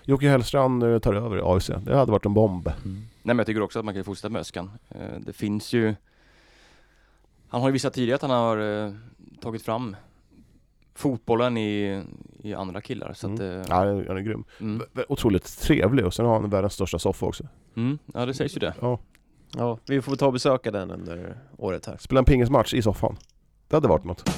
Jocke 0.05 0.29
Hellstrand 0.29 0.83
eh, 0.83 0.99
tar 0.99 1.15
över 1.15 1.55
AIC. 1.55 1.67
Det 1.67 1.97
hade 1.97 2.13
varit 2.13 2.27
en 2.27 2.35
bomb. 2.35 2.67
Nej 2.67 3.05
men 3.23 3.39
jag 3.39 3.47
tycker 3.47 3.63
också 3.63 3.79
att 3.79 3.85
man 3.85 3.95
kan 3.95 4.05
fortsätta 4.05 4.29
med 4.29 4.41
Öskan. 4.41 4.71
Eh, 4.89 5.01
Det 5.21 5.33
finns 5.33 5.73
ju 5.73 5.95
Han 7.49 7.61
har 7.61 7.69
ju 7.69 7.73
visat 7.73 7.93
tidigare 7.95 8.15
att 8.15 8.23
han 8.23 8.31
har 8.31 8.85
eh, 8.87 8.93
tagit 9.41 9.63
fram 9.63 9.97
fotbollen 10.95 11.57
i, 11.57 12.03
i 12.43 12.55
andra 12.55 12.81
killar 12.81 13.13
så 13.13 13.33
att 13.33 13.41
Mm. 13.41 13.61
eh, 13.61 13.67
Ja, 13.69 13.75
han 13.75 13.89
är, 13.89 14.07
han 14.09 14.17
är 14.17 14.21
grym. 14.21 14.45
mm. 14.61 14.83
Otroligt 15.09 15.61
trevlig 15.61 16.07
och 16.07 16.15
sen 16.15 16.27
har 16.27 16.41
han 16.41 16.51
världens 16.51 16.73
största 16.75 16.99
soffa 16.99 17.27
också. 17.27 17.45
Mm. 17.77 17.99
Ja 18.15 18.27
det 18.27 18.35
sägs 18.35 18.57
ju 18.57 18.59
det. 18.59 18.75
Ja. 18.81 18.99
ja, 19.57 19.79
vi 19.87 20.03
får 20.03 20.17
ta 20.17 20.27
och 20.27 20.33
besöka 20.33 20.71
den 20.71 20.91
under 20.91 21.37
året 21.57 21.87
här. 21.87 21.97
Spela 22.01 22.19
en 22.19 22.25
pingismatch 22.25 22.75
i 22.75 22.83
soffan. 22.83 23.17
Det 23.69 23.77
hade 23.77 23.89
varit 23.89 24.05
något. 24.05 24.31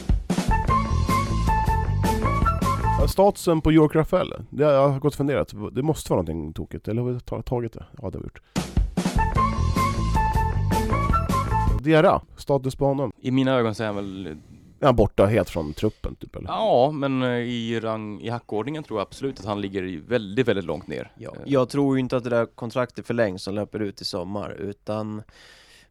Statusen 3.09 3.61
på 3.61 3.73
York 3.73 3.95
Rafael, 3.95 4.33
det 4.51 4.65
har 4.65 4.73
jag 4.73 5.01
gått 5.01 5.13
och 5.13 5.17
funderat. 5.17 5.55
Det 5.73 5.83
måste 5.83 6.13
vara 6.13 6.23
någonting 6.23 6.53
tokigt, 6.53 6.89
eller 6.89 7.03
har 7.03 7.11
vi 7.11 7.21
ta- 7.21 7.43
tagit 7.43 7.73
det? 7.73 7.85
Ja, 8.03 8.11
det 8.11 8.19
har 8.19 8.23
vi 8.23 8.27
gjort. 8.27 8.43
Diarra, 11.83 12.21
status 12.37 12.77
på 12.77 12.85
honom. 12.85 13.13
I 13.21 13.31
mina 13.31 13.53
ögon 13.55 13.75
så 13.75 13.83
är 13.83 13.87
han 13.87 13.97
väl 13.97 14.27
Är 14.81 14.87
han 14.87 14.97
borta 14.97 15.27
helt 15.27 15.51
från 15.51 15.73
truppen 15.73 16.15
typ 16.15 16.37
eller? 16.37 16.49
Ja 16.49 16.91
men 16.95 17.23
eh, 17.23 17.29
i 17.29 17.81
rang, 17.81 18.21
i 18.21 18.29
hackordningen 18.29 18.83
tror 18.83 18.99
jag 19.01 19.07
absolut 19.07 19.41
att 19.41 19.47
han 19.47 19.61
ligger 19.61 20.01
väldigt, 20.09 20.49
väldigt 20.49 20.65
långt 20.65 20.87
ner. 20.87 21.13
Ja, 21.19 21.31
Eh, 21.37 21.43
jag 21.47 21.69
tror 21.69 21.97
ju 21.97 22.01
inte 22.01 22.17
att 22.17 22.25
det 22.25 22.31
där 22.31 22.47
kontraktet 22.47 23.07
förlängs 23.07 23.43
som 23.43 23.55
löper 23.55 23.81
ut 23.83 24.01
i 24.01 24.05
sommar 24.05 24.51
utan 24.59 25.23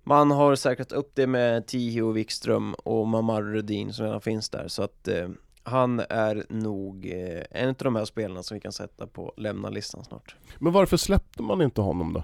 man 0.04 0.32
har 0.32 0.56
säkrat 0.56 0.92
upp 0.92 1.12
det 1.16 1.28
med 1.28 1.68
Tihio 1.68 2.12
Wikström 2.12 2.74
och 2.74 3.08
Mamar 3.08 3.42
Rudin 3.42 3.94
som 3.94 4.06
redan 4.06 4.22
finns 4.22 4.50
där 4.50 4.68
så 4.68 4.84
att 4.84 5.08
eh, 5.08 5.30
han 5.64 6.00
är 6.10 6.46
nog 6.50 7.06
eh, 7.06 7.44
en 7.52 7.70
av 7.70 7.76
de 7.78 7.96
här 7.96 8.06
spelarna 8.06 8.44
som 8.44 8.56
vi 8.56 8.62
kan 8.62 8.72
sätta 8.72 9.08
på 9.08 9.34
lämna-listan 9.38 10.04
snart. 10.04 10.36
Men 10.60 10.74
varför 10.74 10.98
släppte 10.98 11.42
man 11.44 11.62
inte 11.62 11.82
honom 11.82 12.14
då? 12.14 12.24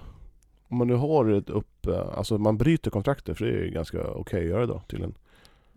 Om 0.68 0.76
man 0.76 0.86
nu 0.86 0.94
har 0.94 1.30
ett 1.30 1.50
upp, 1.50 1.86
eh, 1.86 2.18
alltså 2.18 2.38
man 2.38 2.58
bryter 2.58 2.90
kontraktet 2.90 3.38
för 3.38 3.44
det 3.44 3.50
är 3.50 3.64
ju 3.64 3.70
ganska 3.70 4.10
okej 4.10 4.40
att 4.42 4.48
göra 4.50 4.66
då 4.66 4.82
tydligen. 4.88 5.14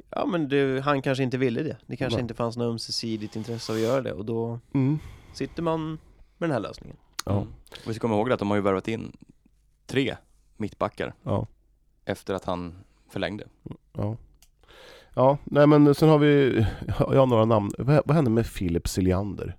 Ja 0.09 0.25
men 0.25 0.49
det, 0.49 0.81
han 0.83 1.01
kanske 1.01 1.23
inte 1.23 1.37
ville 1.37 1.63
det. 1.63 1.77
Det 1.85 1.95
kanske 1.95 2.17
Nej. 2.17 2.21
inte 2.21 2.33
fanns 2.33 2.57
något 2.57 2.71
ömsesidigt 2.71 3.35
intresse 3.35 3.71
av 3.71 3.75
att 3.75 3.81
göra 3.81 4.01
det 4.01 4.13
och 4.13 4.25
då 4.25 4.59
Mm. 4.73 4.99
sitter 5.33 5.63
man 5.63 5.89
med 6.37 6.49
den 6.49 6.51
här 6.51 6.59
lösningen. 6.59 6.97
Ja. 7.25 7.31
Mm. 7.31 7.47
Och 7.69 7.89
vi 7.89 7.93
ska 7.93 8.01
komma 8.01 8.15
ihåg 8.15 8.31
att 8.31 8.39
de 8.39 8.49
har 8.49 8.57
ju 8.57 8.61
värvat 8.63 8.87
in 8.87 9.17
tre 9.85 10.15
mittbackar 10.57 11.13
Ja. 11.23 11.47
efter 12.05 12.33
att 12.33 12.45
han 12.45 12.73
förlängde. 13.09 13.47
Ja. 13.93 14.15
Ja, 15.15 15.37
nej 15.43 15.67
men 15.67 15.95
sen 15.95 16.09
har 16.09 16.17
vi, 16.17 16.65
jag 16.87 16.95
har 17.19 17.25
några 17.25 17.45
namn. 17.45 17.71
Vad, 17.77 18.01
vad 18.05 18.15
hände 18.15 18.31
med 18.31 18.45
Filip 18.47 18.87
Siljander? 18.87 19.57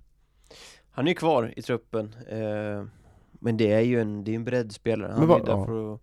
Han 0.91 1.05
är 1.05 1.09
ju 1.09 1.15
kvar 1.15 1.53
i 1.55 1.61
truppen 1.61 2.15
eh, 2.29 2.85
Men 3.31 3.57
det 3.57 3.71
är 3.73 3.79
ju 3.81 4.01
en, 4.01 4.23
det 4.23 4.31
är 4.31 4.35
en 4.35 4.43
breddspelare, 4.43 5.11
han 5.11 5.27
vad- 5.27 5.41
är 5.41 5.45
där 5.45 5.51
ja. 5.53 5.65
för 5.65 5.93
att 5.93 6.01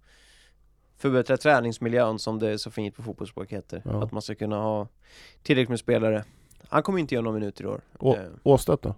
förbättra 0.98 1.36
träningsmiljön 1.36 2.18
som 2.18 2.38
det 2.38 2.51
är 2.51 2.57
så 2.57 2.70
fint 2.70 2.96
på 2.96 3.03
fotbollsspråk 3.03 3.53
heter 3.53 3.82
Ja. 3.84 4.03
Att 4.05 4.12
man 4.12 4.22
ska 4.22 4.34
kunna 4.34 4.57
ha 4.57 4.88
tillräckligt 5.42 5.68
med 5.68 5.78
spelare 5.78 6.24
Han 6.68 6.82
kommer 6.82 6.98
inte 6.98 7.14
göra 7.14 7.22
några 7.24 7.38
minuter 7.38 7.64
i 7.64 7.66
år 7.66 7.80
Å- 7.98 8.14
eh, 8.16 8.22
Åstedt 8.42 8.82
då? 8.82 8.94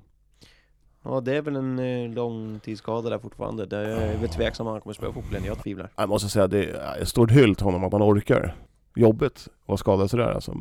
Ja 1.04 1.20
det 1.20 1.36
är 1.36 1.42
väl 1.42 1.56
en 1.56 1.78
eh, 1.78 2.10
långtidsskada 2.10 3.10
där 3.10 3.18
fortfarande 3.18 3.66
Det 3.66 3.76
är 3.78 4.18
väl 4.18 4.28
tveksam 4.28 4.66
om 4.66 4.72
han 4.72 4.80
kommer 4.80 4.94
spela 4.94 5.12
fotboll 5.12 5.32
igen, 5.32 5.44
jag 5.46 5.62
tvivlar 5.62 5.90
Jag 5.96 6.08
måste 6.08 6.28
säga, 6.28 6.46
det 6.46 6.64
är 6.70 7.04
stort 7.04 7.30
hyll 7.30 7.54
till 7.54 7.64
honom 7.64 7.84
att 7.84 7.92
man 7.92 8.02
orkar. 8.02 8.54
Jobbigt 8.94 9.32
att 9.62 9.68
vara 9.68 9.78
skadad 9.78 10.10
sådär 10.10 10.32
alltså. 10.32 10.56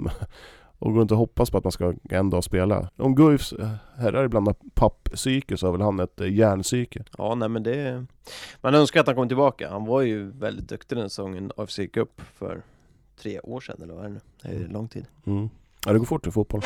Och 0.79 0.93
går 0.93 1.01
inte 1.01 1.13
att 1.13 1.17
hoppas 1.17 1.49
på 1.51 1.57
att 1.57 1.63
man 1.63 1.71
ska 1.71 1.93
en 2.09 2.29
dag 2.29 2.43
spela. 2.43 2.89
Om 2.97 3.15
Guifs 3.15 3.53
eh, 3.53 3.69
herrar 3.97 4.25
ibland 4.25 4.47
har 4.47 4.55
papppsyke 4.73 5.57
så 5.57 5.67
har 5.67 5.71
väl 5.71 5.82
han 5.82 5.99
ett 5.99 6.21
eh, 6.21 6.34
järnpsyke. 6.34 7.03
Ja 7.17 7.36
nej 7.36 7.49
men 7.49 7.63
det 7.63 8.05
Man 8.61 8.75
önskar 8.75 8.99
att 8.99 9.07
han 9.07 9.15
kommer 9.15 9.27
tillbaka, 9.27 9.69
han 9.69 9.86
var 9.86 10.01
ju 10.01 10.32
väldigt 10.32 10.69
duktig 10.69 10.97
den 10.97 11.09
säsongen 11.09 11.51
AFC 11.57 11.79
upp 11.97 12.21
för 12.34 12.61
tre 13.21 13.39
år 13.39 13.59
sedan 13.61 13.82
eller 13.84 13.93
vad 13.93 14.05
är 14.05 14.09
det 14.09 14.13
nu? 14.13 14.21
Det 14.43 14.63
är 14.65 14.67
lång 14.67 14.88
tid 14.88 15.05
Mm. 15.25 15.49
Ja, 15.86 15.93
det 15.93 15.99
går 15.99 16.05
fort 16.05 16.27
i 16.27 16.32
fotboll. 16.32 16.61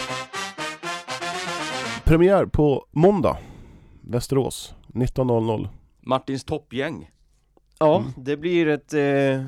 Premiär 2.03 2.45
på 2.45 2.85
måndag. 2.91 3.37
Västerås. 4.01 4.75
19.00. 4.87 5.67
Martins 6.01 6.43
toppgäng. 6.43 7.11
Ja, 7.79 7.97
Mm. 7.99 8.11
det 8.17 8.37
blir 8.37 8.67
ett 8.67 8.93
eh, 8.93 9.45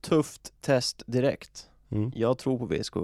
tufft 0.00 0.52
test 0.60 1.02
direkt. 1.06 1.66
Mm. 1.90 2.12
Jag 2.14 2.38
tror 2.38 2.58
på 2.58 2.66
VSK. 2.66 2.96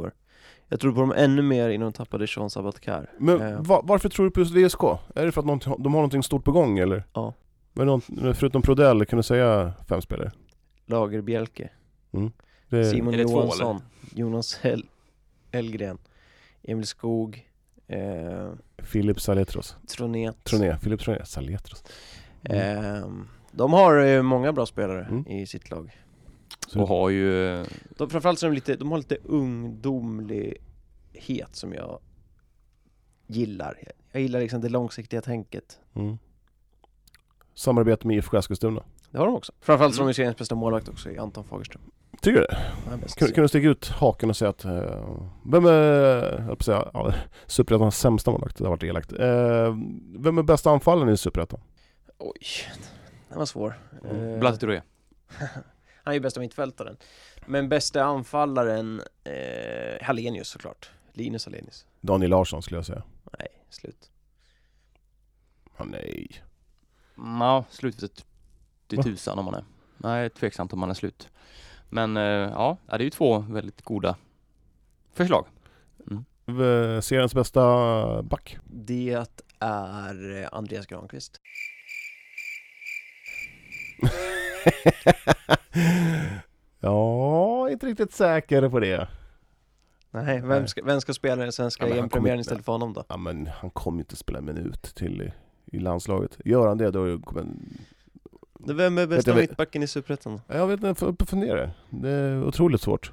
Jag 0.68 0.80
tror 0.80 0.92
på 0.92 1.00
dem 1.00 1.12
ännu 1.16 1.42
mer 1.42 1.68
innan 1.68 1.86
de 1.86 1.96
tappade 1.96 2.26
Sean 2.26 2.50
Sabatkar. 2.50 3.10
Men 3.18 3.40
Eh. 3.42 3.60
va- 3.62 3.80
varför 3.84 4.08
tror 4.08 4.24
du 4.26 4.30
på 4.30 4.40
just 4.40 4.52
VSK? 4.54 4.82
Är 5.14 5.26
det 5.26 5.32
för 5.32 5.40
att 5.40 5.60
de 5.62 5.94
har 5.94 6.00
någonting 6.00 6.22
stort 6.22 6.44
på 6.44 6.52
gång 6.52 6.78
eller? 6.78 7.04
Ja. 7.12 7.34
Men 7.72 7.86
någon, 7.86 8.00
förutom 8.34 8.62
Prodell, 8.62 9.06
kan 9.06 9.16
du 9.16 9.22
säga 9.22 9.72
fem 9.88 10.00
spelare? 10.02 10.32
Lager 10.86 11.20
Bjelke, 11.20 11.68
Det, 12.68 12.84
Simon 12.84 13.14
Är 13.14 13.18
det 13.18 13.24
två, 13.24 13.30
Johansson, 13.32 13.80
Jonas 14.14 14.58
Hell 14.62 14.86
Hellgren, 15.52 15.98
Emil 16.62 16.86
Skog, 16.86 17.48
eh, 17.88 18.50
Filip 18.78 19.20
Saletros. 19.20 19.76
Tronet. 19.96 20.44
Troné, 20.44 20.78
Filip 20.78 21.00
Troné, 21.00 21.24
Saletros. 21.24 21.84
Mm. 22.42 22.84
Eh, 22.96 23.08
de 23.52 23.72
har 23.72 23.98
eh, 23.98 24.22
många 24.22 24.52
bra 24.52 24.66
spelare 24.66 25.04
Mm. 25.10 25.26
i 25.26 25.46
sitt 25.46 25.70
lag. 25.70 26.00
Så- 26.68 26.80
Och 26.82 26.88
har 26.88 27.10
ju 27.10 27.56
De, 27.96 28.10
framförallt 28.10 28.38
så 28.38 28.46
är 28.46 28.50
de 28.50 28.54
lite, 28.54 28.76
de 28.76 28.90
har 28.90 28.98
lite 28.98 29.16
ungdomlighet 29.24 31.48
som 31.56 31.72
jag 31.72 31.98
gillar. 33.26 33.78
Jag 34.12 34.22
gillar 34.22 34.40
liksom 34.40 34.60
det 34.60 34.68
långsiktiga 34.68 35.20
tänket. 35.20 35.78
Mm. 35.94 36.18
Samarbete 37.54 38.06
med 38.06 38.16
IFK 38.16 38.36
Eskilstuna. 38.36 38.82
Det 39.10 39.18
har 39.18 39.26
de 39.26 39.34
också. 39.34 39.52
Framförallt 39.60 39.94
så 39.94 40.00
Mm. 40.00 40.04
har 40.04 40.08
de 40.08 40.10
ju 40.10 40.14
seriens 40.14 40.36
bästa 40.38 40.54
målvakt 40.54 40.88
också 40.88 41.10
i 41.10 41.18
Anton 41.18 41.44
Fagerström. 41.44 41.82
Tycker 42.20 42.40
du 42.40 42.46
det? 42.46 42.56
Kan, 43.16 43.28
kan 43.32 43.42
du 43.42 43.48
sticka 43.48 43.68
ut 43.68 43.88
haken 43.88 44.30
och 44.30 44.36
säga 44.36 44.48
att... 44.48 44.64
Uh, 44.64 45.28
vem 45.46 45.66
är... 45.66 45.72
Jag 46.38 46.46
på 46.46 46.52
att 46.52 46.62
säga, 46.62 46.90
ja, 46.92 47.14
Superettans 47.46 47.98
sämsta 47.98 48.30
målvakt, 48.30 48.56
det 48.58 48.64
har 48.64 48.70
varit 48.70 48.82
elakt. 48.82 49.12
Eh, 49.12 49.76
vem 50.18 50.38
är 50.38 50.42
bästa 50.42 50.70
anfallaren 50.70 51.12
i 51.12 51.16
Superettan? 51.16 51.60
Oj, 52.18 52.40
den 53.28 53.38
var 53.38 53.46
svår. 53.46 53.78
Mm. 54.10 54.32
Eh, 54.34 54.38
Blatte. 54.40 54.82
han 56.04 56.12
är 56.12 56.14
ju 56.14 56.20
bästa 56.20 56.40
mittfältaren. 56.40 56.96
Men 57.46 57.68
bästa 57.68 58.04
anfallaren, 58.04 59.02
eh, 59.24 60.02
Hallenius 60.06 60.48
såklart. 60.48 60.90
Linus 61.12 61.44
Hallenius. 61.46 61.86
Daniel 62.00 62.30
Larsson 62.30 62.62
skulle 62.62 62.78
jag 62.78 62.86
säga. 62.86 63.02
Nej, 63.38 63.48
slut. 63.70 64.10
Ah, 65.76 65.84
nej. 65.84 66.42
Mm, 67.18 67.40
Ja, 67.40 67.64
slutet 67.70 68.26
till 68.86 68.96
Va? 68.98 69.02
tusan 69.04 69.38
om 69.38 69.44
man 69.44 69.54
är. 69.54 69.64
Nej, 69.98 70.30
tveksamt 70.30 70.72
om 70.72 70.78
man 70.80 70.90
är 70.90 70.94
slut. 70.94 71.28
Men 71.90 72.16
eh, 72.16 72.22
ja, 72.22 72.78
det 72.86 72.94
är 72.94 72.98
ju 73.00 73.10
två 73.10 73.38
väldigt 73.38 73.82
goda 73.82 74.16
förslag. 75.12 75.46
V- 76.46 77.02
Seriens 77.02 77.34
bästa 77.34 78.22
back? 78.22 78.56
Det 78.64 79.26
är 79.58 80.42
eh, 80.42 80.48
Andreas 80.52 80.86
Granqvist. 80.86 81.40
ja, 86.80 87.70
inte 87.70 87.86
riktigt 87.86 88.12
säker 88.12 88.68
på 88.68 88.80
det. 88.80 89.08
Nej, 90.10 90.40
vem 90.44 90.66
ska, 90.66 90.84
vem 90.84 91.00
ska 91.00 91.14
spela 91.14 91.42
i 91.42 91.44
den 91.44 91.52
svenska 91.52 91.88
Ja, 91.88 91.96
EM-premiären 91.96 92.40
istället 92.40 92.64
för 92.64 92.72
honom 92.72 92.92
då? 92.92 93.04
Ja 93.08 93.16
men 93.16 93.46
han 93.46 93.70
kommer 93.70 93.98
ju 93.98 94.00
inte 94.00 94.16
spela 94.16 94.38
en 94.38 94.44
minut 94.44 94.82
till 94.82 95.22
i, 95.22 95.32
i 95.76 95.78
landslaget. 95.78 96.38
Gör 96.44 96.68
han 96.68 96.78
det 96.78 96.90
då 96.90 97.18
kommer... 97.18 97.46
Vem 98.58 98.98
är 98.98 99.06
bästa 99.06 99.34
mittbacken 99.34 99.82
i 99.82 99.86
Superettan? 99.86 100.40
Jag 100.46 100.66
vet 100.66 100.74
inte, 100.74 100.86
jag 100.86 100.98
får 100.98 101.06
upp 101.06 101.22
och 101.22 101.28
fundera. 101.28 101.70
Det 101.90 102.10
är 102.10 102.44
otroligt 102.44 102.80
svårt. 102.80 103.12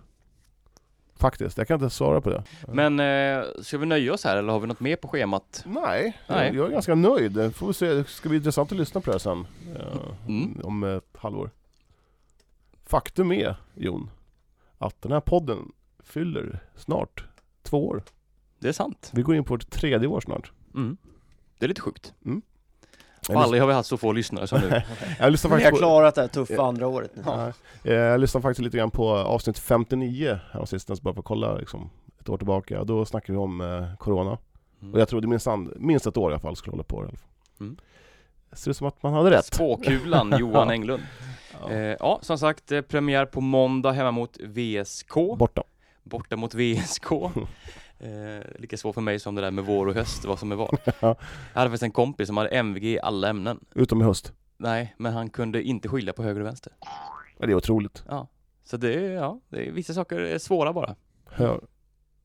Faktiskt, 1.21 1.57
jag 1.57 1.67
kan 1.67 1.75
inte 1.83 1.89
svara 1.95 2.21
på 2.21 2.29
det. 2.29 2.43
Men 2.67 2.99
eh, 2.99 3.45
ska 3.61 3.77
vi 3.77 3.85
nöja 3.85 4.13
oss 4.13 4.23
här 4.23 4.37
eller 4.37 4.53
har 4.53 4.59
vi 4.59 4.67
något 4.67 4.79
mer 4.79 4.95
på 4.95 5.07
schemat? 5.07 5.63
Nej, 5.65 6.17
Nej. 6.27 6.55
Jag, 6.55 6.67
är 6.67 6.71
ganska 6.71 6.95
nöjd. 6.95 7.55
Får 7.55 7.67
vi 7.67 7.73
se, 7.73 7.93
det 7.93 8.03
ska 8.03 8.29
bli 8.29 8.37
intressant 8.37 8.71
att 8.71 8.77
lyssna 8.77 9.01
på 9.01 9.05
det 9.05 9.13
här 9.13 9.19
sen. 9.19 9.47
eh, 9.75 10.27
Mm. 10.27 10.59
Om 10.63 10.83
ett 10.83 11.17
halvår. 11.17 11.49
Faktum 12.85 13.31
är, 13.31 13.55
Jon, 13.75 14.09
att 14.77 15.01
den 15.01 15.11
här 15.11 15.19
podden 15.19 15.71
fyller 16.03 16.59
snart 16.75 17.25
två 17.63 17.87
år. 17.87 18.03
Det 18.59 18.67
är 18.67 18.73
sant. 18.73 19.09
Vi 19.13 19.21
går 19.21 19.35
in 19.35 19.43
på 19.43 19.53
vårt 19.53 19.69
tredje 19.69 20.07
år 20.07 20.21
snart. 20.21 20.51
Mm. 20.75 20.97
Det 21.57 21.65
är 21.65 21.67
lite 21.67 21.81
sjukt. 21.81 22.13
Och 22.25 22.41
aldrig 23.29 23.61
har 23.61 23.67
vi 23.67 23.73
haft 23.73 23.89
så 23.89 23.97
få 23.97 24.11
lyssnare 24.11 24.47
som 24.47 24.59
nu. 24.61 24.81
jag 25.19 25.31
lyssnar 25.31 25.49
Ni 25.49 25.53
har 25.55 25.59
faktiskt 25.61 25.71
på... 25.71 25.77
klarat 25.77 26.15
det 26.15 26.21
här 26.21 26.27
tuffa 26.27 26.61
andra 26.63 26.87
året 26.87 27.11
nu. 27.15 27.23
Ja. 27.25 27.51
Eh, 27.83 27.93
Jag 27.93 28.19
lyssnade 28.19 28.41
faktiskt 28.41 28.63
lite 28.63 28.77
grann 28.77 28.91
på 28.91 29.09
avsnitt 29.09 29.59
59 29.59 30.39
häromsistens, 30.51 31.01
bara 31.01 31.13
för 31.13 31.19
att 31.21 31.25
kolla 31.25 31.55
liksom, 31.55 31.89
ett 32.19 32.29
år 32.29 32.37
tillbaka. 32.37 32.83
Då 32.83 33.05
snackade 33.05 33.31
vi 33.33 33.37
om 33.37 33.61
eh, 33.61 33.95
Corona. 33.97 34.37
Mm. 34.81 34.93
Och 34.93 34.99
jag 34.99 35.07
trodde 35.09 35.27
minst, 35.27 35.47
minst 35.75 36.07
ett 36.07 36.17
år 36.17 36.31
i 36.31 36.33
alla 36.33 36.39
fall 36.41 36.55
skulle 36.55 36.71
hålla 36.73 36.83
på 36.83 37.01
det. 37.01 37.05
i 37.05 37.09
alla 37.09 37.17
fall. 37.17 37.27
Mm. 37.59 37.77
Det 38.49 38.55
ser 38.57 38.71
ut 38.71 38.77
som 38.77 38.87
att 38.87 39.03
man 39.03 39.13
hade 39.13 39.31
rätt. 39.31 39.45
Spåkulan 39.45 40.35
Johan 40.39 40.67
Ja. 40.67 40.73
Englund. 40.73 41.03
Ja. 41.61 41.71
Eh, 41.71 41.95
ja, 41.99 42.19
som 42.21 42.37
sagt, 42.37 42.71
eh, 42.71 42.81
premiär 42.81 43.25
på 43.25 43.41
måndag 43.41 43.91
hemma 43.91 44.11
mot 44.11 44.37
VSK. 44.39 45.13
Borta. 45.37 45.63
Borta 46.03 46.35
mot 46.35 46.53
VSK. 46.53 47.05
Eh, 48.03 48.41
lika 48.59 48.77
svårt 48.77 48.93
för 48.93 49.01
mig 49.01 49.19
som 49.19 49.35
det 49.35 49.41
där 49.41 49.51
med 49.51 49.65
vår 49.65 49.87
och 49.87 49.93
höst, 49.93 50.25
vad 50.25 50.39
som 50.39 50.51
är 50.51 50.55
vad. 50.55 50.77
Ja. 50.85 51.15
Jag 51.53 51.59
hade 51.59 51.69
faktiskt 51.69 51.83
en 51.83 51.91
kompis 51.91 52.27
som 52.27 52.37
hade 52.37 52.49
MVG 52.49 52.83
i 52.83 52.99
alla 52.99 53.29
ämnen. 53.29 53.59
Utom 53.75 54.01
i 54.01 54.03
höst. 54.03 54.33
Nej, 54.57 54.95
men 54.97 55.13
han 55.13 55.29
kunde 55.29 55.63
inte 55.63 55.89
skilja 55.89 56.13
på 56.13 56.23
höger 56.23 56.41
och 56.41 56.47
vänster. 56.47 56.73
Ja, 57.37 57.45
det 57.45 57.51
är 57.51 57.55
otroligt. 57.55 58.03
Ja, 58.07 58.27
så 58.63 58.77
det 58.77 58.93
är, 58.93 59.11
ja, 59.11 59.39
det 59.49 59.67
är, 59.67 59.71
vissa 59.71 59.93
saker 59.93 60.19
är 60.19 60.37
svåra 60.37 60.73
bara. 60.73 60.95
Hör. 61.25 61.61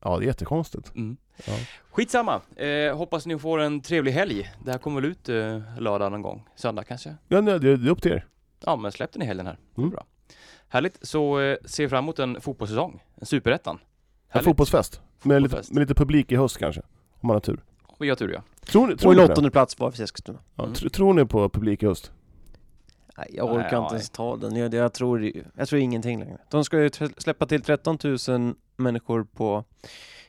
Ja, 0.01 0.17
det 0.17 0.25
är 0.25 0.27
jättekonstigt. 0.27 0.95
Mm. 0.95 1.17
Ja. 1.45 1.53
Skitsamma, 1.91 2.41
eh, 2.55 2.97
hoppas 2.97 3.25
ni 3.25 3.39
får 3.39 3.59
en 3.59 3.81
trevlig 3.81 4.11
helg. 4.11 4.51
Det 4.65 4.71
här 4.71 4.79
kommer 4.79 5.01
väl 5.01 5.11
ut 5.11 5.29
eh, 5.29 5.61
lördag 5.79 6.11
någon 6.11 6.21
gång, 6.21 6.49
söndag 6.55 6.83
kanske? 6.83 7.15
Ja, 7.27 7.41
nej, 7.41 7.59
det 7.59 7.69
är 7.69 7.89
upp 7.89 8.01
till 8.01 8.11
er. 8.11 8.25
Ja, 8.65 8.75
men 8.75 8.91
släpp 8.91 9.11
den 9.13 9.21
i 9.21 9.25
helgen 9.25 9.45
här. 9.45 9.57
Mm. 9.77 9.89
bra. 9.89 10.05
Härligt, 10.67 10.97
så 11.01 11.39
eh, 11.39 11.57
ser 11.65 11.87
fram 11.87 12.03
emot 12.03 12.19
en 12.19 12.41
fotbollssäsong, 12.41 13.03
en 13.15 13.25
superettan. 13.25 13.79
En 14.37 14.43
fotbollsfest. 14.43 15.01
Med 15.23 15.41
lite, 15.41 15.55
med 15.71 15.79
lite 15.81 15.93
publik 15.93 16.31
i 16.31 16.35
höst 16.35 16.57
kanske. 16.57 16.81
Om 17.19 17.27
man 17.27 17.35
har 17.35 17.39
tur. 17.41 17.59
Vi 17.99 18.09
har 18.09 18.15
tur 18.15 18.33
ja. 18.33 18.43
Tror, 18.65 18.87
ni- 18.87 18.97
tror, 18.97 19.09
Och 19.11 19.15
ni 19.17 19.23
en 19.23 19.31
åttonde 19.31 19.51
plats 19.51 19.79
var 19.79 19.91
för 19.91 20.03
Eskilstuna. 20.03 20.39
Ja, 20.55 20.63
Mm. 20.63 20.73
tr- 20.73 20.89
tror 20.89 21.13
ni 21.13 21.25
på 21.25 21.49
publik 21.49 21.83
i 21.83 21.85
höst? 21.85 22.11
Nej, 23.17 23.27
jag 23.33 23.45
orkar 23.45 23.71
Nej, 23.71 23.81
inte 23.83 23.95
ens 23.95 24.09
ta 24.09 24.37
den. 24.37 24.55
Jag, 24.55 24.73
jag, 24.73 24.93
tror, 24.93 25.31
jag 25.57 25.67
tror 25.67 25.81
ingenting 25.81 26.19
längre. 26.19 26.37
De 26.49 26.63
ska 26.65 26.81
ju 26.81 26.89
släppa 27.17 27.45
till 27.45 27.61
13 27.61 27.97
000 28.27 28.53
människor 28.75 29.23
på 29.35 29.63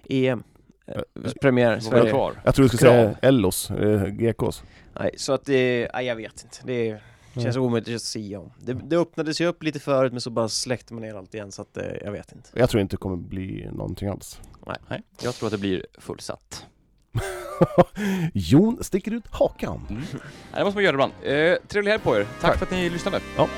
EM. 0.05 0.43
Eh, 0.87 1.01
premiär 1.41 1.81
Sverige. 1.81 2.11
kvar? 2.11 2.33
Jag 2.45 2.55
tror 2.55 2.63
du 2.63 2.69
ska 2.69 2.79
Krav. 2.79 2.91
säga 2.93 3.17
Ellos, 3.23 3.71
eh, 3.71 4.05
GKs. 4.07 4.63
Nej, 5.01 5.11
så 5.17 5.33
att 5.33 5.45
det, 5.45 5.91
nej, 5.95 6.07
jag 6.07 6.17
vet 6.17 6.43
inte. 6.45 6.59
Det 6.65 7.01
känns 7.35 7.57
omöjligt 7.57 7.95
att 7.95 8.03
säga 8.03 8.41
om. 8.41 8.53
Det, 8.61 8.73
det 8.73 8.97
öppnades 8.97 9.41
ju 9.41 9.47
upp 9.47 9.63
lite 9.63 9.81
förut 9.81 10.13
men 10.13 10.21
så 10.21 10.31
bara 10.31 10.49
släckte 10.49 10.95
man 10.95 11.03
ner 11.03 11.15
allt 11.15 11.35
igen 11.35 11.53
så 11.53 11.63
att 11.63 11.77
eh, 11.77 11.85
jag 12.05 12.13
vet 12.13 12.33
inte. 12.33 12.51
Jag 12.55 12.71
tror 12.71 12.81
inte 12.81 12.93
det 12.97 13.01
kommer 13.01 13.17
bli 13.17 13.69
någonting 13.73 14.09
alls. 14.09 14.41
Nej, 14.89 15.03
jag 15.23 15.35
tror 15.35 15.47
att 15.47 15.53
det 15.53 15.59
blir 15.59 15.87
fullsatt. 15.99 16.67
Jon 18.35 18.85
sticker 18.85 19.11
ut 19.13 19.27
hakan. 19.31 19.87
Mm. 19.91 20.03
Nej, 20.13 20.21
det 20.55 20.65
måste 20.65 20.77
man 20.77 20.85
göra 20.85 20.95
ibland. 20.95 21.13
Eh, 21.23 21.57
trevlig 21.69 21.91
helg 21.91 22.03
på 22.03 22.17
er. 22.17 22.25
Tack, 22.25 22.41
Tack. 22.41 22.59
för 22.59 22.67
att 22.67 22.73
ni 22.73 22.91
lyssnade. 22.91 23.21
Ja. 23.37 23.49